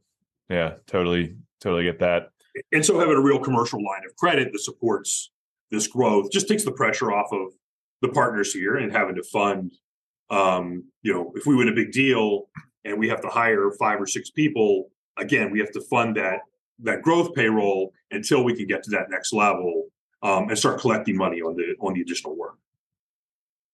Yeah 0.50 0.74
totally 0.88 1.36
totally 1.62 1.84
get 1.84 2.00
that 2.00 2.30
and 2.72 2.86
so 2.86 3.00
having 3.00 3.16
a 3.16 3.22
real 3.22 3.40
commercial 3.40 3.80
line 3.84 4.02
of 4.06 4.16
credit 4.16 4.52
that 4.52 4.60
supports 4.60 5.32
this 5.74 5.88
growth 5.88 6.32
just 6.32 6.48
takes 6.48 6.64
the 6.64 6.72
pressure 6.72 7.12
off 7.12 7.34
of 7.34 7.52
the 8.02 8.10
partners 8.10 8.54
here 8.54 8.76
and 8.76 8.92
having 8.92 9.16
to 9.16 9.24
fund 9.24 9.74
um 10.30 10.84
you 11.02 11.12
know 11.12 11.34
if 11.36 11.46
we 11.46 11.56
win 11.56 11.68
a 11.68 11.74
big 11.74 11.92
deal 11.92 12.44
and 12.86 12.98
we 12.98 13.10
have 13.10 13.22
to 13.22 13.28
hire 13.28 13.72
five 13.80 14.00
or 14.00 14.06
six 14.06 14.30
people 14.30 14.90
again 15.18 15.52
we 15.52 15.60
have 15.60 15.72
to 15.72 15.82
fund 15.82 16.16
that 16.16 16.42
that 16.80 17.02
growth 17.02 17.34
payroll 17.34 17.92
until 18.12 18.44
we 18.44 18.56
can 18.56 18.68
get 18.68 18.84
to 18.84 18.92
that 18.92 19.10
next 19.10 19.34
level 19.34 19.86
um, 20.22 20.48
and 20.50 20.58
start 20.58 20.80
collecting 20.80 21.18
money 21.18 21.42
on 21.42 21.56
the 21.56 21.76
on 21.82 21.94
the 21.94 22.02
additional 22.02 22.36
work. 22.38 22.58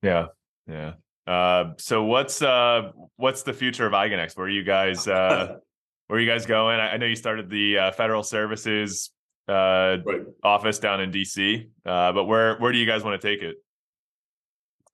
Yeah 0.01 0.27
yeah. 0.67 0.93
Uh 1.27 1.73
so 1.77 2.03
what's 2.03 2.41
uh 2.41 2.91
what's 3.17 3.43
the 3.43 3.53
future 3.53 3.85
of 3.85 3.93
Eigen 3.93 4.19
X? 4.19 4.35
where 4.35 4.47
are 4.47 4.49
you 4.49 4.63
guys 4.63 5.07
uh 5.07 5.57
where 6.07 6.17
are 6.17 6.21
you 6.21 6.29
guys 6.29 6.45
going? 6.45 6.79
I, 6.79 6.93
I 6.93 6.97
know 6.97 7.05
you 7.05 7.15
started 7.15 7.49
the 7.49 7.77
uh, 7.77 7.91
federal 7.91 8.23
services 8.23 9.11
uh 9.49 9.97
right 10.05 10.21
office 10.43 10.79
down 10.79 11.01
in 11.01 11.11
dc 11.11 11.67
uh 11.85 12.11
but 12.13 12.25
where 12.25 12.57
where 12.59 12.71
do 12.71 12.77
you 12.77 12.85
guys 12.85 13.03
want 13.03 13.19
to 13.19 13.27
take 13.27 13.41
it 13.41 13.57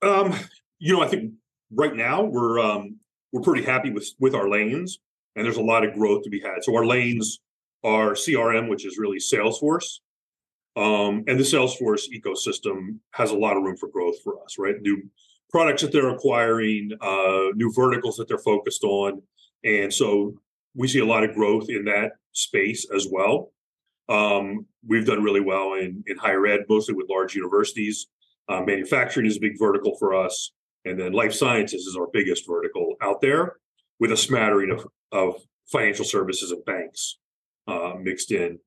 Um, 0.01 0.33
you 0.79 0.93
know, 0.93 1.01
I 1.01 1.07
think 1.07 1.33
right 1.71 1.95
now 1.95 2.23
we're 2.23 2.59
um, 2.59 2.99
we're 3.31 3.41
pretty 3.41 3.63
happy 3.63 3.91
with 3.91 4.07
with 4.19 4.35
our 4.35 4.49
lanes, 4.49 4.99
and 5.35 5.45
there's 5.45 5.57
a 5.57 5.63
lot 5.63 5.83
of 5.85 5.93
growth 5.93 6.23
to 6.23 6.29
be 6.29 6.39
had. 6.41 6.63
So 6.63 6.75
our 6.75 6.85
lanes 6.85 7.39
are 7.83 8.11
CRM, 8.13 8.69
which 8.69 8.85
is 8.85 8.97
really 8.97 9.17
Salesforce, 9.19 9.99
um, 10.75 11.23
and 11.27 11.39
the 11.39 11.43
Salesforce 11.43 12.03
ecosystem 12.13 12.99
has 13.11 13.31
a 13.31 13.37
lot 13.37 13.57
of 13.57 13.63
room 13.63 13.77
for 13.77 13.89
growth 13.89 14.15
for 14.23 14.41
us. 14.43 14.57
Right, 14.59 14.75
new 14.81 15.09
products 15.49 15.81
that 15.81 15.91
they're 15.91 16.13
acquiring, 16.13 16.91
uh, 17.01 17.51
new 17.55 17.71
verticals 17.73 18.17
that 18.17 18.27
they're 18.27 18.37
focused 18.53 18.83
on, 18.83 19.21
and 19.63 19.93
so 19.93 20.35
we 20.75 20.87
see 20.87 20.99
a 20.99 21.05
lot 21.05 21.23
of 21.23 21.33
growth 21.33 21.69
in 21.69 21.85
that 21.85 22.11
space 22.33 22.85
as 22.93 23.07
well. 23.09 23.51
Um, 24.09 24.65
we've 24.87 25.05
done 25.05 25.23
really 25.23 25.41
well 25.41 25.73
in 25.73 26.03
in 26.07 26.17
higher 26.17 26.45
ed, 26.45 26.61
mostly 26.69 26.95
with 26.95 27.09
large 27.09 27.35
universities. 27.35 28.07
Uh, 28.47 28.61
manufacturing 28.61 29.25
is 29.25 29.37
a 29.37 29.39
big 29.39 29.57
vertical 29.57 29.97
for 29.97 30.13
us, 30.13 30.51
and 30.85 30.99
then 30.99 31.13
life 31.13 31.33
sciences 31.33 31.85
is 31.85 31.95
our 31.97 32.07
biggest 32.13 32.45
vertical 32.47 32.95
out 33.01 33.21
there, 33.21 33.53
with 33.99 34.11
a 34.11 34.17
smattering 34.17 34.71
of 34.71 34.85
of 35.11 35.35
financial 35.71 36.05
services 36.05 36.51
and 36.51 36.63
banks 36.65 37.17
uh, 37.67 37.93
mixed 37.99 38.31
in. 38.31 38.59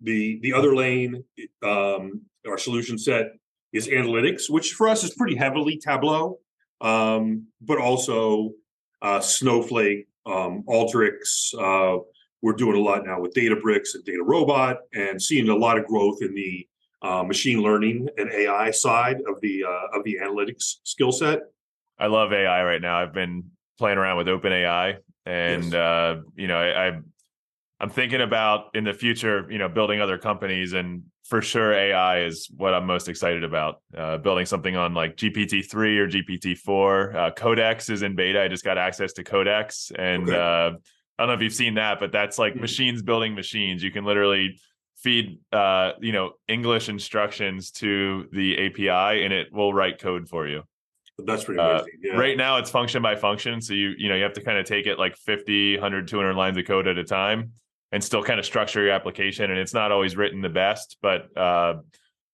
The 0.00 0.40
the 0.42 0.52
other 0.52 0.74
lane, 0.74 1.24
um, 1.62 2.22
our 2.46 2.58
solution 2.58 2.98
set 2.98 3.26
is 3.72 3.88
analytics, 3.88 4.50
which 4.50 4.72
for 4.72 4.88
us 4.88 5.04
is 5.04 5.14
pretty 5.14 5.36
heavily 5.36 5.78
Tableau, 5.78 6.40
um, 6.80 7.46
but 7.60 7.78
also 7.78 8.50
uh, 9.00 9.20
Snowflake, 9.20 10.08
um, 10.26 10.64
Alteryx. 10.68 11.54
We're 12.42 12.54
doing 12.54 12.76
a 12.76 12.80
lot 12.80 13.06
now 13.06 13.20
with 13.20 13.34
Databricks 13.34 13.94
and 13.94 14.04
DataRobot, 14.04 14.76
and 14.92 15.22
seeing 15.22 15.48
a 15.48 15.54
lot 15.54 15.78
of 15.78 15.86
growth 15.86 16.18
in 16.22 16.34
the 16.34 16.66
uh, 17.00 17.22
machine 17.22 17.62
learning 17.62 18.08
and 18.18 18.32
AI 18.32 18.72
side 18.72 19.18
of 19.28 19.40
the 19.40 19.64
uh, 19.64 19.96
of 19.96 20.02
the 20.04 20.18
analytics 20.20 20.74
skill 20.82 21.12
set. 21.12 21.38
I 21.98 22.08
love 22.08 22.32
AI 22.32 22.64
right 22.64 22.82
now. 22.82 22.98
I've 23.00 23.14
been 23.14 23.44
playing 23.78 23.96
around 23.98 24.16
with 24.18 24.26
OpenAI, 24.26 24.96
and 25.24 25.64
Yes. 25.64 25.72
uh, 25.74 26.16
you 26.34 26.48
know, 26.48 26.56
I, 26.56 26.88
I 26.88 27.00
I'm 27.78 27.90
thinking 27.90 28.20
about 28.20 28.74
in 28.74 28.82
the 28.84 28.92
future, 28.92 29.46
you 29.50 29.58
know, 29.58 29.68
building 29.68 30.00
other 30.00 30.18
companies, 30.18 30.72
and 30.72 31.04
for 31.24 31.42
sure, 31.42 31.72
AI 31.72 32.24
is 32.24 32.50
what 32.56 32.74
I'm 32.74 32.86
most 32.86 33.08
excited 33.08 33.44
about. 33.44 33.82
Uh, 33.96 34.18
building 34.18 34.46
something 34.46 34.74
on 34.76 34.94
like 34.94 35.16
GPT 35.16 35.64
three 35.70 35.96
or 35.96 36.08
GPT 36.08 36.58
four. 36.58 37.16
Uh, 37.16 37.30
Codex 37.30 37.88
is 37.88 38.02
in 38.02 38.16
beta. 38.16 38.42
I 38.42 38.48
just 38.48 38.64
got 38.64 38.78
access 38.78 39.12
to 39.12 39.22
Codex, 39.22 39.92
and 39.96 40.28
Okay. 40.28 40.36
uh, 40.36 40.70
I 41.18 41.22
don't 41.22 41.28
know 41.28 41.34
if 41.34 41.42
you've 41.42 41.52
seen 41.54 41.74
that, 41.74 42.00
but 42.00 42.12
that's 42.12 42.38
like 42.38 42.54
Mhm. 42.54 42.60
machines 42.60 43.02
building 43.02 43.34
machines. 43.34 43.82
You 43.82 43.90
can 43.90 44.04
literally 44.04 44.58
feed 44.96 45.38
uh 45.50 45.92
you 46.00 46.12
know 46.12 46.32
english 46.46 46.88
instructions 46.88 47.72
to 47.72 48.28
the 48.30 48.56
api 48.66 48.88
and 49.24 49.32
it 49.32 49.52
will 49.52 49.74
write 49.74 49.98
code 49.98 50.28
for 50.28 50.46
you 50.46 50.62
That's 51.18 51.42
pretty 51.42 51.58
Uh, 51.60 51.70
amazing. 51.80 51.88
yeah. 52.02 52.16
Right 52.16 52.36
now 52.36 52.58
it's 52.58 52.70
function 52.70 53.02
by 53.02 53.16
function. 53.16 53.60
So 53.60 53.74
you, 53.74 53.94
you 53.98 54.08
know, 54.08 54.14
you 54.14 54.22
have 54.22 54.32
to 54.34 54.40
kind 54.42 54.58
of 54.58 54.64
take 54.64 54.86
it 54.86 54.98
like 55.00 55.16
50, 55.16 55.74
100, 55.76 56.06
200 56.08 56.34
lines 56.36 56.56
of 56.56 56.64
code 56.66 56.86
at 56.86 56.98
a 56.98 57.04
time 57.04 57.50
and 57.90 58.02
still 58.02 58.22
kind 58.22 58.38
of 58.40 58.46
structure 58.46 58.80
your 58.82 58.92
application. 58.92 59.50
And 59.50 59.58
it's 59.58 59.74
not 59.74 59.90
always 59.92 60.16
written 60.16 60.40
the 60.40 60.48
best, 60.48 60.98
but, 61.02 61.36
uh, 61.36 61.80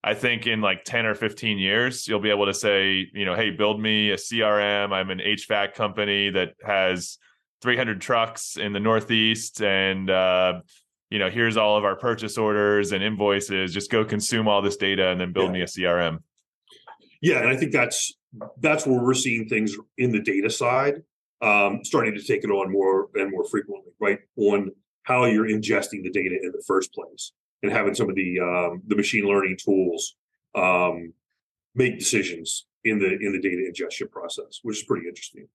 I 0.05 0.15
think 0.15 0.47
in 0.47 0.61
like 0.61 0.85
10 0.85 1.07
or 1.07 1.15
15 1.15 1.59
years, 1.59 2.07
you'll 2.07 2.21
be 2.21 2.31
able 2.31 2.47
to 2.47 2.55
say, 2.55 3.11
you 3.15 3.25
know, 3.25 3.35
hey, 3.35 3.51
build 3.51 3.81
me 3.81 4.11
a 4.11 4.17
CRM. 4.17 4.93
I'm 4.93 5.11
an 5.11 5.21
HVAC 5.21 5.75
company 5.75 6.31
that 6.31 6.55
has 6.65 7.19
300 7.63 8.01
trucks 8.01 8.57
in 8.57 8.73
the 8.73 8.81
Northeast. 8.81 9.63
And, 9.63 10.11
uh, 10.11 10.61
you 11.11 11.19
know, 11.19 11.31
here's 11.31 11.57
all 11.57 11.77
of 11.77 11.85
our 11.85 11.97
purchase 11.97 12.39
orders 12.39 12.93
and 12.93 13.03
invoices. 13.03 13.73
Just 13.73 13.91
go 13.91 14.05
consume 14.05 14.47
all 14.49 14.63
this 14.63 14.77
data 14.77 15.09
and 15.09 15.21
then 15.21 15.33
build 15.33 15.47
Yeah. 15.47 15.53
me 15.53 15.63
a 15.63 15.67
CRM. 15.67 16.23
Yeah, 17.21 17.41
and 17.41 17.49
I 17.49 17.57
think 17.57 17.73
that's 17.73 18.13
that's 18.61 18.87
where 18.87 19.03
we're 19.03 19.15
seeing 19.15 19.49
things 19.49 19.75
in 19.97 20.13
the 20.13 20.21
data 20.21 20.51
side, 20.51 21.03
um, 21.41 21.83
starting 21.83 22.15
to 22.15 22.23
take 22.23 22.45
it 22.45 22.51
on 22.51 22.71
more 22.71 23.09
and 23.15 23.31
more 23.31 23.45
frequently, 23.45 23.91
right? 23.99 24.19
On 24.37 24.71
how 25.05 25.25
you're 25.25 25.49
ingesting 25.49 26.03
the 26.03 26.11
data 26.11 26.37
in 26.43 26.53
the 26.53 26.63
first 26.67 26.93
place, 26.93 27.33
and 27.63 27.73
having 27.73 27.95
some 27.95 28.09
of 28.11 28.15
the 28.15 28.39
um, 28.39 28.83
the 28.87 28.95
machine 28.95 29.25
learning 29.25 29.57
tools 29.57 30.15
um, 30.55 31.13
make 31.75 31.99
decisions 31.99 32.67
in 32.85 32.99
the 32.99 33.07
in 33.19 33.33
the 33.33 33.41
data 33.41 33.67
ingestion 33.67 34.09
process, 34.09 34.61
which 34.63 34.77
is 34.79 34.85
pretty 34.85 35.09
interesting. 35.09 35.49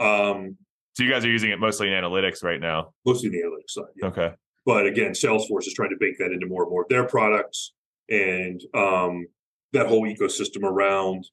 Um, 0.00 0.56
So 0.94 1.02
you 1.02 1.10
guys 1.10 1.24
are 1.24 1.30
using 1.30 1.50
it 1.50 1.58
mostly 1.58 1.88
in 1.88 1.94
analytics 1.94 2.42
right 2.42 2.60
now. 2.60 2.92
mostly 3.06 3.30
the 3.30 3.38
analytics 3.38 3.70
side, 3.70 3.84
yeah. 3.96 4.06
Okay. 4.06 4.30
but 4.66 4.86
again, 4.86 5.12
Salesforce 5.12 5.66
is 5.66 5.74
trying 5.74 5.90
to 5.90 5.96
bake 5.98 6.18
that 6.18 6.32
into 6.32 6.46
more 6.46 6.62
and 6.62 6.70
more 6.70 6.82
of 6.82 6.88
their 6.88 7.06
products, 7.06 7.72
and 8.10 8.60
um, 8.74 9.26
that 9.72 9.86
whole 9.86 10.02
ecosystem 10.02 10.64
around 10.64 11.26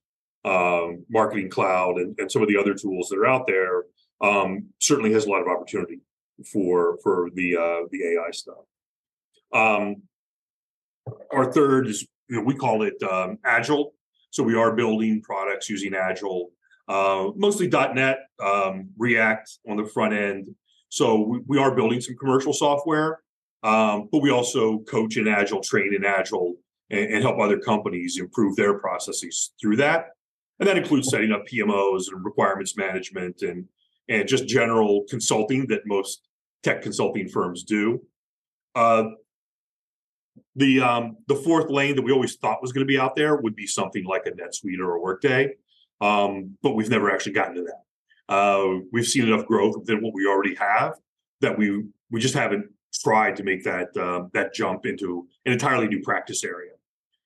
um, 0.45 1.05
Marketing 1.10 1.49
Cloud 1.49 1.97
and, 1.97 2.16
and 2.20 2.32
some 2.32 2.41
of 2.41 2.47
the 2.47 2.57
other 2.57 2.74
tools 2.74 3.10
that 3.10 3.18
are 3.18 3.28
out 3.28 3.47
there 3.47 3.84
um, 4.22 4.68
certainly 4.80 5.12
has 5.12 5.26
a 5.26 5.30
lot 5.30 5.41
of 5.41 5.47
opportunity 5.47 5.99
for 6.51 6.97
for 7.03 7.30
the 7.34 7.55
uh, 7.57 7.88
the 7.91 8.14
AI 8.14 8.32
stuff. 8.32 8.64
Um, 9.53 10.03
our 11.32 11.51
third 11.51 11.88
is 11.88 12.07
you 12.30 12.38
know, 12.38 12.43
we 12.43 12.55
call 12.55 12.84
it 12.84 13.01
um, 13.03 13.39
Agile, 13.43 13.93
so 14.30 14.43
we 14.43 14.55
are 14.55 14.76
building 14.76 15.22
products 15.22 15.70
using 15.70 15.93
Agile, 15.93 16.51
uh, 16.90 17.30
mostly 17.36 17.68
.NET, 17.68 18.18
um, 18.44 18.90
React 18.98 19.50
on 19.70 19.78
the 19.78 19.86
front 19.86 20.14
end. 20.14 20.48
So 20.90 21.22
we, 21.22 21.40
we 21.46 21.58
are 21.60 21.76
building 21.76 22.02
some 22.02 22.16
commercial 22.18 22.52
software, 22.52 23.20
um, 23.64 24.10
but 24.12 24.24
we 24.24 24.32
also 24.32 24.80
coach 24.80 25.16
in 25.16 25.28
Agile, 25.28 25.62
train 25.62 25.94
in 25.94 26.04
Agile, 26.04 26.56
and, 26.90 27.14
and 27.14 27.24
help 27.24 27.40
other 27.40 27.60
companies 27.60 28.18
improve 28.20 28.56
their 28.56 28.80
processes 28.80 29.52
through 29.62 29.76
that. 29.78 30.08
And 30.60 30.68
that 30.68 30.78
includes 30.78 31.10
setting 31.10 31.32
up 31.32 31.46
PMOs 31.46 32.12
and 32.12 32.26
requirements 32.26 32.76
management 32.76 33.44
and 33.44 33.66
and 34.10 34.28
just 34.28 34.48
general 34.48 35.06
consulting 35.08 35.68
that 35.68 35.82
most 35.86 36.28
tech 36.64 36.82
consulting 36.82 37.30
firms 37.30 37.64
do. 37.64 38.02
Uh, 38.74 39.04
the 40.56 40.82
um, 40.82 41.18
the 41.28 41.36
fourth 41.36 41.70
lane 41.70 41.96
that 41.96 42.02
we 42.02 42.12
always 42.12 42.36
thought 42.36 42.62
was 42.62 42.72
going 42.72 42.86
to 42.86 42.92
be 42.92 42.98
out 42.98 43.16
there 43.16 43.38
would 43.38 43.56
be 43.56 43.68
something 43.68 44.04
like 44.06 44.26
a 44.26 44.32
NetSuite 44.32 44.80
or 44.80 44.96
a 44.96 45.00
Workday, 45.00 45.54
um, 46.02 46.58
but 46.62 46.76
we've 46.76 46.89
never 46.89 47.12
actually 47.12 47.34
gotten 47.34 47.56
to 47.56 47.64
that. 47.64 48.34
Uh, 48.34 48.80
we've 48.91 49.08
seen 49.08 49.28
enough 49.28 49.45
growth 49.45 49.76
within 49.78 50.02
what 50.02 50.14
we 50.14 50.26
already 50.28 50.56
have 50.56 50.93
that 51.41 51.58
we 51.58 51.84
we 52.12 52.20
just 52.20 52.36
haven't 52.36 52.66
tried 52.93 53.36
to 53.36 53.43
make 53.43 53.64
that 53.64 53.95
um, 53.97 54.30
that 54.34 54.54
jump 54.54 54.86
into 54.86 55.28
an 55.45 55.54
entirely 55.54 55.88
new 55.88 56.02
practice 56.02 56.43
area. 56.43 56.72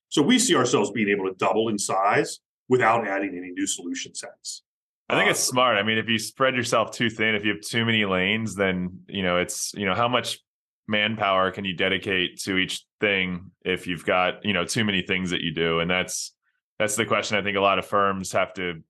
So 0.10 0.22
we 0.22 0.40
see 0.40 0.56
ourselves 0.56 0.92
being 0.92 1.10
able 1.10 1.26
to 1.26 1.36
double 1.36 1.70
in 1.70 1.78
size 1.78 2.40
without 2.70 3.08
adding 3.08 3.36
any 3.38 3.52
new 3.52 3.68
solution 3.68 4.14
sets. 4.14 4.62
I 5.10 5.16
think 5.16 5.28
Uh, 5.28 5.32
it's 5.32 5.44
smart. 5.44 5.78
I 5.78 5.84
mean, 5.84 5.98
if 5.98 6.08
you 6.08 6.18
spread 6.18 6.56
yourself 6.56 6.92
too 6.92 7.10
thin, 7.10 7.36
if 7.36 7.44
you 7.44 7.54
have 7.54 7.62
too 7.62 7.86
many 7.86 8.06
lanes, 8.06 8.56
then 8.56 9.00
you 9.08 9.24
know 9.24 9.38
it's 9.38 9.74
you 9.76 9.86
know 9.86 9.96
how 9.96 10.08
much 10.08 10.40
manpower 10.88 11.52
can 11.52 11.66
you 11.66 11.76
dedicate 11.76 12.40
to 12.42 12.58
each 12.58 12.86
thing 13.00 13.52
if 13.64 13.88
you've 13.88 14.06
got 14.06 14.46
you 14.46 14.54
know 14.54 14.66
too 14.66 14.84
many 14.86 15.02
things 15.02 15.32
that 15.32 15.42
you 15.42 15.54
do, 15.54 15.80
and 15.80 15.90
that's 15.90 16.34
that's 16.80 16.96
the 16.96 17.06
question 17.06 17.38
I 17.38 17.42
think 17.44 17.58
a 17.58 17.62
lot 17.62 17.80
of 17.80 17.86
firms 17.86 18.32
have 18.32 18.54
to 18.56 18.82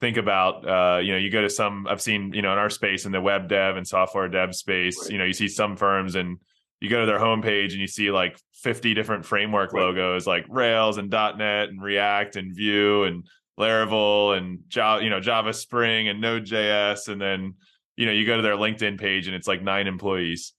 think 0.00 0.16
about. 0.16 0.68
Uh, 0.68 0.98
you 0.98 1.12
know, 1.12 1.18
you 1.18 1.30
go 1.30 1.42
to 1.42 1.50
some 1.50 1.86
I've 1.86 2.02
seen 2.02 2.32
you 2.32 2.42
know 2.42 2.52
in 2.52 2.58
our 2.58 2.70
space 2.70 3.04
in 3.06 3.12
the 3.12 3.20
web 3.20 3.48
dev 3.48 3.76
and 3.76 3.86
software 3.86 4.28
dev 4.28 4.54
space, 4.54 4.98
Right. 5.02 5.10
you 5.12 5.18
know, 5.18 5.24
you 5.24 5.32
see 5.32 5.48
some 5.48 5.76
firms 5.76 6.14
and 6.16 6.38
you 6.80 6.88
go 6.90 7.00
to 7.00 7.06
their 7.06 7.20
homepage 7.20 7.70
and 7.72 7.80
you 7.80 7.86
see 7.86 8.10
like 8.10 8.36
50 8.54 8.94
different 8.94 9.24
framework 9.24 9.72
Right. 9.72 9.82
logos 9.82 10.26
like 10.26 10.44
Rails 10.48 10.98
and 10.98 11.08
.NET 11.10 11.68
and 11.68 11.80
React 11.80 12.36
and 12.36 12.54
Vue 12.56 13.04
and 13.04 13.24
Laravel 13.60 14.36
and 14.36 14.60
Java, 14.68 15.04
you 15.04 15.10
know, 15.10 15.20
Java 15.20 15.52
Spring 15.52 16.08
and 16.08 16.20
Node.js, 16.20 17.08
and 17.08 17.20
then 17.20 17.54
you 17.96 18.06
know 18.06 18.12
you 18.12 18.24
go 18.26 18.36
to 18.36 18.42
their 18.42 18.56
LinkedIn 18.56 18.98
page 18.98 19.26
and 19.28 19.36
it's 19.36 19.46
like 19.46 19.62
nine 19.62 19.86
employees, 19.86 20.54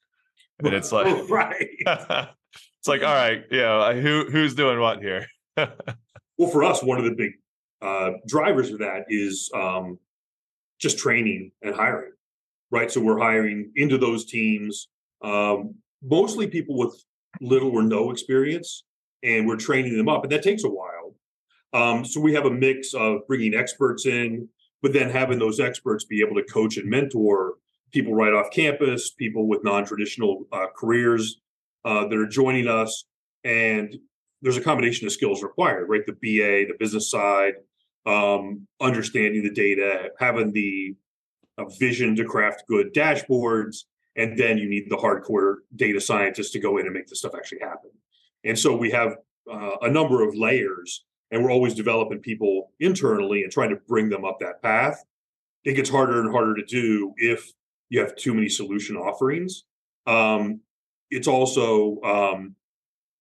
and 0.59 0.74
it's 0.74 0.91
like 0.97 1.28
right. 1.30 1.68
it's 1.88 2.88
like 2.88 3.01
all 3.03 3.14
right, 3.14 3.43
yeah, 3.51 3.93
who 3.93 4.30
who's 4.32 4.55
doing 4.55 4.80
what 4.80 5.01
here? 5.01 5.26
Well, 6.38 6.49
for 6.49 6.63
us, 6.63 6.84
one 6.84 6.97
of 6.97 7.05
the 7.05 7.15
big 7.15 7.34
uh, 7.81 8.11
drivers 8.27 8.71
of 8.71 8.79
that 8.79 9.05
is 9.09 9.49
um, 9.53 9.99
just 10.79 10.97
training 10.97 11.51
and 11.61 11.75
hiring, 11.75 12.13
right? 12.71 12.91
So 12.91 13.01
we're 13.01 13.19
hiring 13.19 13.71
into 13.75 13.97
those 13.97 14.25
teams, 14.25 14.88
um, 15.23 15.75
mostly 16.01 16.47
people 16.47 16.77
with 16.77 17.03
little 17.41 17.71
or 17.71 17.84
no 17.84 18.11
experience, 18.11 18.84
and 19.21 19.47
we're 19.47 19.57
training 19.57 19.97
them 19.97 20.09
up, 20.09 20.23
and 20.23 20.31
that 20.31 20.43
takes 20.43 20.63
a 20.63 20.69
while. 20.69 21.15
Um, 21.73 22.05
so 22.05 22.19
we 22.19 22.34
have 22.34 22.45
a 22.45 22.51
mix 22.51 22.93
of 22.93 23.27
bringing 23.27 23.53
experts 23.53 24.05
in, 24.05 24.47
but 24.81 24.93
then 24.93 25.09
having 25.09 25.39
those 25.39 25.59
experts 25.59 26.05
be 26.05 26.21
able 26.21 26.36
to 26.36 26.43
coach 26.43 26.77
and 26.77 26.89
mentor 26.89 27.55
people 27.91 28.13
right 28.13 28.34
off 28.34 28.51
campus, 28.51 29.11
people 29.11 29.47
with 29.47 29.63
non-traditional 29.63 30.45
uh, 30.51 30.67
careers 30.75 31.39
uh, 31.86 32.07
that 32.07 32.17
are 32.17 32.27
joining 32.27 32.67
us, 32.67 33.05
and 33.43 33.97
there's 34.43 34.57
a 34.57 34.61
combination 34.61 35.07
of 35.07 35.13
skills 35.13 35.41
required, 35.41 35.87
right? 35.89 36.05
The 36.05 36.11
BA, 36.13 36.67
the 36.67 36.75
business 36.77 37.09
side, 37.09 37.53
um, 38.05 38.67
understanding 38.81 39.41
the 39.41 39.49
data, 39.49 40.09
having 40.19 40.51
the 40.51 40.95
vision 41.79 42.15
to 42.17 42.25
craft 42.25 42.63
good 42.67 42.93
dashboards, 42.93 43.85
and 44.17 44.37
then 44.37 44.57
you 44.57 44.69
need 44.69 44.89
the 44.89 44.97
hardcore 44.97 45.57
data 45.75 46.01
scientists 46.01 46.51
to 46.51 46.59
go 46.59 46.77
in 46.77 46.85
and 46.85 46.93
make 46.93 47.07
this 47.07 47.19
stuff 47.19 47.33
actually 47.35 47.61
happen. 47.61 47.89
And 48.43 48.59
so 48.59 48.75
we 48.75 48.91
have 48.91 49.15
uh, 49.51 49.77
a 49.81 49.89
number 49.89 50.27
of 50.27 50.35
layers, 50.35 51.05
and 51.31 51.41
we're 51.41 51.51
always 51.51 51.73
developing 51.73 52.19
people 52.19 52.71
internally 52.81 53.43
and 53.43 53.51
trying 53.51 53.69
to 53.69 53.77
bring 53.87 54.09
them 54.09 54.25
up 54.25 54.39
that 54.41 54.61
path. 54.61 55.03
It 55.63 55.73
gets 55.73 55.89
harder 55.89 56.19
and 56.19 56.31
harder 56.31 56.55
to 56.55 56.65
do 56.65 57.13
if 57.15 57.49
you 57.89 58.01
have 58.01 58.15
too 58.17 58.33
many 58.33 58.49
solution 58.49 58.97
offerings. 58.97 59.63
Um, 60.05 60.59
it's 61.09 61.27
also 61.27 62.01
um, 62.01 62.55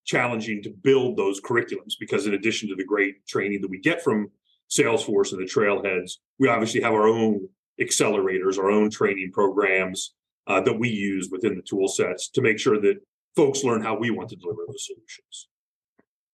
challenging 0.04 0.62
to 0.62 0.70
build 0.70 1.16
those 1.16 1.40
curriculums 1.40 1.94
because 1.98 2.26
in 2.26 2.34
addition 2.34 2.68
to 2.68 2.74
the 2.74 2.84
great 2.84 3.26
training 3.26 3.60
that 3.60 3.70
we 3.70 3.78
get 3.78 4.02
from 4.02 4.30
Salesforce 4.70 5.32
and 5.32 5.40
the 5.40 5.50
trailheads, 5.50 6.12
we 6.38 6.48
obviously 6.48 6.80
have 6.80 6.92
our 6.92 7.06
own 7.06 7.48
accelerators, 7.80 8.58
our 8.58 8.70
own 8.70 8.90
training 8.90 9.30
programs 9.32 10.14
uh, 10.46 10.60
that 10.60 10.78
we 10.78 10.88
use 10.88 11.28
within 11.30 11.54
the 11.54 11.62
tool 11.62 11.88
sets 11.88 12.28
to 12.30 12.42
make 12.42 12.58
sure 12.58 12.80
that 12.80 12.96
folks 13.36 13.64
learn 13.64 13.82
how 13.82 13.96
we 13.96 14.10
want 14.10 14.28
to 14.30 14.36
deliver 14.36 14.62
those 14.66 14.86
solutions. 14.86 15.48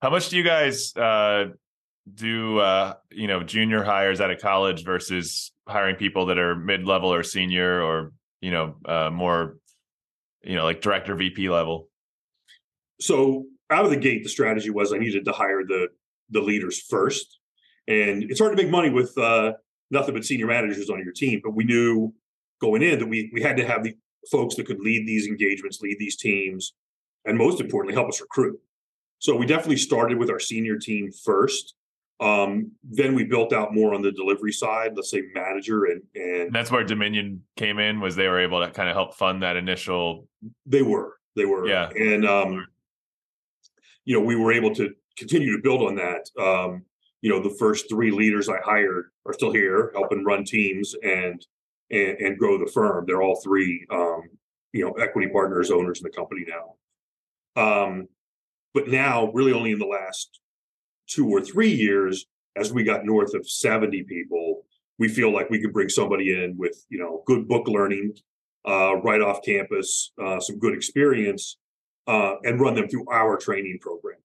How 0.01 0.11
much 0.11 0.29
do 0.29 0.37
you 0.37 0.45
guys 0.45 0.97
uh, 0.97 1.47
do? 2.13 2.59
Uh, 2.59 2.95
you 3.11 3.27
know, 3.27 3.43
junior 3.43 3.83
hires 3.83 4.21
out 4.21 4.31
of 4.31 4.41
college 4.41 4.85
versus 4.85 5.53
hiring 5.67 5.97
people 5.97 6.27
that 6.27 6.39
are 6.39 6.55
mid 6.55 6.87
level 6.87 7.13
or 7.13 7.23
senior 7.23 7.83
or 7.83 8.13
you 8.41 8.53
know 8.53 8.77
uh, 8.85 9.11
more, 9.11 9.59
you 10.43 10.55
know, 10.55 10.65
like 10.65 10.81
director 10.81 11.17
VP 11.17 11.51
level. 11.51 11.89
So 13.01 13.47
out 13.71 13.85
of 13.85 13.91
the 13.91 13.97
gate, 13.97 14.23
the 14.23 14.29
strategy 14.29 14.71
was 14.71 14.93
I 14.93 14.99
needed 14.99 15.25
to 15.27 15.33
hire 15.33 15.65
the 15.65 15.89
the 16.31 16.41
leaders 16.41 16.81
first, 16.81 17.39
and 17.87 18.25
it's 18.25 18.41
hard 18.41 18.57
to 18.57 18.63
make 18.63 18.71
money 18.71 18.91
with 18.91 19.17
uh, 19.17 19.53
nothing 19.91 20.15
but 20.15 20.25
senior 20.25 20.47
managers 20.47 20.91
on 20.91 21.03
your 21.03 21.13
team. 21.13 21.41
But 21.43 21.55
we 21.55 21.65
knew 21.65 22.13
going 22.61 22.83
in 22.83 22.99
that 22.99 23.07
we 23.07 23.31
we 23.33 23.43
had 23.43 23.57
to 23.57 23.67
have 23.67 23.83
the 23.83 23.95
folks 24.31 24.57
that 24.57 24.67
could 24.67 24.81
lead 24.81 25.07
these 25.07 25.27
engagements, 25.27 25.81
lead 25.81 25.97
these 25.99 26.17
teams, 26.17 26.75
and 27.25 27.37
most 27.37 27.61
importantly, 27.61 27.95
help 27.95 28.09
us 28.09 28.21
recruit. 28.21 28.59
So 29.19 29.37
we 29.37 29.47
definitely 29.47 29.79
started 29.79 30.19
with 30.19 30.31
our 30.31 30.41
senior 30.41 30.77
team 30.79 31.11
first. 31.25 31.75
Um, 32.21 32.73
then 32.83 33.15
we 33.15 33.25
built 33.25 33.53
out 33.53 33.75
more 33.75 33.95
on 33.95 34.03
the 34.03 34.11
delivery 34.11 34.53
side, 34.53 34.93
let's 34.97 35.11
say 35.11 35.23
manager 35.35 35.85
and 35.85 36.03
and 36.15 36.53
that's 36.53 36.71
where 36.71 36.83
Dominion 36.83 37.45
came 37.57 37.79
in. 37.79 38.01
Was 38.01 38.17
they 38.17 38.27
were 38.27 38.41
able 38.41 38.65
to 38.65 38.71
kind 38.73 38.89
of 38.89 38.97
help 38.97 39.15
fund 39.15 39.43
that 39.43 39.57
initial. 39.57 40.27
They 40.67 40.83
were. 40.83 41.15
They 41.37 41.45
were. 41.45 41.69
Yeah. 41.69 41.91
And 41.91 42.27
um, 42.27 42.67
you 44.09 44.19
know, 44.19 44.25
we 44.25 44.37
were 44.37 44.53
able 44.53 44.75
to 44.75 44.95
continue 45.19 45.55
to 45.55 45.63
build 45.63 45.83
on 45.83 45.95
that. 45.97 46.31
Um, 46.43 46.83
you 47.21 47.29
know, 47.29 47.43
the 47.43 47.55
first 47.59 47.91
three 47.91 48.11
leaders 48.11 48.49
I 48.49 48.57
hired 48.65 49.11
are 49.27 49.35
still 49.35 49.53
here, 49.53 49.91
helping 49.95 50.25
run 50.25 50.45
teams 50.45 50.95
and 51.03 51.47
and, 51.91 52.17
and 52.19 52.39
grow 52.39 52.57
the 52.57 52.71
firm. 52.73 53.05
They're 53.07 53.21
all 53.21 53.39
three, 53.45 53.87
um, 53.91 54.23
you 54.73 54.83
know, 54.83 54.93
equity 54.93 55.29
partners, 55.29 55.71
owners 55.71 56.01
in 56.01 56.05
the 56.05 56.17
company 56.17 56.47
now. 56.49 57.63
Um, 57.63 58.09
but 58.73 58.89
now, 58.89 59.31
really, 59.33 59.53
only 59.53 59.73
in 59.73 59.79
the 59.79 59.85
last 59.85 60.41
two 61.07 61.29
or 61.29 61.43
three 61.43 61.73
years, 61.73 62.25
as 62.57 62.73
we 62.73 62.85
got 62.85 63.05
north 63.05 63.35
of 63.35 63.47
70 63.47 64.05
people, 64.05 64.65
we 64.99 65.09
feel 65.09 65.31
like 65.35 65.51
we 65.51 65.61
could 65.61 65.75
bring 65.75 65.91
somebody 65.91 66.33
in 66.33 66.57
with 66.57 66.83
you 66.89 66.99
know 66.99 67.23
good 67.27 67.47
book 67.47 67.69
learning 67.69 68.15
uh, 68.67 68.97
right 69.03 69.21
off 69.21 69.43
campus, 69.45 70.13
uh, 70.23 70.41
some 70.41 70.59
good 70.59 70.73
experience, 70.73 71.59
uh, 72.09 72.37
and 72.43 72.61
run 72.61 72.75
them 72.75 72.89
through 72.89 73.07
our 73.13 73.37
training 73.37 73.79
program. 73.81 74.17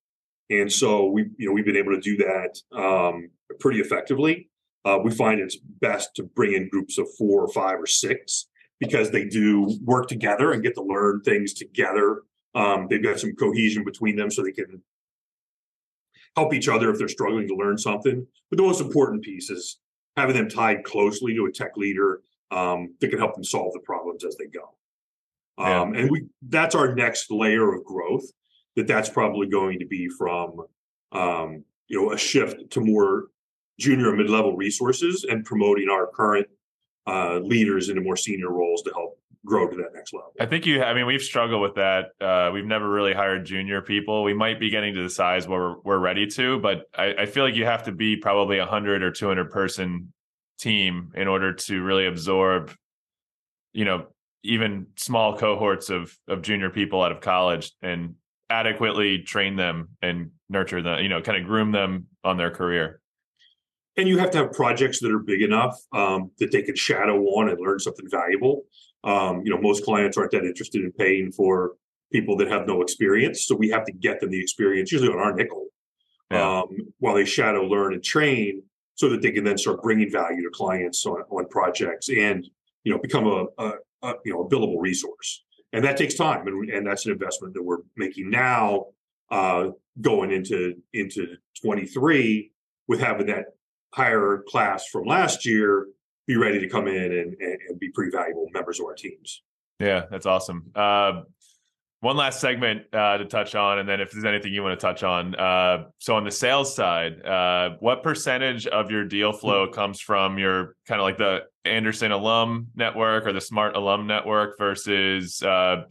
And 0.50 0.72
so 0.72 1.06
we 1.06 1.30
you 1.38 1.48
know 1.48 1.54
we've 1.54 1.66
been 1.66 1.78
able 1.78 1.94
to 1.94 2.02
do 2.02 2.18
that 2.18 2.60
um, 2.76 3.30
pretty 3.60 3.80
effectively. 3.80 4.50
Uh, 4.86 5.00
we 5.04 5.12
find 5.12 5.40
it's 5.40 5.58
best 5.58 6.16
to 6.16 6.24
bring 6.24 6.54
in 6.54 6.70
groups 6.70 6.98
of 6.98 7.08
four 7.18 7.42
or 7.42 7.48
five 7.50 7.80
or 7.80 7.86
six 7.86 8.48
because 8.80 9.12
they 9.12 9.24
do 9.24 9.78
work 9.84 10.08
together 10.08 10.52
and 10.52 10.64
get 10.64 10.76
to 10.76 10.84
learn 10.84 11.22
things 11.22 11.54
together. 11.54 12.24
Um, 12.56 12.88
they've 12.90 13.04
got 13.04 13.20
some 13.20 13.34
cohesion 13.34 13.84
between 13.86 14.16
them 14.16 14.30
so 14.30 14.44
they 14.44 14.52
can 14.52 14.82
help 16.36 16.54
each 16.54 16.68
other 16.68 16.90
if 16.92 16.98
they're 16.98 17.08
struggling 17.08 17.48
to 17.48 17.56
learn 17.56 17.78
something. 17.78 18.28
But 18.50 18.58
the 18.58 18.64
most 18.64 18.82
important 18.82 19.24
piece 19.24 19.50
is 19.50 19.80
having 20.18 20.36
them 20.36 20.50
tied 20.50 20.84
closely 20.84 21.34
to 21.36 21.46
a 21.46 21.52
tech 21.52 21.78
leader 21.78 22.22
um, 22.52 22.94
that 23.00 23.10
can 23.10 23.20
help 23.20 23.36
them 23.36 23.44
solve 23.44 23.74
the 23.74 23.80
problems 23.80 24.26
as 24.26 24.36
they 24.36 24.46
go. 24.46 24.76
Um, 25.58 25.94
yeah. 25.94 26.02
And 26.02 26.12
we 26.12 26.26
that's 26.50 26.76
our 26.76 26.96
next 26.96 27.32
layer 27.32 27.74
of 27.74 27.84
growth. 27.84 28.26
That 28.76 28.88
that's 28.88 29.10
probably 29.10 29.48
going 29.48 29.80
to 29.80 29.86
be 29.86 30.10
from 30.10 30.62
um, 31.12 31.64
you 31.88 32.02
know 32.02 32.12
a 32.12 32.18
shift 32.18 32.72
to 32.72 32.82
more 32.82 33.26
junior 33.80 34.10
and 34.10 34.18
mid-level 34.18 34.56
resources 34.56 35.26
and 35.30 35.46
promoting 35.46 35.90
our 35.90 36.08
current 36.08 36.48
uh, 37.08 37.38
leaders 37.40 37.90
into 37.90 38.02
more 38.02 38.16
senior 38.16 38.50
roles 38.50 38.82
to 38.84 38.92
help 38.94 39.20
grow 39.46 39.68
to 39.68 39.76
that 39.76 39.94
next 39.94 40.14
level. 40.14 40.32
I 40.40 40.46
think 40.46 40.66
you. 40.66 40.82
I 40.82 40.94
mean, 40.94 41.06
we've 41.06 41.22
struggled 41.22 41.62
with 41.62 41.76
that. 41.76 42.12
Uh, 42.22 42.52
we've 42.54 42.66
never 42.66 42.90
really 42.90 43.14
hired 43.14 43.46
junior 43.46 43.82
people. 43.82 44.24
We 44.24 44.34
might 44.34 44.60
be 44.60 44.70
getting 44.70 44.94
to 44.96 45.04
the 45.04 45.10
size 45.10 45.48
where 45.48 45.60
we're, 45.60 45.76
we're 45.84 46.00
ready 46.00 46.28
to, 46.28 46.60
but 46.60 46.84
I, 46.96 47.14
I 47.20 47.26
feel 47.26 47.44
like 47.44 47.56
you 47.56 47.66
have 47.66 47.84
to 47.84 47.92
be 47.92 48.16
probably 48.16 48.60
a 48.60 48.66
hundred 48.66 49.04
or 49.04 49.12
two 49.12 49.28
hundred 49.28 49.52
person 49.52 50.14
team 50.60 51.12
in 51.16 51.28
order 51.28 51.54
to 51.54 51.84
really 51.84 52.06
absorb, 52.06 52.74
you 53.74 53.86
know, 53.86 54.08
even 54.44 54.88
small 54.96 55.38
cohorts 55.38 55.90
of 55.90 56.16
of 56.28 56.42
junior 56.42 56.70
people 56.70 57.02
out 57.02 57.12
of 57.12 57.22
college 57.22 57.72
and 57.82 58.16
adequately 58.50 59.20
train 59.20 59.56
them 59.56 59.90
and 60.02 60.32
nurture 60.50 60.82
them. 60.82 61.00
You 61.00 61.10
know, 61.10 61.22
kind 61.22 61.38
of 61.38 61.48
groom 61.48 61.72
them 61.72 62.08
on 62.24 62.38
their 62.38 62.52
career 62.52 63.02
and 63.98 64.08
you 64.08 64.18
have 64.18 64.32
to 64.32 64.40
have 64.40 64.54
projects 64.54 65.00
that 65.00 65.12
are 65.12 65.20
big 65.20 65.42
enough 65.42 65.80
um, 65.92 66.32
that 66.40 66.52
they 66.52 66.62
can 66.62 66.76
shadow 66.76 67.20
on 67.20 67.50
and 67.50 67.60
learn 67.60 67.80
something 67.80 68.10
valuable. 68.10 68.64
Um, 69.04 69.42
you 69.44 69.54
know, 69.54 69.62
most 69.62 69.84
clients 69.84 70.18
aren't 70.18 70.32
that 70.32 70.44
interested 70.44 70.84
in 70.84 70.92
paying 70.94 71.32
for 71.32 71.74
people 72.12 72.38
that 72.38 72.50
have 72.50 72.68
no 72.68 72.82
experience, 72.82 73.46
so 73.46 73.56
we 73.56 73.70
have 73.70 73.86
to 73.86 73.92
get 73.92 74.20
them 74.20 74.32
the 74.32 74.40
experience, 74.40 74.92
usually 74.92 75.12
on 75.12 75.20
our 75.20 75.34
nickel, 75.34 75.68
yeah. 76.32 76.60
um, 76.62 76.68
while 77.00 77.16
they 77.16 77.26
shadow, 77.26 77.64
learn, 77.64 77.94
and 77.94 78.04
train, 78.04 78.64
so 78.96 79.10
that 79.10 79.22
they 79.22 79.32
can 79.32 79.44
then 79.44 79.58
start 79.58 79.82
bringing 79.82 80.12
value 80.12 80.44
to 80.44 80.50
clients 80.50 81.06
on, 81.06 81.22
on 81.30 81.48
projects 81.50 82.10
and 82.10 82.48
you 82.84 82.92
know 82.92 83.00
become 83.00 83.28
a, 83.28 83.46
a, 83.58 83.74
a, 84.04 84.14
you 84.26 84.34
know 84.34 84.42
a 84.44 84.50
billable 84.50 84.80
resource. 84.80 85.44
And 85.72 85.84
that 85.86 85.98
takes 85.98 86.14
time, 86.14 86.46
and, 86.48 86.70
and 86.70 86.86
that's 86.86 87.08
an 87.08 87.12
investment 87.12 87.56
that 87.56 87.64
we're 87.64 87.80
making 87.98 88.30
now, 88.30 88.88
uh, 89.32 89.70
going 90.00 90.32
into 90.32 90.76
into 90.94 91.38
23 91.64 92.52
with 92.88 93.00
having 93.00 93.28
that 93.28 93.46
higher 93.94 94.44
class 94.48 94.88
from 94.88 95.06
last 95.06 95.46
year 95.46 95.88
be 96.26 96.38
ready 96.38 96.60
to 96.60 96.70
come 96.70 96.88
in 96.88 96.96
and, 96.96 97.36
and, 97.40 97.58
and 97.70 97.80
be 97.80 97.90
pretty 97.90 98.12
valuable 98.12 98.48
members 98.54 98.80
of 98.80 98.86
our 98.86 98.94
teams. 98.94 99.42
Yeah, 99.80 100.06
that's 100.10 100.26
awesome. 100.26 100.72
Uh, 100.74 101.24
one 102.04 102.18
last 102.18 102.42
segment 102.42 102.84
uh, 102.92 103.18
to 103.18 103.24
touch 103.24 103.56
on, 103.56 103.80
and 103.80 103.88
then 103.88 104.02
if 104.02 104.12
there's 104.12 104.26
anything 104.26 104.52
you 104.52 104.62
want 104.62 104.78
to 104.78 104.86
touch 104.86 105.04
on. 105.04 105.36
Uh, 105.36 105.86
so 106.00 106.18
on 106.18 106.26
the 106.26 106.32
sales 106.32 106.76
side, 106.76 107.26
uh, 107.26 107.78
what 107.80 108.04
percentage 108.04 108.68
of 108.68 108.92
your 108.92 109.06
deal 109.06 109.32
flow 109.32 109.70
comes 109.70 110.02
from 110.02 110.38
your 110.38 110.76
kind 110.86 111.00
of 111.00 111.06
like 111.06 111.18
the 111.18 111.44
Andersen 111.64 112.12
alum 112.12 112.68
network 112.76 113.26
or 113.26 113.32
the 113.32 113.40
Smart 113.40 113.78
alum 113.78 114.06
network 114.06 114.58
versus 114.58 115.42
uh, 115.44 115.84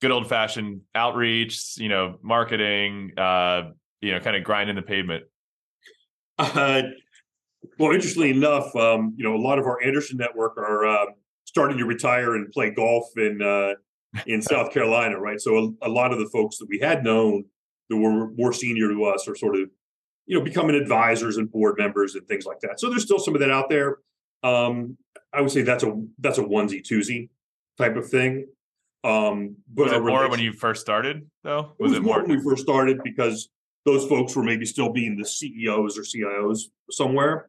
good 0.00 0.10
old 0.10 0.28
fashioned 0.28 0.80
outreach, 0.96 1.78
you 1.78 1.88
know, 1.88 2.18
marketing, 2.20 3.12
uh, 3.16 3.70
you 4.00 4.10
know, 4.10 4.18
kind 4.18 4.34
of 4.34 4.42
grinding 4.42 4.74
the 4.74 4.82
pavement? 4.82 5.22
Well, 7.78 7.92
interestingly 7.92 8.30
enough, 8.30 8.74
um, 8.74 9.14
you 9.16 9.22
know, 9.22 9.36
a 9.36 9.38
lot 9.38 9.60
of 9.60 9.66
our 9.66 9.80
Andersen 9.80 10.16
network 10.16 10.56
are 10.56 10.84
uh, 10.84 11.06
starting 11.44 11.78
to 11.78 11.84
retire 11.84 12.34
and 12.34 12.50
play 12.50 12.70
golf 12.70 13.04
and 13.14 13.40
uh, 13.40 13.74
in 14.26 14.42
South 14.42 14.72
Carolina, 14.72 15.18
right? 15.18 15.40
So 15.40 15.76
a, 15.82 15.88
a, 15.88 15.88
lot 15.88 16.12
of 16.12 16.18
the 16.18 16.26
folks 16.26 16.58
that 16.58 16.68
we 16.68 16.78
had 16.78 17.04
known 17.04 17.44
that 17.88 17.96
were 17.96 18.30
more 18.32 18.52
senior 18.52 18.88
to 18.88 19.04
us 19.04 19.28
are 19.28 19.36
sort 19.36 19.56
of, 19.56 19.70
you 20.26 20.38
know, 20.38 20.44
becoming 20.44 20.76
advisors 20.76 21.36
and 21.36 21.50
board 21.50 21.76
members 21.78 22.14
and 22.14 22.26
things 22.26 22.44
like 22.44 22.60
that. 22.60 22.80
So 22.80 22.90
there's 22.90 23.04
still 23.04 23.18
some 23.18 23.34
of 23.34 23.40
that 23.40 23.50
out 23.50 23.68
there. 23.68 23.98
Um, 24.42 24.96
I 25.32 25.40
would 25.40 25.50
say 25.50 25.62
that's 25.62 25.84
a 25.84 26.02
that's 26.18 26.38
a 26.38 26.42
onesie 26.42 26.82
twosie 26.82 27.28
type 27.78 27.96
of 27.96 28.08
thing. 28.08 28.46
Um, 29.02 29.56
but 29.72 29.84
was 29.84 29.92
it 29.92 30.02
more 30.02 30.28
when 30.28 30.40
you 30.40 30.52
first 30.52 30.80
started, 30.80 31.26
though? 31.42 31.72
Was 31.78 31.92
it 31.92 31.92
was 31.92 31.92
it 31.94 32.02
more, 32.02 32.16
more 32.16 32.26
when 32.26 32.36
we 32.36 32.42
first 32.42 32.62
started 32.62 33.00
because 33.02 33.48
those 33.86 34.06
folks 34.06 34.36
were 34.36 34.42
maybe 34.42 34.66
still 34.66 34.92
being 34.92 35.16
the 35.16 35.24
CEOs 35.24 35.98
or 35.98 36.02
CIOs 36.02 36.64
somewhere. 36.90 37.48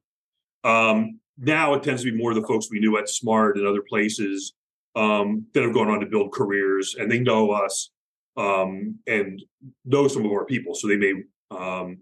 Um, 0.64 1.20
now 1.38 1.74
it 1.74 1.84
tends 1.84 2.04
to 2.04 2.12
be 2.12 2.18
more 2.18 2.34
the 2.34 2.44
folks 2.44 2.68
we 2.72 2.80
knew 2.80 2.98
at 2.98 3.10
Smart 3.10 3.58
and 3.58 3.68
other 3.68 3.82
places 3.88 4.54
um, 4.96 5.46
that 5.54 5.64
have 5.64 5.74
gone 5.74 5.90
on 5.90 6.00
to 6.00 6.06
build 6.06 6.34
careers 6.34 6.96
and 6.98 7.12
they 7.12 7.20
know 7.20 7.52
us 7.52 7.92
um, 8.38 9.00
and 9.08 9.42
know 9.86 10.08
some 10.08 10.26
of 10.26 10.32
our 10.32 10.46
people. 10.46 10.76
So 10.76 10.88
they 10.88 10.98
may 10.98 11.14
um, 11.52 12.00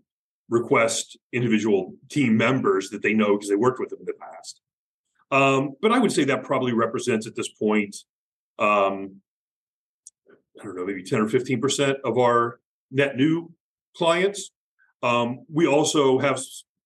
request 0.49 1.17
individual 1.31 1.93
team 2.09 2.37
members 2.37 2.89
that 2.89 3.01
they 3.01 3.13
know 3.13 3.35
because 3.35 3.49
they 3.49 3.55
worked 3.55 3.79
with 3.79 3.89
them 3.89 3.99
in 3.99 4.05
the 4.05 4.13
past. 4.13 4.61
Um, 5.31 5.75
but 5.81 5.91
I 5.91 5.99
would 5.99 6.11
say 6.11 6.23
that 6.25 6.43
probably 6.43 6.73
represents 6.73 7.27
at 7.27 7.35
this 7.35 7.49
point, 7.49 7.95
um, 8.57 9.17
I 10.59 10.63
don't 10.63 10.75
know, 10.75 10.85
maybe 10.85 11.03
10 11.03 11.21
or 11.21 11.27
15% 11.27 11.95
of 12.03 12.17
our 12.17 12.59
net 12.91 13.15
new 13.15 13.51
clients. 13.95 14.51
Um, 15.03 15.45
we 15.51 15.67
also 15.67 16.19
have 16.19 16.41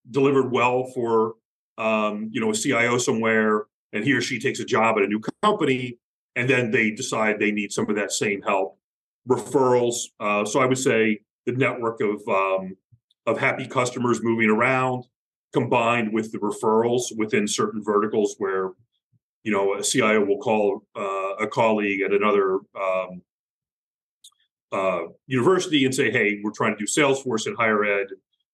delivered 0.09 0.51
well 0.51 0.85
for 0.93 1.35
um, 1.77 2.29
you 2.31 2.39
know 2.39 2.51
a 2.51 2.55
CIO 2.55 2.97
somewhere, 2.97 3.65
and 3.93 4.03
he 4.03 4.13
or 4.13 4.21
she 4.21 4.39
takes 4.39 4.59
a 4.59 4.65
job 4.65 4.97
at 4.97 5.03
a 5.03 5.07
new 5.07 5.21
company, 5.41 5.97
and 6.35 6.49
then 6.49 6.71
they 6.71 6.91
decide 6.91 7.39
they 7.39 7.51
need 7.51 7.71
some 7.71 7.89
of 7.89 7.95
that 7.95 8.11
same 8.11 8.41
help. 8.41 8.77
Referrals. 9.29 9.95
Uh, 10.19 10.43
so 10.43 10.59
I 10.59 10.65
would 10.65 10.77
say 10.77 11.21
the 11.45 11.53
network 11.53 12.01
of 12.01 12.27
um, 12.27 12.75
of 13.25 13.39
happy 13.39 13.67
customers 13.67 14.21
moving 14.21 14.49
around, 14.49 15.05
combined 15.53 16.11
with 16.11 16.31
the 16.31 16.39
referrals 16.39 17.03
within 17.15 17.47
certain 17.47 17.81
verticals 17.83 18.35
where 18.37 18.71
you 19.43 19.51
know 19.51 19.75
a 19.75 19.83
CIO 19.83 20.25
will 20.25 20.39
call 20.39 20.83
uh, 20.95 21.35
a 21.39 21.47
colleague 21.47 22.01
at 22.01 22.11
another 22.11 22.55
um, 22.75 23.21
uh, 24.71 25.01
university 25.27 25.85
and 25.85 25.93
say, 25.93 26.11
"Hey, 26.11 26.41
we're 26.43 26.51
trying 26.51 26.75
to 26.75 26.79
do 26.79 26.85
Salesforce 26.85 27.47
in 27.47 27.55
higher 27.55 27.85
ed. 27.85 28.07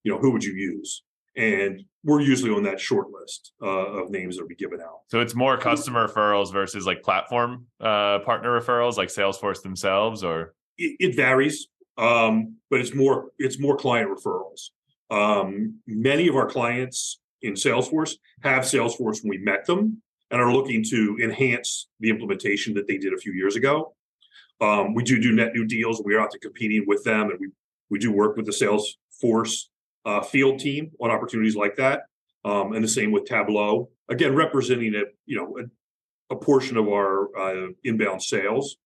You 0.03 0.11
know, 0.11 0.19
who 0.19 0.31
would 0.31 0.43
you 0.43 0.53
use?" 0.53 1.03
And 1.37 1.83
we're 2.03 2.21
usually 2.21 2.51
on 2.51 2.63
that 2.63 2.79
short 2.79 3.07
list 3.11 3.53
uh, 3.61 3.67
of 3.67 4.09
names 4.09 4.37
that 4.37 4.47
be 4.47 4.55
given 4.55 4.81
out. 4.81 5.01
So 5.07 5.19
it's 5.19 5.35
more 5.35 5.57
customer 5.57 6.07
referrals 6.07 6.51
versus 6.51 6.85
like 6.85 7.03
platform 7.03 7.65
uh, 7.79 8.19
partner 8.19 8.59
referrals, 8.59 8.97
like 8.97 9.09
Salesforce 9.09 9.61
themselves, 9.61 10.23
or 10.23 10.53
it, 10.77 10.95
it 10.99 11.15
varies, 11.15 11.67
um, 11.97 12.55
but 12.69 12.79
it's 12.79 12.95
more 12.95 13.31
it's 13.37 13.59
more 13.59 13.75
client 13.75 14.09
referrals. 14.09 14.69
Um, 15.11 15.79
many 15.87 16.27
of 16.27 16.35
our 16.35 16.47
clients 16.47 17.19
in 17.41 17.53
Salesforce 17.53 18.15
have 18.43 18.63
Salesforce 18.63 19.23
when 19.23 19.29
we 19.29 19.37
met 19.39 19.65
them 19.65 20.01
and 20.31 20.39
are 20.39 20.53
looking 20.53 20.83
to 20.89 21.17
enhance 21.21 21.87
the 21.99 22.09
implementation 22.09 22.73
that 22.75 22.87
they 22.87 22.97
did 22.97 23.13
a 23.13 23.17
few 23.17 23.33
years 23.33 23.55
ago. 23.55 23.95
Um, 24.61 24.93
we 24.93 25.03
do 25.03 25.19
do 25.19 25.31
net 25.33 25.53
new 25.53 25.65
deals. 25.65 26.01
We're 26.03 26.19
out 26.19 26.31
to 26.31 26.39
competing 26.39 26.83
with 26.87 27.03
them, 27.03 27.29
and 27.29 27.39
we 27.39 27.49
we 27.89 27.99
do 27.99 28.11
work 28.11 28.37
with 28.37 28.45
the 28.45 28.51
Salesforce 28.51 29.65
uh, 30.05 30.21
field 30.21 30.59
team 30.59 30.91
on 31.01 31.11
opportunities 31.11 31.55
like 31.55 31.75
that, 31.75 32.03
um, 32.45 32.73
and 32.73 32.83
the 32.83 32.87
same 32.87 33.11
with 33.11 33.25
Tableau. 33.25 33.89
Again, 34.09 34.35
representing 34.35 34.95
a 34.95 35.03
you 35.25 35.37
know 35.37 35.57
a, 35.59 36.35
a 36.35 36.37
portion 36.37 36.77
of 36.77 36.87
our 36.87 37.29
uh, 37.37 37.67
inbound 37.83 38.23
sales, 38.23 38.77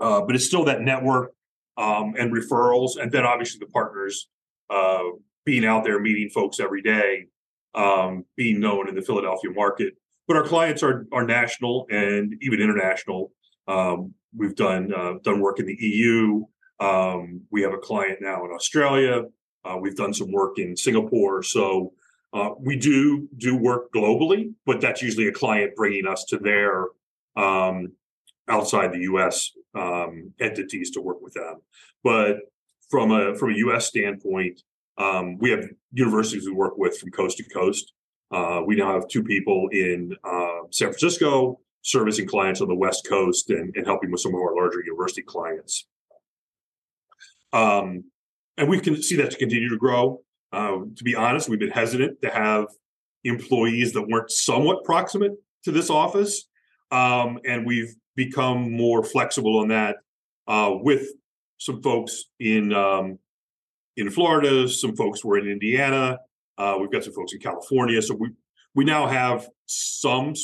uh, 0.00 0.20
but 0.22 0.34
it's 0.34 0.46
still 0.46 0.64
that 0.64 0.82
network 0.82 1.32
um, 1.76 2.14
and 2.18 2.32
referrals, 2.32 2.96
and 3.00 3.10
then 3.12 3.24
obviously 3.24 3.58
the 3.58 3.70
partners 3.70 4.28
uh, 4.70 5.02
being 5.44 5.64
out 5.64 5.84
there 5.84 6.00
meeting 6.00 6.28
folks 6.30 6.60
every 6.60 6.82
day, 6.82 7.26
um, 7.74 8.24
being 8.36 8.60
known 8.60 8.88
in 8.88 8.94
the 8.94 9.02
Philadelphia 9.02 9.50
market. 9.50 9.94
But 10.26 10.36
our 10.36 10.44
clients 10.44 10.82
are 10.82 11.06
are 11.12 11.24
national 11.24 11.86
and 11.90 12.34
even 12.40 12.60
international. 12.60 13.32
Um, 13.68 14.14
we've 14.36 14.56
done 14.56 14.92
uh, 14.92 15.14
done 15.22 15.40
work 15.40 15.60
in 15.60 15.66
the 15.66 15.76
EU. 15.78 16.44
Um, 16.80 17.42
we 17.50 17.62
have 17.62 17.72
a 17.72 17.78
client 17.78 18.18
now 18.20 18.44
in 18.44 18.50
Australia. 18.50 19.22
Uh, 19.66 19.76
we've 19.76 19.96
done 19.96 20.14
some 20.14 20.30
work 20.30 20.58
in 20.58 20.76
Singapore. 20.76 21.42
So 21.42 21.92
uh, 22.32 22.50
we 22.58 22.76
do 22.76 23.28
do 23.36 23.56
work 23.56 23.92
globally, 23.92 24.52
but 24.64 24.80
that's 24.80 25.02
usually 25.02 25.28
a 25.28 25.32
client 25.32 25.74
bringing 25.74 26.06
us 26.06 26.24
to 26.30 26.38
their 26.38 26.86
um, 27.36 27.92
outside 28.48 28.92
the 28.92 29.00
U.S. 29.00 29.50
Um, 29.74 30.32
entities 30.38 30.90
to 30.92 31.00
work 31.00 31.20
with 31.20 31.34
them. 31.34 31.56
But 32.02 32.36
from 32.90 33.10
a 33.10 33.34
from 33.34 33.50
a 33.54 33.56
U.S. 33.56 33.86
standpoint, 33.86 34.60
Um, 34.98 35.36
we 35.42 35.50
have 35.50 35.64
universities 35.92 36.46
we 36.46 36.52
work 36.52 36.76
with 36.78 36.96
from 36.98 37.10
coast 37.10 37.36
to 37.38 37.44
coast. 37.44 37.92
Uh, 38.30 38.62
we 38.68 38.76
now 38.76 38.90
have 38.94 39.06
two 39.08 39.22
people 39.22 39.68
in 39.72 40.16
uh, 40.24 40.60
San 40.70 40.88
Francisco 40.88 41.60
servicing 41.82 42.26
clients 42.26 42.60
on 42.60 42.68
the 42.68 42.74
West 42.74 43.06
Coast 43.06 43.50
and, 43.50 43.76
and 43.76 43.86
helping 43.86 44.10
with 44.10 44.20
some 44.20 44.34
of 44.34 44.40
our 44.40 44.54
larger 44.56 44.80
university 44.84 45.22
clients. 45.22 45.86
Um, 47.52 48.04
and 48.56 48.68
we 48.68 48.80
can 48.80 49.02
see 49.02 49.16
that 49.16 49.30
to 49.30 49.36
continue 49.36 49.68
to 49.68 49.76
grow. 49.76 50.20
Uh, 50.52 50.78
to 50.96 51.04
be 51.04 51.14
honest, 51.14 51.48
we've 51.48 51.58
been 51.58 51.70
hesitant 51.70 52.20
to 52.22 52.30
have 52.30 52.66
employees 53.24 53.92
that 53.92 54.02
weren't 54.02 54.30
somewhat 54.30 54.84
proximate 54.84 55.32
to 55.64 55.72
this 55.72 55.90
office, 55.90 56.48
um, 56.90 57.38
and 57.44 57.66
we've 57.66 57.94
become 58.14 58.72
more 58.72 59.02
flexible 59.02 59.58
on 59.58 59.68
that 59.68 59.96
uh, 60.46 60.70
with 60.72 61.08
some 61.58 61.82
folks 61.82 62.24
in 62.38 62.72
um, 62.72 63.18
in 63.96 64.10
Florida, 64.10 64.68
some 64.68 64.94
folks 64.94 65.24
were 65.24 65.38
in 65.38 65.48
Indiana. 65.48 66.18
Uh, 66.58 66.76
we've 66.80 66.90
got 66.90 67.04
some 67.04 67.12
folks 67.12 67.32
in 67.32 67.40
California, 67.40 68.00
so 68.00 68.14
we 68.14 68.30
we 68.74 68.84
now 68.84 69.06
have 69.06 69.48
some 69.66 70.34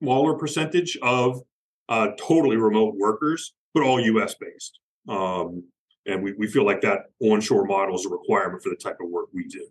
smaller 0.00 0.34
percentage 0.34 0.98
of 1.02 1.40
uh, 1.88 2.08
totally 2.18 2.56
remote 2.56 2.94
workers, 2.98 3.54
but 3.72 3.82
all 3.82 4.00
U.S. 4.00 4.34
based. 4.34 4.80
Um, 5.08 5.64
and 6.06 6.22
we, 6.22 6.32
we 6.34 6.46
feel 6.46 6.64
like 6.64 6.80
that 6.82 7.10
onshore 7.20 7.64
model 7.64 7.94
is 7.94 8.06
a 8.06 8.08
requirement 8.08 8.62
for 8.62 8.70
the 8.70 8.76
type 8.76 8.96
of 9.00 9.10
work 9.10 9.28
we 9.32 9.46
do. 9.46 9.66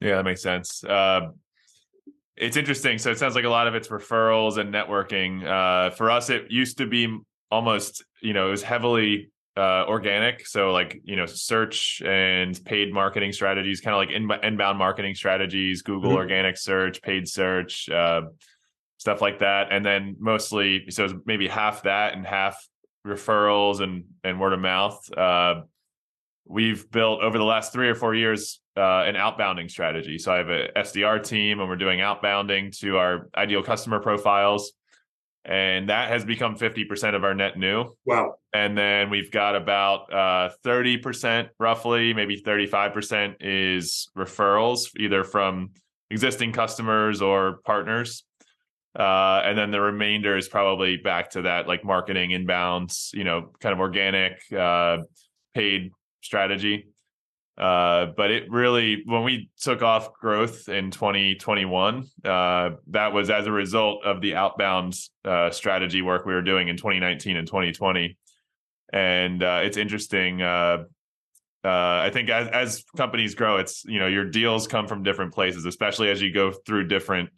Yeah, 0.00 0.16
that 0.16 0.24
makes 0.24 0.42
sense. 0.42 0.84
Uh, 0.84 1.30
it's 2.36 2.56
interesting. 2.56 2.98
So 2.98 3.10
it 3.10 3.18
sounds 3.18 3.34
like 3.34 3.44
a 3.44 3.50
lot 3.50 3.66
of 3.66 3.74
it's 3.74 3.88
referrals 3.88 4.58
and 4.58 4.72
networking. 4.72 5.44
Uh, 5.44 5.90
for 5.90 6.10
us, 6.10 6.30
it 6.30 6.50
used 6.50 6.78
to 6.78 6.86
be 6.86 7.18
almost, 7.50 8.04
you 8.22 8.32
know, 8.32 8.48
it 8.48 8.50
was 8.52 8.62
heavily 8.62 9.30
uh, 9.56 9.84
organic. 9.88 10.46
So 10.46 10.70
like, 10.70 11.00
you 11.02 11.16
know, 11.16 11.26
search 11.26 12.00
and 12.04 12.64
paid 12.64 12.92
marketing 12.92 13.32
strategies, 13.32 13.80
kind 13.80 13.94
of 13.94 13.98
like 13.98 14.10
in, 14.10 14.30
inbound 14.46 14.78
marketing 14.78 15.16
strategies, 15.16 15.82
Google 15.82 16.10
mm-hmm. 16.10 16.18
organic 16.18 16.56
search, 16.56 17.02
paid 17.02 17.26
search, 17.26 17.88
uh, 17.88 18.22
stuff 18.98 19.20
like 19.20 19.40
that. 19.40 19.72
And 19.72 19.84
then 19.84 20.14
mostly, 20.20 20.90
so 20.90 21.08
maybe 21.26 21.48
half 21.48 21.82
that 21.82 22.14
and 22.14 22.24
half 22.24 22.56
referrals 23.06 23.80
and 23.80 24.04
and 24.24 24.40
word 24.40 24.52
of 24.52 24.60
mouth. 24.60 24.98
Uh, 25.16 25.62
we've 26.46 26.90
built 26.90 27.20
over 27.22 27.38
the 27.38 27.44
last 27.44 27.72
three 27.72 27.88
or 27.88 27.94
four 27.94 28.14
years 28.14 28.60
uh, 28.76 29.04
an 29.04 29.14
outbounding 29.14 29.70
strategy. 29.70 30.18
So 30.18 30.32
I 30.32 30.38
have 30.38 30.48
a 30.48 30.68
SDR 30.76 31.22
team, 31.22 31.60
and 31.60 31.68
we're 31.68 31.76
doing 31.76 32.00
outbounding 32.00 32.78
to 32.80 32.96
our 32.96 33.28
ideal 33.36 33.62
customer 33.62 34.00
profiles, 34.00 34.72
and 35.44 35.88
that 35.88 36.10
has 36.10 36.24
become 36.24 36.56
fifty 36.56 36.84
percent 36.84 37.16
of 37.16 37.24
our 37.24 37.34
net 37.34 37.58
new. 37.58 37.96
Wow! 38.04 38.34
And 38.52 38.76
then 38.76 39.10
we've 39.10 39.30
got 39.30 39.56
about 39.56 40.12
uh, 40.12 40.50
thirty 40.62 40.96
percent, 40.96 41.48
roughly, 41.58 42.14
maybe 42.14 42.36
thirty-five 42.36 42.92
percent 42.92 43.36
is 43.40 44.10
referrals, 44.16 44.90
either 44.98 45.24
from 45.24 45.70
existing 46.10 46.52
customers 46.52 47.20
or 47.20 47.60
partners. 47.64 48.24
Uh, 48.98 49.42
and 49.44 49.56
then 49.56 49.70
the 49.70 49.80
remainder 49.80 50.36
is 50.36 50.48
probably 50.48 50.96
back 50.96 51.30
to 51.30 51.42
that 51.42 51.68
like 51.68 51.84
marketing 51.84 52.30
inbounds, 52.30 53.12
you 53.14 53.22
know, 53.22 53.52
kind 53.60 53.72
of 53.72 53.78
organic, 53.78 54.40
uh, 54.52 54.98
paid 55.54 55.92
strategy. 56.20 56.88
Uh, 57.56 58.06
but 58.16 58.30
it 58.30 58.50
really, 58.50 59.02
when 59.04 59.24
we 59.24 59.50
took 59.60 59.82
off 59.82 60.12
growth 60.14 60.68
in 60.68 60.90
2021, 60.90 62.08
uh, 62.24 62.70
that 62.88 63.12
was 63.12 63.30
as 63.30 63.46
a 63.46 63.52
result 63.52 64.04
of 64.04 64.20
the 64.20 64.36
outbound 64.36 64.96
uh, 65.24 65.50
strategy 65.50 66.02
work 66.02 66.24
we 66.24 66.34
were 66.34 66.42
doing 66.42 66.68
in 66.68 66.76
2019 66.76 67.36
and 67.36 67.46
2020. 67.46 68.16
And 68.92 69.42
uh, 69.42 69.60
it's 69.64 69.76
interesting. 69.76 70.40
Uh, 70.40 70.84
uh, 71.64 71.68
I 71.68 72.10
think 72.12 72.30
as, 72.30 72.48
as 72.48 72.84
companies 72.96 73.34
grow, 73.34 73.56
it's 73.56 73.84
you 73.84 73.98
know 73.98 74.06
your 74.06 74.24
deals 74.24 74.68
come 74.68 74.86
from 74.86 75.02
different 75.02 75.34
places, 75.34 75.64
especially 75.64 76.10
as 76.10 76.22
you 76.22 76.32
go 76.32 76.52
through 76.52 76.86
different 76.86 77.30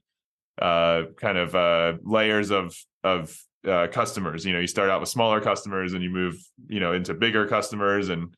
uh, 0.61 1.05
kind 1.17 1.39
of 1.39 1.55
uh, 1.55 1.95
layers 2.03 2.51
of 2.51 2.77
of 3.03 3.37
uh, 3.67 3.87
customers. 3.91 4.45
You 4.45 4.53
know, 4.53 4.61
you 4.61 4.67
start 4.67 4.91
out 4.91 5.01
with 5.01 5.09
smaller 5.09 5.41
customers 5.41 5.95
and 5.95 6.03
you 6.03 6.11
move, 6.11 6.37
you 6.69 6.81
know, 6.81 6.93
into 6.93 7.15
bigger 7.15 7.47
customers 7.47 8.09
and 8.09 8.35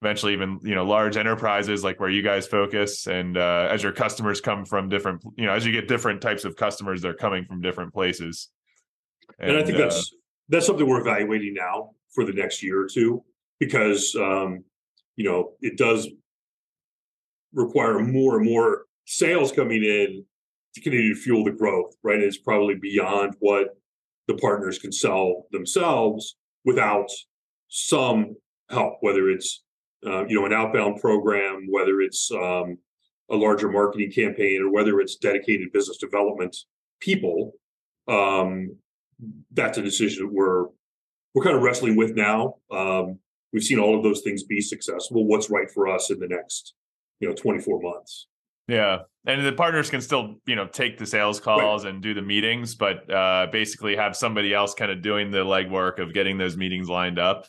eventually 0.00 0.32
even 0.32 0.58
you 0.62 0.74
know 0.74 0.84
large 0.84 1.16
enterprises 1.16 1.84
like 1.84 2.00
where 2.00 2.10
you 2.10 2.22
guys 2.22 2.46
focus. 2.46 3.06
And 3.06 3.36
uh, 3.36 3.68
as 3.70 3.82
your 3.82 3.92
customers 3.92 4.40
come 4.40 4.64
from 4.64 4.88
different, 4.88 5.22
you 5.36 5.46
know, 5.46 5.52
as 5.52 5.64
you 5.64 5.72
get 5.72 5.88
different 5.88 6.20
types 6.20 6.44
of 6.44 6.56
customers, 6.56 7.00
they're 7.00 7.14
coming 7.14 7.44
from 7.44 7.60
different 7.60 7.92
places. 7.92 8.48
And, 9.38 9.50
and 9.50 9.58
I 9.58 9.64
think 9.64 9.76
uh, 9.76 9.82
that's 9.82 10.14
that's 10.48 10.66
something 10.66 10.86
we're 10.86 11.00
evaluating 11.00 11.54
now 11.54 11.90
for 12.14 12.24
the 12.24 12.32
next 12.32 12.62
year 12.62 12.82
or 12.82 12.88
two 12.88 13.24
because 13.58 14.14
um, 14.16 14.64
you 15.16 15.24
know 15.24 15.52
it 15.60 15.78
does 15.78 16.08
require 17.54 17.98
more 18.00 18.38
and 18.38 18.50
more 18.50 18.86
sales 19.06 19.52
coming 19.52 19.82
in 19.84 20.24
to 20.74 20.80
continue 20.80 21.14
to 21.14 21.20
fuel 21.20 21.44
the 21.44 21.52
growth, 21.52 21.94
right? 22.02 22.20
It's 22.20 22.38
probably 22.38 22.74
beyond 22.74 23.34
what 23.40 23.76
the 24.28 24.34
partners 24.34 24.78
can 24.78 24.92
sell 24.92 25.46
themselves 25.50 26.36
without 26.64 27.08
some 27.68 28.36
help, 28.70 28.98
whether 29.00 29.28
it's 29.28 29.62
uh, 30.06 30.26
you 30.26 30.38
know 30.38 30.46
an 30.46 30.52
outbound 30.52 31.00
program, 31.00 31.66
whether 31.68 32.00
it's 32.00 32.30
um, 32.32 32.78
a 33.30 33.36
larger 33.36 33.70
marketing 33.70 34.10
campaign, 34.10 34.62
or 34.62 34.72
whether 34.72 35.00
it's 35.00 35.16
dedicated 35.16 35.72
business 35.72 35.98
development 35.98 36.56
people. 37.00 37.52
Um, 38.08 38.76
that's 39.52 39.78
a 39.78 39.82
decision 39.82 40.26
that 40.26 40.32
we're 40.32 40.66
we're 41.34 41.44
kind 41.44 41.56
of 41.56 41.62
wrestling 41.62 41.96
with 41.96 42.14
now. 42.14 42.56
Um, 42.70 43.18
we've 43.52 43.62
seen 43.62 43.78
all 43.78 43.96
of 43.96 44.02
those 44.02 44.22
things 44.22 44.42
be 44.42 44.60
successful. 44.60 45.26
What's 45.26 45.50
right 45.50 45.70
for 45.70 45.88
us 45.88 46.10
in 46.10 46.18
the 46.18 46.28
next 46.28 46.74
you 47.20 47.28
know 47.28 47.34
24 47.34 47.80
months? 47.80 48.26
Yeah. 48.68 48.98
And 49.24 49.46
the 49.46 49.52
partners 49.52 49.88
can 49.90 50.00
still, 50.00 50.36
you 50.46 50.56
know, 50.56 50.66
take 50.66 50.98
the 50.98 51.06
sales 51.06 51.38
calls 51.38 51.84
right. 51.84 51.94
and 51.94 52.02
do 52.02 52.12
the 52.12 52.22
meetings, 52.22 52.74
but 52.74 53.08
uh, 53.12 53.46
basically 53.52 53.94
have 53.94 54.16
somebody 54.16 54.52
else 54.52 54.74
kind 54.74 54.90
of 54.90 55.00
doing 55.00 55.30
the 55.30 55.44
legwork 55.44 56.00
of 56.00 56.12
getting 56.12 56.38
those 56.38 56.56
meetings 56.56 56.88
lined 56.88 57.18
up. 57.18 57.46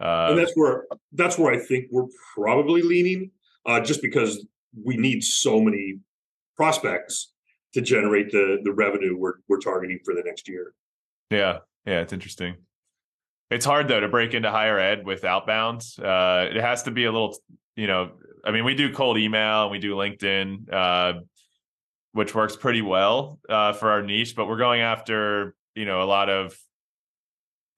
Uh, 0.00 0.28
and 0.30 0.38
that's 0.38 0.52
where 0.54 0.86
that's 1.12 1.36
where 1.36 1.52
I 1.52 1.58
think 1.58 1.86
we're 1.90 2.06
probably 2.34 2.82
leaning, 2.82 3.32
uh, 3.66 3.80
just 3.80 4.00
because 4.00 4.46
we 4.84 4.96
need 4.96 5.24
so 5.24 5.60
many 5.60 5.98
prospects 6.56 7.32
to 7.74 7.80
generate 7.80 8.30
the 8.30 8.58
the 8.62 8.72
revenue 8.72 9.16
we're 9.18 9.34
we're 9.48 9.58
targeting 9.58 9.98
for 10.04 10.14
the 10.14 10.22
next 10.24 10.48
year. 10.48 10.72
Yeah, 11.30 11.58
yeah, 11.84 12.00
it's 12.00 12.12
interesting. 12.12 12.54
It's 13.50 13.64
hard 13.64 13.88
though 13.88 14.00
to 14.00 14.08
break 14.08 14.34
into 14.34 14.50
higher 14.50 14.78
ed 14.78 15.04
with 15.04 15.22
outbounds. 15.22 15.98
Uh, 15.98 16.48
it 16.48 16.60
has 16.60 16.82
to 16.84 16.90
be 16.90 17.04
a 17.04 17.12
little, 17.12 17.36
you 17.78 17.86
know, 17.86 18.10
I 18.44 18.50
mean, 18.50 18.64
we 18.64 18.74
do 18.74 18.92
cold 18.92 19.18
email 19.18 19.62
and 19.62 19.70
we 19.70 19.78
do 19.78 19.94
LinkedIn, 19.94 20.72
uh, 20.72 21.20
which 22.10 22.34
works 22.34 22.56
pretty 22.56 22.82
well 22.82 23.38
uh, 23.48 23.72
for 23.72 23.92
our 23.92 24.02
niche, 24.02 24.34
but 24.34 24.48
we're 24.48 24.58
going 24.58 24.80
after, 24.80 25.54
you 25.76 25.84
know, 25.86 26.02
a 26.02 26.04
lot 26.04 26.28
of 26.28 26.58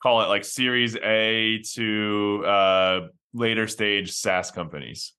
call 0.03 0.23
it 0.23 0.29
like 0.29 0.47
series 0.47 0.97
A 0.97 1.61
to 1.75 2.45
uh, 2.47 3.01
later 3.35 3.69
stage 3.69 4.13
SaaS 4.13 4.51
companies. 4.51 5.13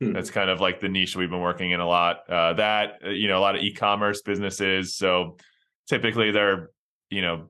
Hmm. 0.00 0.14
That's 0.14 0.30
kind 0.30 0.48
of 0.48 0.62
like 0.62 0.80
the 0.80 0.88
niche 0.88 1.14
we've 1.14 1.28
been 1.28 1.42
working 1.42 1.72
in 1.72 1.80
a 1.80 1.86
lot. 1.86 2.20
Uh, 2.26 2.54
that, 2.54 3.00
uh, 3.04 3.10
you 3.10 3.28
know, 3.28 3.36
a 3.36 3.42
lot 3.42 3.54
of 3.54 3.62
e-commerce 3.62 4.22
businesses. 4.22 4.96
So 4.96 5.36
typically 5.90 6.30
they're, 6.30 6.70
you 7.10 7.20
know, 7.20 7.48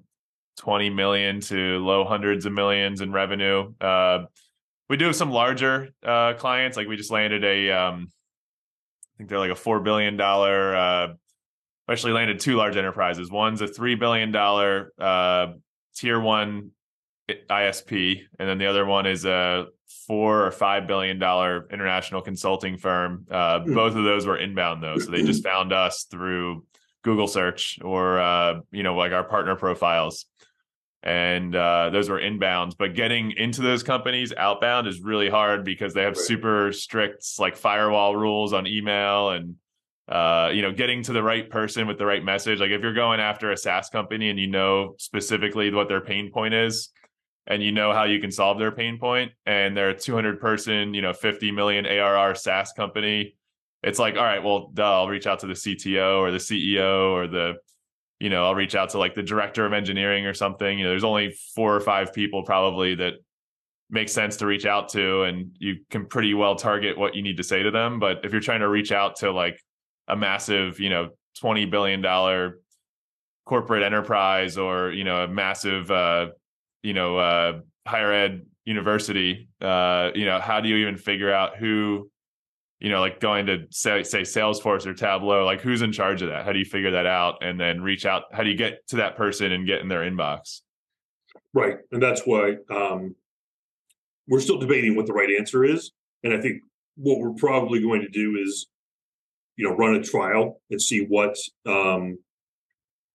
20 0.59 0.91
million 0.91 1.39
to 1.43 1.79
low 1.79 2.05
hundreds 2.05 2.45
of 2.45 2.53
millions 2.53 3.03
in 3.03 3.13
revenue. 3.13 3.73
Uh, 3.81 4.25
we 4.93 4.99
do 4.99 5.07
have 5.07 5.17
some 5.17 5.31
larger 5.31 5.89
uh, 6.07 6.35
clients. 6.35 6.77
Like 6.77 6.87
we 6.87 6.99
just 6.99 7.11
landed 7.11 7.43
a, 7.45 7.71
um, 7.71 8.09
I 8.11 9.17
think 9.17 9.31
they're 9.31 9.39
like 9.39 9.51
a 9.51 9.55
four 9.55 9.81
billion 9.81 10.19
dollar. 10.19 10.77
Uh, 10.77 11.09
actually 11.89 12.13
landed 12.13 12.41
two 12.41 12.57
large 12.57 12.77
enterprises. 12.77 13.31
One's 13.31 13.63
a 13.63 13.67
three 13.67 13.95
billion 13.95 14.33
dollar 14.33 14.93
uh, 14.99 15.55
tier 15.97 16.21
one 16.21 16.73
ISP, 17.31 18.21
and 18.39 18.47
then 18.47 18.59
the 18.59 18.67
other 18.67 18.85
one 18.85 19.07
is 19.07 19.25
a 19.25 19.69
four 20.07 20.45
or 20.45 20.51
five 20.51 20.87
billion 20.87 21.19
dollar 21.19 21.67
international 21.73 22.21
consulting 22.21 22.77
firm. 22.77 23.27
Uh, 23.31 23.61
mm. 23.61 23.75
Both 23.75 23.97
of 23.97 24.05
those 24.05 24.27
were 24.27 24.37
inbound 24.37 24.83
though, 24.83 24.99
so 24.99 25.11
they 25.11 25.23
just 25.23 25.43
found 25.53 25.73
us 25.73 26.05
through 26.11 26.67
Google 27.03 27.29
search 27.29 27.79
or 27.81 28.21
uh, 28.21 28.61
you 28.71 28.83
know 28.83 28.95
like 28.95 29.13
our 29.13 29.25
partner 29.25 29.57
profiles 29.57 30.27
and 31.03 31.55
uh, 31.57 31.91
those 31.91 32.09
were 32.09 32.21
inbounds. 32.21 32.75
But 32.79 32.95
getting 32.95 33.33
into 33.33 33.61
those 33.63 33.83
companies 33.83 34.33
outbound 34.37 34.87
is 34.87 35.01
really 35.01 35.29
hard 35.29 35.65
because 35.65 35.95
they 35.95 36.03
have 36.03 36.17
super 36.17 36.73
strict 36.73 37.25
like 37.39 37.57
firewall 37.57 38.17
rules 38.17 38.53
on 38.53 38.67
email 38.67 39.31
and 39.31 39.57
uh, 40.09 40.51
you 40.53 40.63
know 40.63 40.73
getting 40.73 41.03
to 41.05 41.13
the 41.13 41.23
right 41.23 41.49
person 41.49 41.87
with 41.87 41.99
the 41.99 42.07
right 42.07 42.25
message. 42.25 42.61
Like 42.61 42.71
if 42.71 42.83
you're 42.83 42.95
going 42.95 43.21
after 43.21 43.51
a 43.51 43.57
SaaS 43.57 43.89
company 43.89 44.31
and 44.31 44.39
you 44.39 44.47
know 44.47 44.95
specifically 44.99 45.73
what 45.73 45.89
their 45.89 46.01
pain 46.01 46.31
point 46.31 46.55
is. 46.55 46.91
And 47.49 47.61
you 47.61 47.73
know 47.73 47.93
how 47.93 48.05
you 48.05 48.21
can 48.21 48.31
solve 48.31 48.61
their 48.61 48.71
pain 48.71 49.01
point, 49.01 49.33
and 49.47 49.77
they're 49.77 49.91
a 49.91 49.99
200 49.99 50.41
person, 50.41 50.95
you 50.95 51.03
know, 51.03 51.13
50 51.13 51.51
million 51.51 51.87
ARR 51.87 52.37
SaaS 52.37 52.73
company. 52.73 53.35
It's 53.83 53.99
like, 53.99 54.15
all 54.15 54.23
right, 54.23 54.45
well, 54.45 54.71
duh, 54.73 55.01
I'll 55.01 55.09
reach 55.09 55.27
out 55.27 55.41
to 55.41 55.49
the 55.49 55.55
CTO 55.55 56.21
or 56.21 56.31
the 56.31 56.39
CEO 56.39 57.11
or 57.11 57.27
the 57.27 57.55
you 58.23 58.31
know, 58.31 58.45
I'll 58.45 58.55
reach 58.55 58.77
out 58.77 58.91
to 58.91 58.99
like 58.99 59.17
the 59.17 59.23
director 59.23 59.67
of 59.67 59.73
engineering 59.73 60.27
or 60.27 60.33
something. 60.33 60.79
You 60.79 60.85
know, 60.85 60.91
there's 60.91 61.03
only 61.03 61.37
four 61.57 61.75
or 61.75 61.81
five 61.81 62.13
people 62.13 62.45
probably 62.45 62.95
that 62.95 63.15
makes 63.91 64.13
sense 64.13 64.37
to 64.37 64.47
reach 64.47 64.65
out 64.65 64.89
to 64.91 65.25
and 65.25 65.55
you 65.59 65.77
can 65.91 66.07
pretty 66.07 66.33
well 66.33 66.55
target 66.55 66.97
what 66.97 67.17
you 67.17 67.23
need 67.23 67.37
to 67.37 67.43
say 67.43 67.63
to 67.63 67.71
them 67.71 67.99
but 67.99 68.25
if 68.25 68.33
you're 68.33 68.41
trying 68.41 68.61
to 68.61 68.69
reach 68.69 68.91
out 68.91 69.17
to 69.17 69.31
like 69.31 69.63
a 70.09 70.17
massive 70.17 70.81
you 70.81 70.89
know 70.89 71.11
20 71.41 71.67
billion 71.67 72.01
dollar 72.01 72.61
corporate 73.45 73.83
enterprise 73.83 74.57
or 74.57 74.93
you 74.93 75.05
know 75.05 75.25
a 75.25 75.29
massive 75.29 75.91
uh 75.91 76.29
you 76.83 76.95
know 76.95 77.19
uh 77.19 77.61
higher 77.87 78.13
ed 78.13 78.47
university 78.65 79.47
uh 79.61 80.11
you 80.15 80.25
know 80.25 80.41
how 80.41 80.59
do 80.59 80.71
you 80.71 80.77
even 80.77 80.97
figure 80.97 81.31
out 81.31 81.59
who 81.59 82.11
you 82.83 82.91
know 82.91 83.01
like 83.01 83.21
going 83.21 83.47
to 83.47 83.67
say 83.71 84.03
say 84.03 84.23
salesforce 84.23 84.85
or 84.87 84.93
tableau 84.93 85.45
like 85.45 85.61
who's 85.61 85.83
in 85.83 85.93
charge 85.93 86.21
of 86.21 86.29
that? 86.29 86.45
How 86.45 86.53
do 86.53 86.59
you 86.59 86.65
figure 86.65 86.91
that 86.91 87.07
out 87.07 87.43
and 87.43 87.59
then 87.59 87.81
reach 87.81 88.05
out? 88.05 88.25
How 88.33 88.43
do 88.43 88.51
you 88.51 88.57
get 88.57 88.87
to 88.89 88.97
that 88.97 89.17
person 89.17 89.53
and 89.53 89.67
get 89.67 89.81
in 89.81 89.89
their 89.89 90.01
inbox? 90.01 90.61
Right 91.55 91.77
and 91.93 92.03
that's 92.03 92.23
why 92.23 92.57
um 92.71 93.15
we're 94.29 94.41
still 94.41 94.59
debating 94.59 94.97
what 94.97 95.07
the 95.07 95.13
right 95.13 95.31
answer 95.31 95.65
is 95.65 95.93
and 96.23 96.33
i 96.33 96.41
think 96.41 96.63
what 96.97 97.19
we're 97.19 97.35
probably 97.35 97.81
going 97.81 98.01
to 98.01 98.09
do 98.09 98.37
is 98.43 98.67
you 99.57 99.69
know 99.69 99.75
run 99.77 99.95
a 99.95 100.03
trial 100.03 100.61
and 100.71 100.81
see 100.81 101.01
what 101.01 101.37
um 101.67 102.19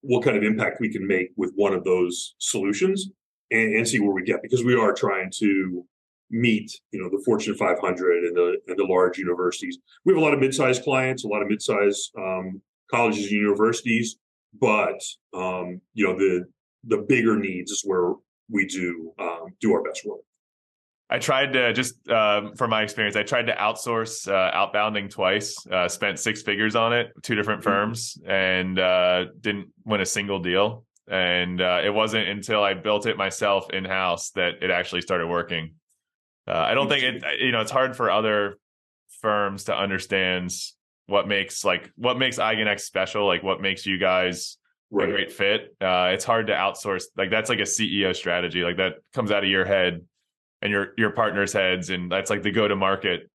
what 0.02 0.24
kind 0.24 0.38
of 0.38 0.44
impact 0.44 0.80
we 0.80 0.92
can 0.92 1.06
make 1.06 1.30
with 1.36 1.52
one 1.56 1.74
of 1.74 1.84
those 1.84 2.36
solutions 2.38 3.10
and, 3.52 3.76
and 3.76 3.88
see 3.88 4.00
where 4.00 4.12
we 4.12 4.24
get 4.24 4.42
because 4.42 4.64
we 4.64 4.76
are 4.76 4.94
trying 4.94 5.32
to 5.40 5.86
meet 6.30 6.72
you 6.92 7.02
know 7.02 7.10
the 7.10 7.22
fortune 7.24 7.56
500 7.56 8.24
and 8.26 8.36
the 8.36 8.58
and 8.68 8.78
the 8.78 8.84
large 8.84 9.18
universities 9.18 9.78
we 10.06 10.14
have 10.14 10.22
a 10.22 10.24
lot 10.24 10.34
of 10.34 10.40
mid-sized 10.40 10.84
clients 10.84 11.24
a 11.24 11.28
lot 11.28 11.42
of 11.42 11.48
mid-sized 11.48 12.12
um, 12.18 12.62
colleges 12.92 13.24
and 13.24 13.32
universities 13.32 14.18
but 14.60 15.00
um, 15.34 15.80
you 15.94 16.06
know 16.06 16.18
the 16.18 16.46
the 16.84 17.06
bigger 17.08 17.38
needs 17.38 17.72
is 17.72 17.82
where 17.86 18.14
we 18.50 18.66
do 18.66 19.14
um, 19.20 19.48
do 19.62 19.74
our 19.74 19.82
best 19.82 20.06
work 20.06 20.20
I 21.10 21.20
tried 21.20 21.54
to 21.54 21.72
just 21.72 22.08
uh, 22.10 22.52
from 22.58 22.70
my 22.70 22.82
experience, 22.82 23.16
I 23.16 23.24
tried 23.24 23.48
to 23.48 23.56
outsource 23.56 24.28
uh, 24.28 24.52
outbounding 24.52 25.10
twice. 25.10 25.56
Uh, 25.72 25.88
spent 25.88 26.20
six 26.20 26.42
figures 26.42 26.76
on 26.76 26.92
it, 26.92 27.12
two 27.24 27.36
different 27.36 27.62
mm-hmm. 27.62 27.70
firms, 27.70 28.18
and 28.28 28.78
uh, 28.78 29.26
didn't 29.40 29.70
win 29.86 30.02
a 30.02 30.06
single 30.06 30.40
deal. 30.40 30.84
And 31.10 31.62
uh, 31.62 31.80
it 31.82 31.94
wasn't 31.94 32.28
until 32.28 32.62
I 32.62 32.74
built 32.74 33.06
it 33.06 33.16
myself 33.16 33.70
in 33.72 33.86
house 33.86 34.32
that 34.32 34.56
it 34.62 34.70
actually 34.70 35.02
started 35.02 35.28
working. 35.28 35.76
Uh, 36.48 36.54
I 36.54 36.74
don't 36.74 36.88
think 36.88 37.04
it. 37.04 37.24
You 37.42 37.52
know, 37.52 37.62
it's 37.62 37.72
hard 37.72 37.96
for 37.96 38.10
other 38.10 38.58
firms 39.22 39.66
to 39.66 39.78
understand 39.78 40.52
what 41.08 41.28
makes 41.28 41.66
like 41.66 41.92
what 41.96 42.18
makes 42.18 42.38
Eigen 42.38 42.68
X 42.68 42.84
special, 42.84 43.26
like 43.26 43.44
what 43.44 43.62
makes 43.62 43.86
you 43.86 43.98
guys 43.98 44.58
right. 44.92 45.10
a 45.10 45.12
great 45.12 45.32
fit. 45.32 45.76
it's 45.82 46.26
hard 46.26 46.48
to 46.48 46.54
outsource. 46.54 47.06
Like 47.18 47.32
that's 47.32 47.50
like 47.50 47.60
a 47.60 47.64
CEO 47.64 48.16
strategy. 48.16 48.62
Like 48.62 48.78
that 48.78 48.96
comes 49.14 49.32
out 49.32 49.44
of 49.44 49.50
your 49.50 49.66
head 49.66 50.02
and 50.62 50.72
your 50.72 50.94
your 50.98 51.12
partner's 51.12 51.54
heads 51.54 51.90
and 51.90 52.12
that's 52.12 52.30
like 52.30 52.44
the 52.44 52.52
go 52.52 52.68
to 52.68 52.76
market 52.76 53.30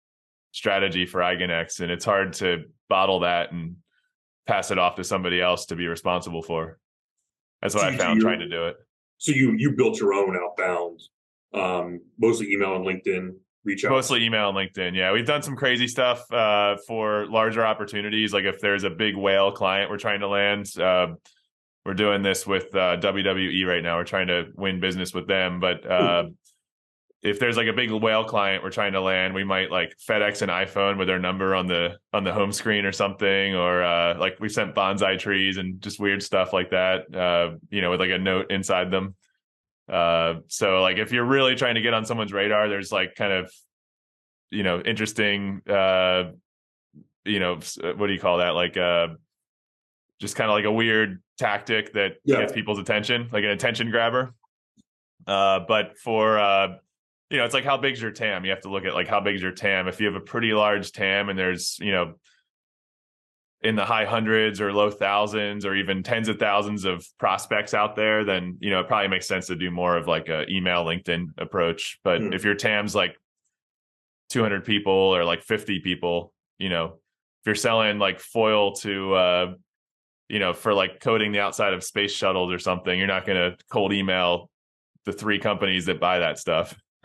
strategy 0.53 1.07
for 1.07 1.21
Eigen 1.21 1.51
X 1.51 1.81
and 1.81 1.91
it's 1.91 2.05
hard 2.05 2.35
to 2.35 2.65
bottle 2.89 3.21
that 3.21 3.53
and 3.53 3.77
pass 4.47 4.71
it 4.71 4.79
off 4.79 4.97
to 4.97 5.05
somebody 5.05 5.41
else 5.41 5.67
to 5.67 5.77
be 5.77 5.87
responsible 5.87 6.43
for. 6.43 6.79
That's 7.61 7.75
what 7.75 7.83
so 7.83 7.89
I 7.89 7.97
found 7.97 8.17
you, 8.17 8.23
trying 8.23 8.41
to 8.41 8.49
do 8.49 8.67
it. 8.67 8.77
So 9.19 9.33
you 9.33 9.53
you 9.57 9.73
built 9.73 10.01
your 10.01 10.13
own 10.15 10.37
outbound 10.37 11.01
um 11.55 12.01
mostly 12.19 12.51
email 12.53 12.77
and 12.77 12.85
LinkedIn 12.85 13.35
reach 13.65 13.85
out. 13.85 13.91
Mostly 13.91 14.25
email 14.25 14.49
and 14.49 14.57
LinkedIn. 14.57 14.95
Yeah, 14.95 15.13
we've 15.13 15.27
done 15.27 15.43
some 15.43 15.57
crazy 15.57 15.89
stuff 15.89 16.31
uh, 16.33 16.77
for 16.87 17.27
larger 17.27 17.65
opportunities. 17.65 18.33
Like 18.33 18.45
if 18.45 18.61
there's 18.61 18.85
a 18.85 18.91
big 18.91 19.17
whale 19.17 19.53
client 19.53 19.91
we're 19.91 19.99
trying 19.99 20.21
to 20.21 20.29
land, 20.29 20.67
uh, 20.79 21.09
we're 21.85 21.95
doing 21.95 22.23
this 22.23 22.47
with 22.47 22.75
uh, 22.75 22.97
WWE 22.99 23.67
right 23.67 23.83
now. 23.83 23.97
We're 23.97 24.05
trying 24.05 24.29
to 24.29 24.47
win 24.55 24.81
business 24.81 25.13
with 25.13 25.27
them, 25.27 25.59
but 25.59 25.85
uh, 25.85 26.25
if 27.23 27.39
there's 27.39 27.57
like 27.57 27.69
a 27.69 27.73
big 27.73 27.91
whale 27.91 28.25
client 28.25 28.63
we're 28.65 28.71
trying 28.71 28.93
to 28.93 29.01
land, 29.01 29.35
we 29.35 29.45
might 29.45 29.71
like 29.71 29.97
FedEx 30.09 30.43
an 30.43 30.49
iPhone 30.49 30.99
with 30.99 31.07
their 31.07 31.21
number 31.21 31.55
on 31.55 31.67
the 31.67 31.97
on 32.13 32.25
the 32.25 32.33
home 32.33 32.53
screen 32.53 32.85
or 32.85 32.93
something, 32.93 33.55
or 33.55 33.83
uh, 33.83 34.19
like 34.19 34.39
we 34.41 34.49
sent 34.49 34.75
bonsai 34.75 35.19
trees 35.19 35.57
and 35.57 35.81
just 35.81 36.01
weird 36.01 36.23
stuff 36.23 36.53
like 36.53 36.71
that. 36.71 37.13
Uh, 37.15 37.57
you 37.71 37.81
know, 37.81 37.91
with 37.91 38.01
like 38.01 38.11
a 38.11 38.19
note 38.19 38.51
inside 38.51 38.91
them. 38.91 39.15
Uh, 39.93 40.41
so 40.49 40.81
like 40.81 40.97
if 40.97 41.13
you're 41.13 41.25
really 41.25 41.55
trying 41.55 41.75
to 41.75 41.83
get 41.83 41.95
on 41.95 42.05
someone's 42.05 42.33
radar, 42.33 42.69
there's 42.69 42.91
like 42.91 43.15
kind 43.15 43.33
of 43.33 43.53
you 44.51 44.63
know 44.63 44.81
interesting 44.81 45.63
uh 45.69 46.25
you 47.25 47.41
know 47.41 47.55
what 47.97 48.07
do 48.07 48.13
you 48.13 48.21
call 48.21 48.37
that 48.39 48.51
like 48.51 48.77
uh 48.77 49.09
just 50.21 50.37
kind 50.37 50.51
of 50.51 50.55
like 50.55 50.67
a 50.67 50.71
weird 50.71 51.23
tactic 51.39 51.95
that 51.95 52.17
yeah. 52.25 52.41
gets 52.41 52.53
people's 52.53 52.79
attention 52.79 53.31
like 53.33 53.45
an 53.45 53.51
attention 53.51 53.91
grabber 53.91 54.35
uh 55.27 55.61
but 55.67 55.97
for 55.97 56.39
uh 56.39 56.75
you 57.33 57.39
know, 57.39 57.47
it's 57.47 57.55
like 57.55 57.65
how 57.65 57.79
big's 57.79 58.01
your 58.01 58.11
TAM? 58.11 58.45
You 58.45 58.51
have 58.51 58.61
to 58.61 58.69
look 58.69 58.85
at 58.85 58.93
like 58.93 59.09
how 59.09 59.19
big's 59.19 59.41
your 59.41 59.53
TAM. 59.53 59.89
If 59.89 60.01
you 60.01 60.07
have 60.07 60.17
a 60.17 60.21
pretty 60.21 60.53
large 60.53 60.93
TAM 60.93 61.31
and 61.31 61.39
there's, 61.39 61.79
you 61.81 61.91
know, 61.91 62.17
in 63.63 63.77
the 63.77 63.85
high 63.85 64.05
hundreds 64.05 64.61
or 64.61 64.73
low 64.73 64.91
thousands 64.91 65.65
or 65.65 65.75
even 65.75 66.03
tens 66.03 66.29
of 66.29 66.39
thousands 66.39 66.85
of 66.85 67.07
prospects 67.19 67.75
out 67.75 67.97
there, 67.97 68.25
then 68.25 68.57
you 68.61 68.71
know 68.71 68.81
it 68.81 68.89
probably 68.89 69.09
makes 69.09 69.27
sense 69.27 69.47
to 69.47 69.57
do 69.57 69.71
more 69.71 69.97
of 69.97 70.09
like 70.09 70.29
a 70.29 70.49
email 70.51 70.85
LinkedIn 70.85 71.27
approach. 71.39 71.99
But 72.05 72.21
mm. 72.21 72.35
if 72.35 72.45
your 72.45 72.55
TAM's 72.55 72.95
like 72.95 73.17
200 74.31 74.65
people 74.65 74.93
or 74.93 75.25
like 75.25 75.43
50 75.43 75.81
people, 75.81 76.33
you 76.59 76.69
know, 76.69 76.87
if 76.87 77.47
you're 77.47 77.55
selling 77.55 77.99
like 77.99 78.21
foil 78.21 78.73
to 78.77 79.15
uh 79.15 79.55
you 80.29 80.39
know, 80.39 80.55
for 80.55 80.73
like 80.73 81.01
coating 81.01 81.33
the 81.33 81.41
outside 81.41 81.75
of 81.75 81.85
space 81.85 82.13
shuttles 82.13 82.51
or 82.51 82.59
something, 82.59 82.99
you're 82.99 83.07
not 83.07 83.27
going 83.27 83.37
to 83.37 83.55
cold 83.71 83.93
email 83.93 84.49
the 85.05 85.13
three 85.13 85.39
companies 85.39 85.87
that 85.87 86.01
buy 86.01 86.21
that 86.21 86.39
stuff 86.39 86.75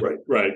right, 0.00 0.18
right. 0.26 0.52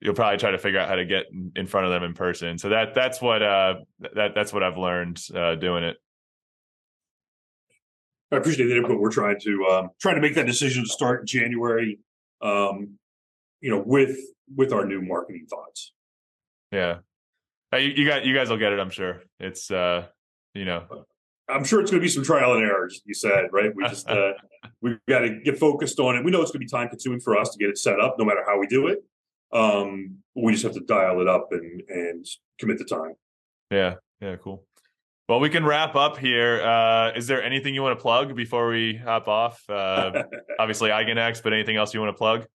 You'll 0.00 0.14
probably 0.14 0.38
try 0.38 0.52
to 0.52 0.58
figure 0.58 0.78
out 0.78 0.88
how 0.88 0.94
to 0.94 1.04
get 1.04 1.26
in 1.56 1.66
front 1.66 1.86
of 1.86 1.92
them 1.92 2.04
in 2.04 2.14
person. 2.14 2.56
So 2.58 2.68
that 2.68 2.94
that's 2.94 3.20
what 3.20 3.42
uh 3.42 3.74
that 4.14 4.32
that's 4.34 4.52
what 4.52 4.62
I've 4.62 4.78
learned 4.78 5.20
uh, 5.34 5.56
doing 5.56 5.84
it. 5.84 5.96
I 8.30 8.36
appreciate 8.36 8.66
that 8.66 8.76
input. 8.76 9.00
We're 9.00 9.10
trying 9.10 9.40
to 9.40 9.66
um, 9.70 9.88
trying 10.00 10.16
to 10.16 10.20
make 10.20 10.34
that 10.34 10.46
decision 10.46 10.84
to 10.84 10.88
start 10.88 11.20
in 11.20 11.26
January. 11.26 11.98
Um, 12.42 12.98
you 13.60 13.70
know, 13.70 13.82
with 13.84 14.16
with 14.54 14.72
our 14.72 14.84
new 14.84 15.00
marketing 15.00 15.46
thoughts. 15.48 15.92
Yeah, 16.70 16.98
uh, 17.72 17.78
you, 17.78 17.92
you 17.96 18.06
got 18.06 18.24
you 18.24 18.34
guys 18.34 18.50
will 18.50 18.58
get 18.58 18.72
it. 18.72 18.78
I'm 18.78 18.90
sure. 18.90 19.22
It's 19.40 19.70
uh, 19.70 20.06
you 20.54 20.64
know, 20.64 20.84
I'm 21.48 21.64
sure 21.64 21.80
it's 21.80 21.90
going 21.90 22.00
to 22.00 22.04
be 22.04 22.10
some 22.10 22.22
trial 22.22 22.54
and 22.54 22.62
errors. 22.62 23.00
You 23.04 23.14
said 23.14 23.48
right. 23.50 23.74
We 23.74 23.84
just 23.88 24.08
uh, 24.08 24.32
we've 24.82 24.98
got 25.08 25.20
to 25.20 25.40
get 25.42 25.58
focused 25.58 25.98
on 25.98 26.16
it. 26.16 26.24
We 26.24 26.30
know 26.30 26.42
it's 26.42 26.50
going 26.50 26.60
to 26.60 26.66
be 26.66 26.70
time 26.70 26.88
consuming 26.88 27.20
for 27.20 27.36
us 27.36 27.50
to 27.50 27.58
get 27.58 27.70
it 27.70 27.78
set 27.78 27.98
up, 27.98 28.16
no 28.18 28.24
matter 28.24 28.44
how 28.46 28.58
we 28.58 28.66
do 28.66 28.86
it. 28.86 28.98
Um, 29.52 30.18
we 30.34 30.52
just 30.52 30.64
have 30.64 30.74
to 30.74 30.80
dial 30.80 31.20
it 31.20 31.28
up 31.28 31.48
and 31.52 31.82
and 31.88 32.26
commit 32.58 32.78
the 32.78 32.84
time. 32.84 33.14
Yeah. 33.70 33.94
Yeah. 34.20 34.36
Cool. 34.36 34.64
Well, 35.28 35.40
we 35.40 35.50
can 35.50 35.64
wrap 35.64 35.94
up 35.94 36.16
here. 36.16 36.62
Uh, 36.62 37.12
is 37.14 37.26
there 37.26 37.42
anything 37.42 37.74
you 37.74 37.82
want 37.82 37.98
to 37.98 38.02
plug 38.02 38.34
before 38.34 38.70
we 38.70 38.96
hop 38.96 39.28
off? 39.28 39.62
Uh, 39.68 40.22
obviously, 40.58 40.88
Eigen 40.88 41.18
X, 41.18 41.42
but 41.42 41.52
anything 41.52 41.76
else 41.76 41.92
you 41.92 42.00
want 42.00 42.14
to 42.14 42.18
plug? 42.18 42.46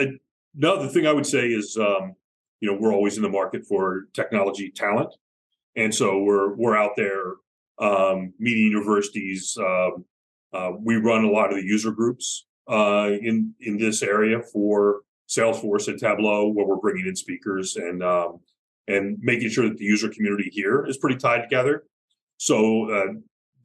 Uh, 0.00 0.06
no, 0.54 0.82
the 0.82 0.88
thing 0.88 1.06
I 1.06 1.12
would 1.12 1.26
say 1.26 1.48
is, 1.48 1.76
um, 1.78 2.14
you 2.60 2.70
know, 2.70 2.78
we're 2.80 2.94
always 2.94 3.18
in 3.18 3.22
the 3.22 3.28
market 3.28 3.66
for 3.66 4.04
technology 4.14 4.70
talent, 4.70 5.14
and 5.76 5.94
so 5.94 6.22
we're 6.22 6.54
we're 6.54 6.76
out 6.76 6.92
there 6.96 7.34
um, 7.78 8.32
meeting 8.38 8.64
universities. 8.64 9.58
Um, 9.60 10.06
uh, 10.54 10.70
we 10.80 10.96
run 10.96 11.24
a 11.24 11.30
lot 11.30 11.50
of 11.50 11.56
the 11.56 11.64
user 11.64 11.90
groups 11.90 12.46
uh, 12.70 13.10
in 13.20 13.52
in 13.60 13.76
this 13.76 14.02
area 14.02 14.40
for 14.40 15.00
Salesforce 15.28 15.88
and 15.88 15.98
Tableau, 15.98 16.48
where 16.48 16.66
we're 16.66 16.76
bringing 16.76 17.06
in 17.06 17.16
speakers 17.16 17.76
and 17.76 18.02
um, 18.02 18.40
and 18.86 19.18
making 19.20 19.50
sure 19.50 19.68
that 19.68 19.78
the 19.78 19.84
user 19.84 20.08
community 20.08 20.50
here 20.52 20.84
is 20.86 20.98
pretty 20.98 21.16
tied 21.16 21.42
together. 21.42 21.84
So 22.36 22.90
uh, 22.90 23.12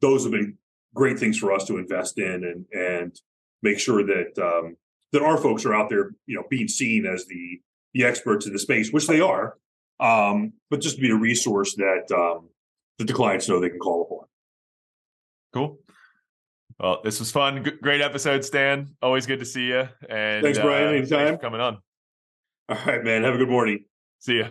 those 0.00 0.24
have 0.24 0.32
been 0.32 0.56
great 0.94 1.18
things 1.18 1.38
for 1.38 1.52
us 1.52 1.66
to 1.66 1.78
invest 1.78 2.18
in 2.18 2.44
and 2.44 2.64
and 2.72 3.20
make 3.62 3.78
sure 3.78 4.04
that 4.04 4.38
um, 4.38 4.76
that 5.12 5.22
our 5.22 5.36
folks 5.36 5.64
are 5.64 5.74
out 5.74 5.88
there, 5.88 6.12
you 6.26 6.36
know, 6.36 6.44
being 6.48 6.68
seen 6.68 7.06
as 7.06 7.26
the 7.26 7.60
the 7.94 8.04
experts 8.04 8.46
in 8.46 8.52
the 8.52 8.58
space, 8.58 8.92
which 8.92 9.06
they 9.06 9.20
are, 9.20 9.56
um, 9.98 10.52
but 10.70 10.80
just 10.80 10.96
to 10.96 11.02
be 11.02 11.10
a 11.10 11.16
resource 11.16 11.74
that 11.74 12.10
um, 12.12 12.48
that 12.98 13.06
the 13.06 13.12
clients 13.12 13.48
know 13.48 13.60
they 13.60 13.70
can 13.70 13.78
call 13.78 14.02
upon. 14.02 14.26
Cool. 15.52 15.78
Well, 16.80 17.00
this 17.04 17.18
was 17.20 17.30
fun. 17.30 17.62
G- 17.62 17.72
great 17.82 18.00
episode, 18.00 18.42
Stan. 18.44 18.96
Always 19.02 19.26
good 19.26 19.40
to 19.40 19.44
see 19.44 19.66
you. 19.66 19.86
And 20.08 20.42
thanks, 20.42 20.58
Brian. 20.58 20.88
Uh, 20.88 20.90
Anytime. 20.92 21.26
Thanks 21.26 21.42
coming 21.42 21.60
on. 21.60 21.78
All 22.70 22.78
right, 22.86 23.04
man. 23.04 23.22
Have 23.24 23.34
a 23.34 23.38
good 23.38 23.50
morning. 23.50 23.84
See 24.18 24.38
ya. 24.38 24.48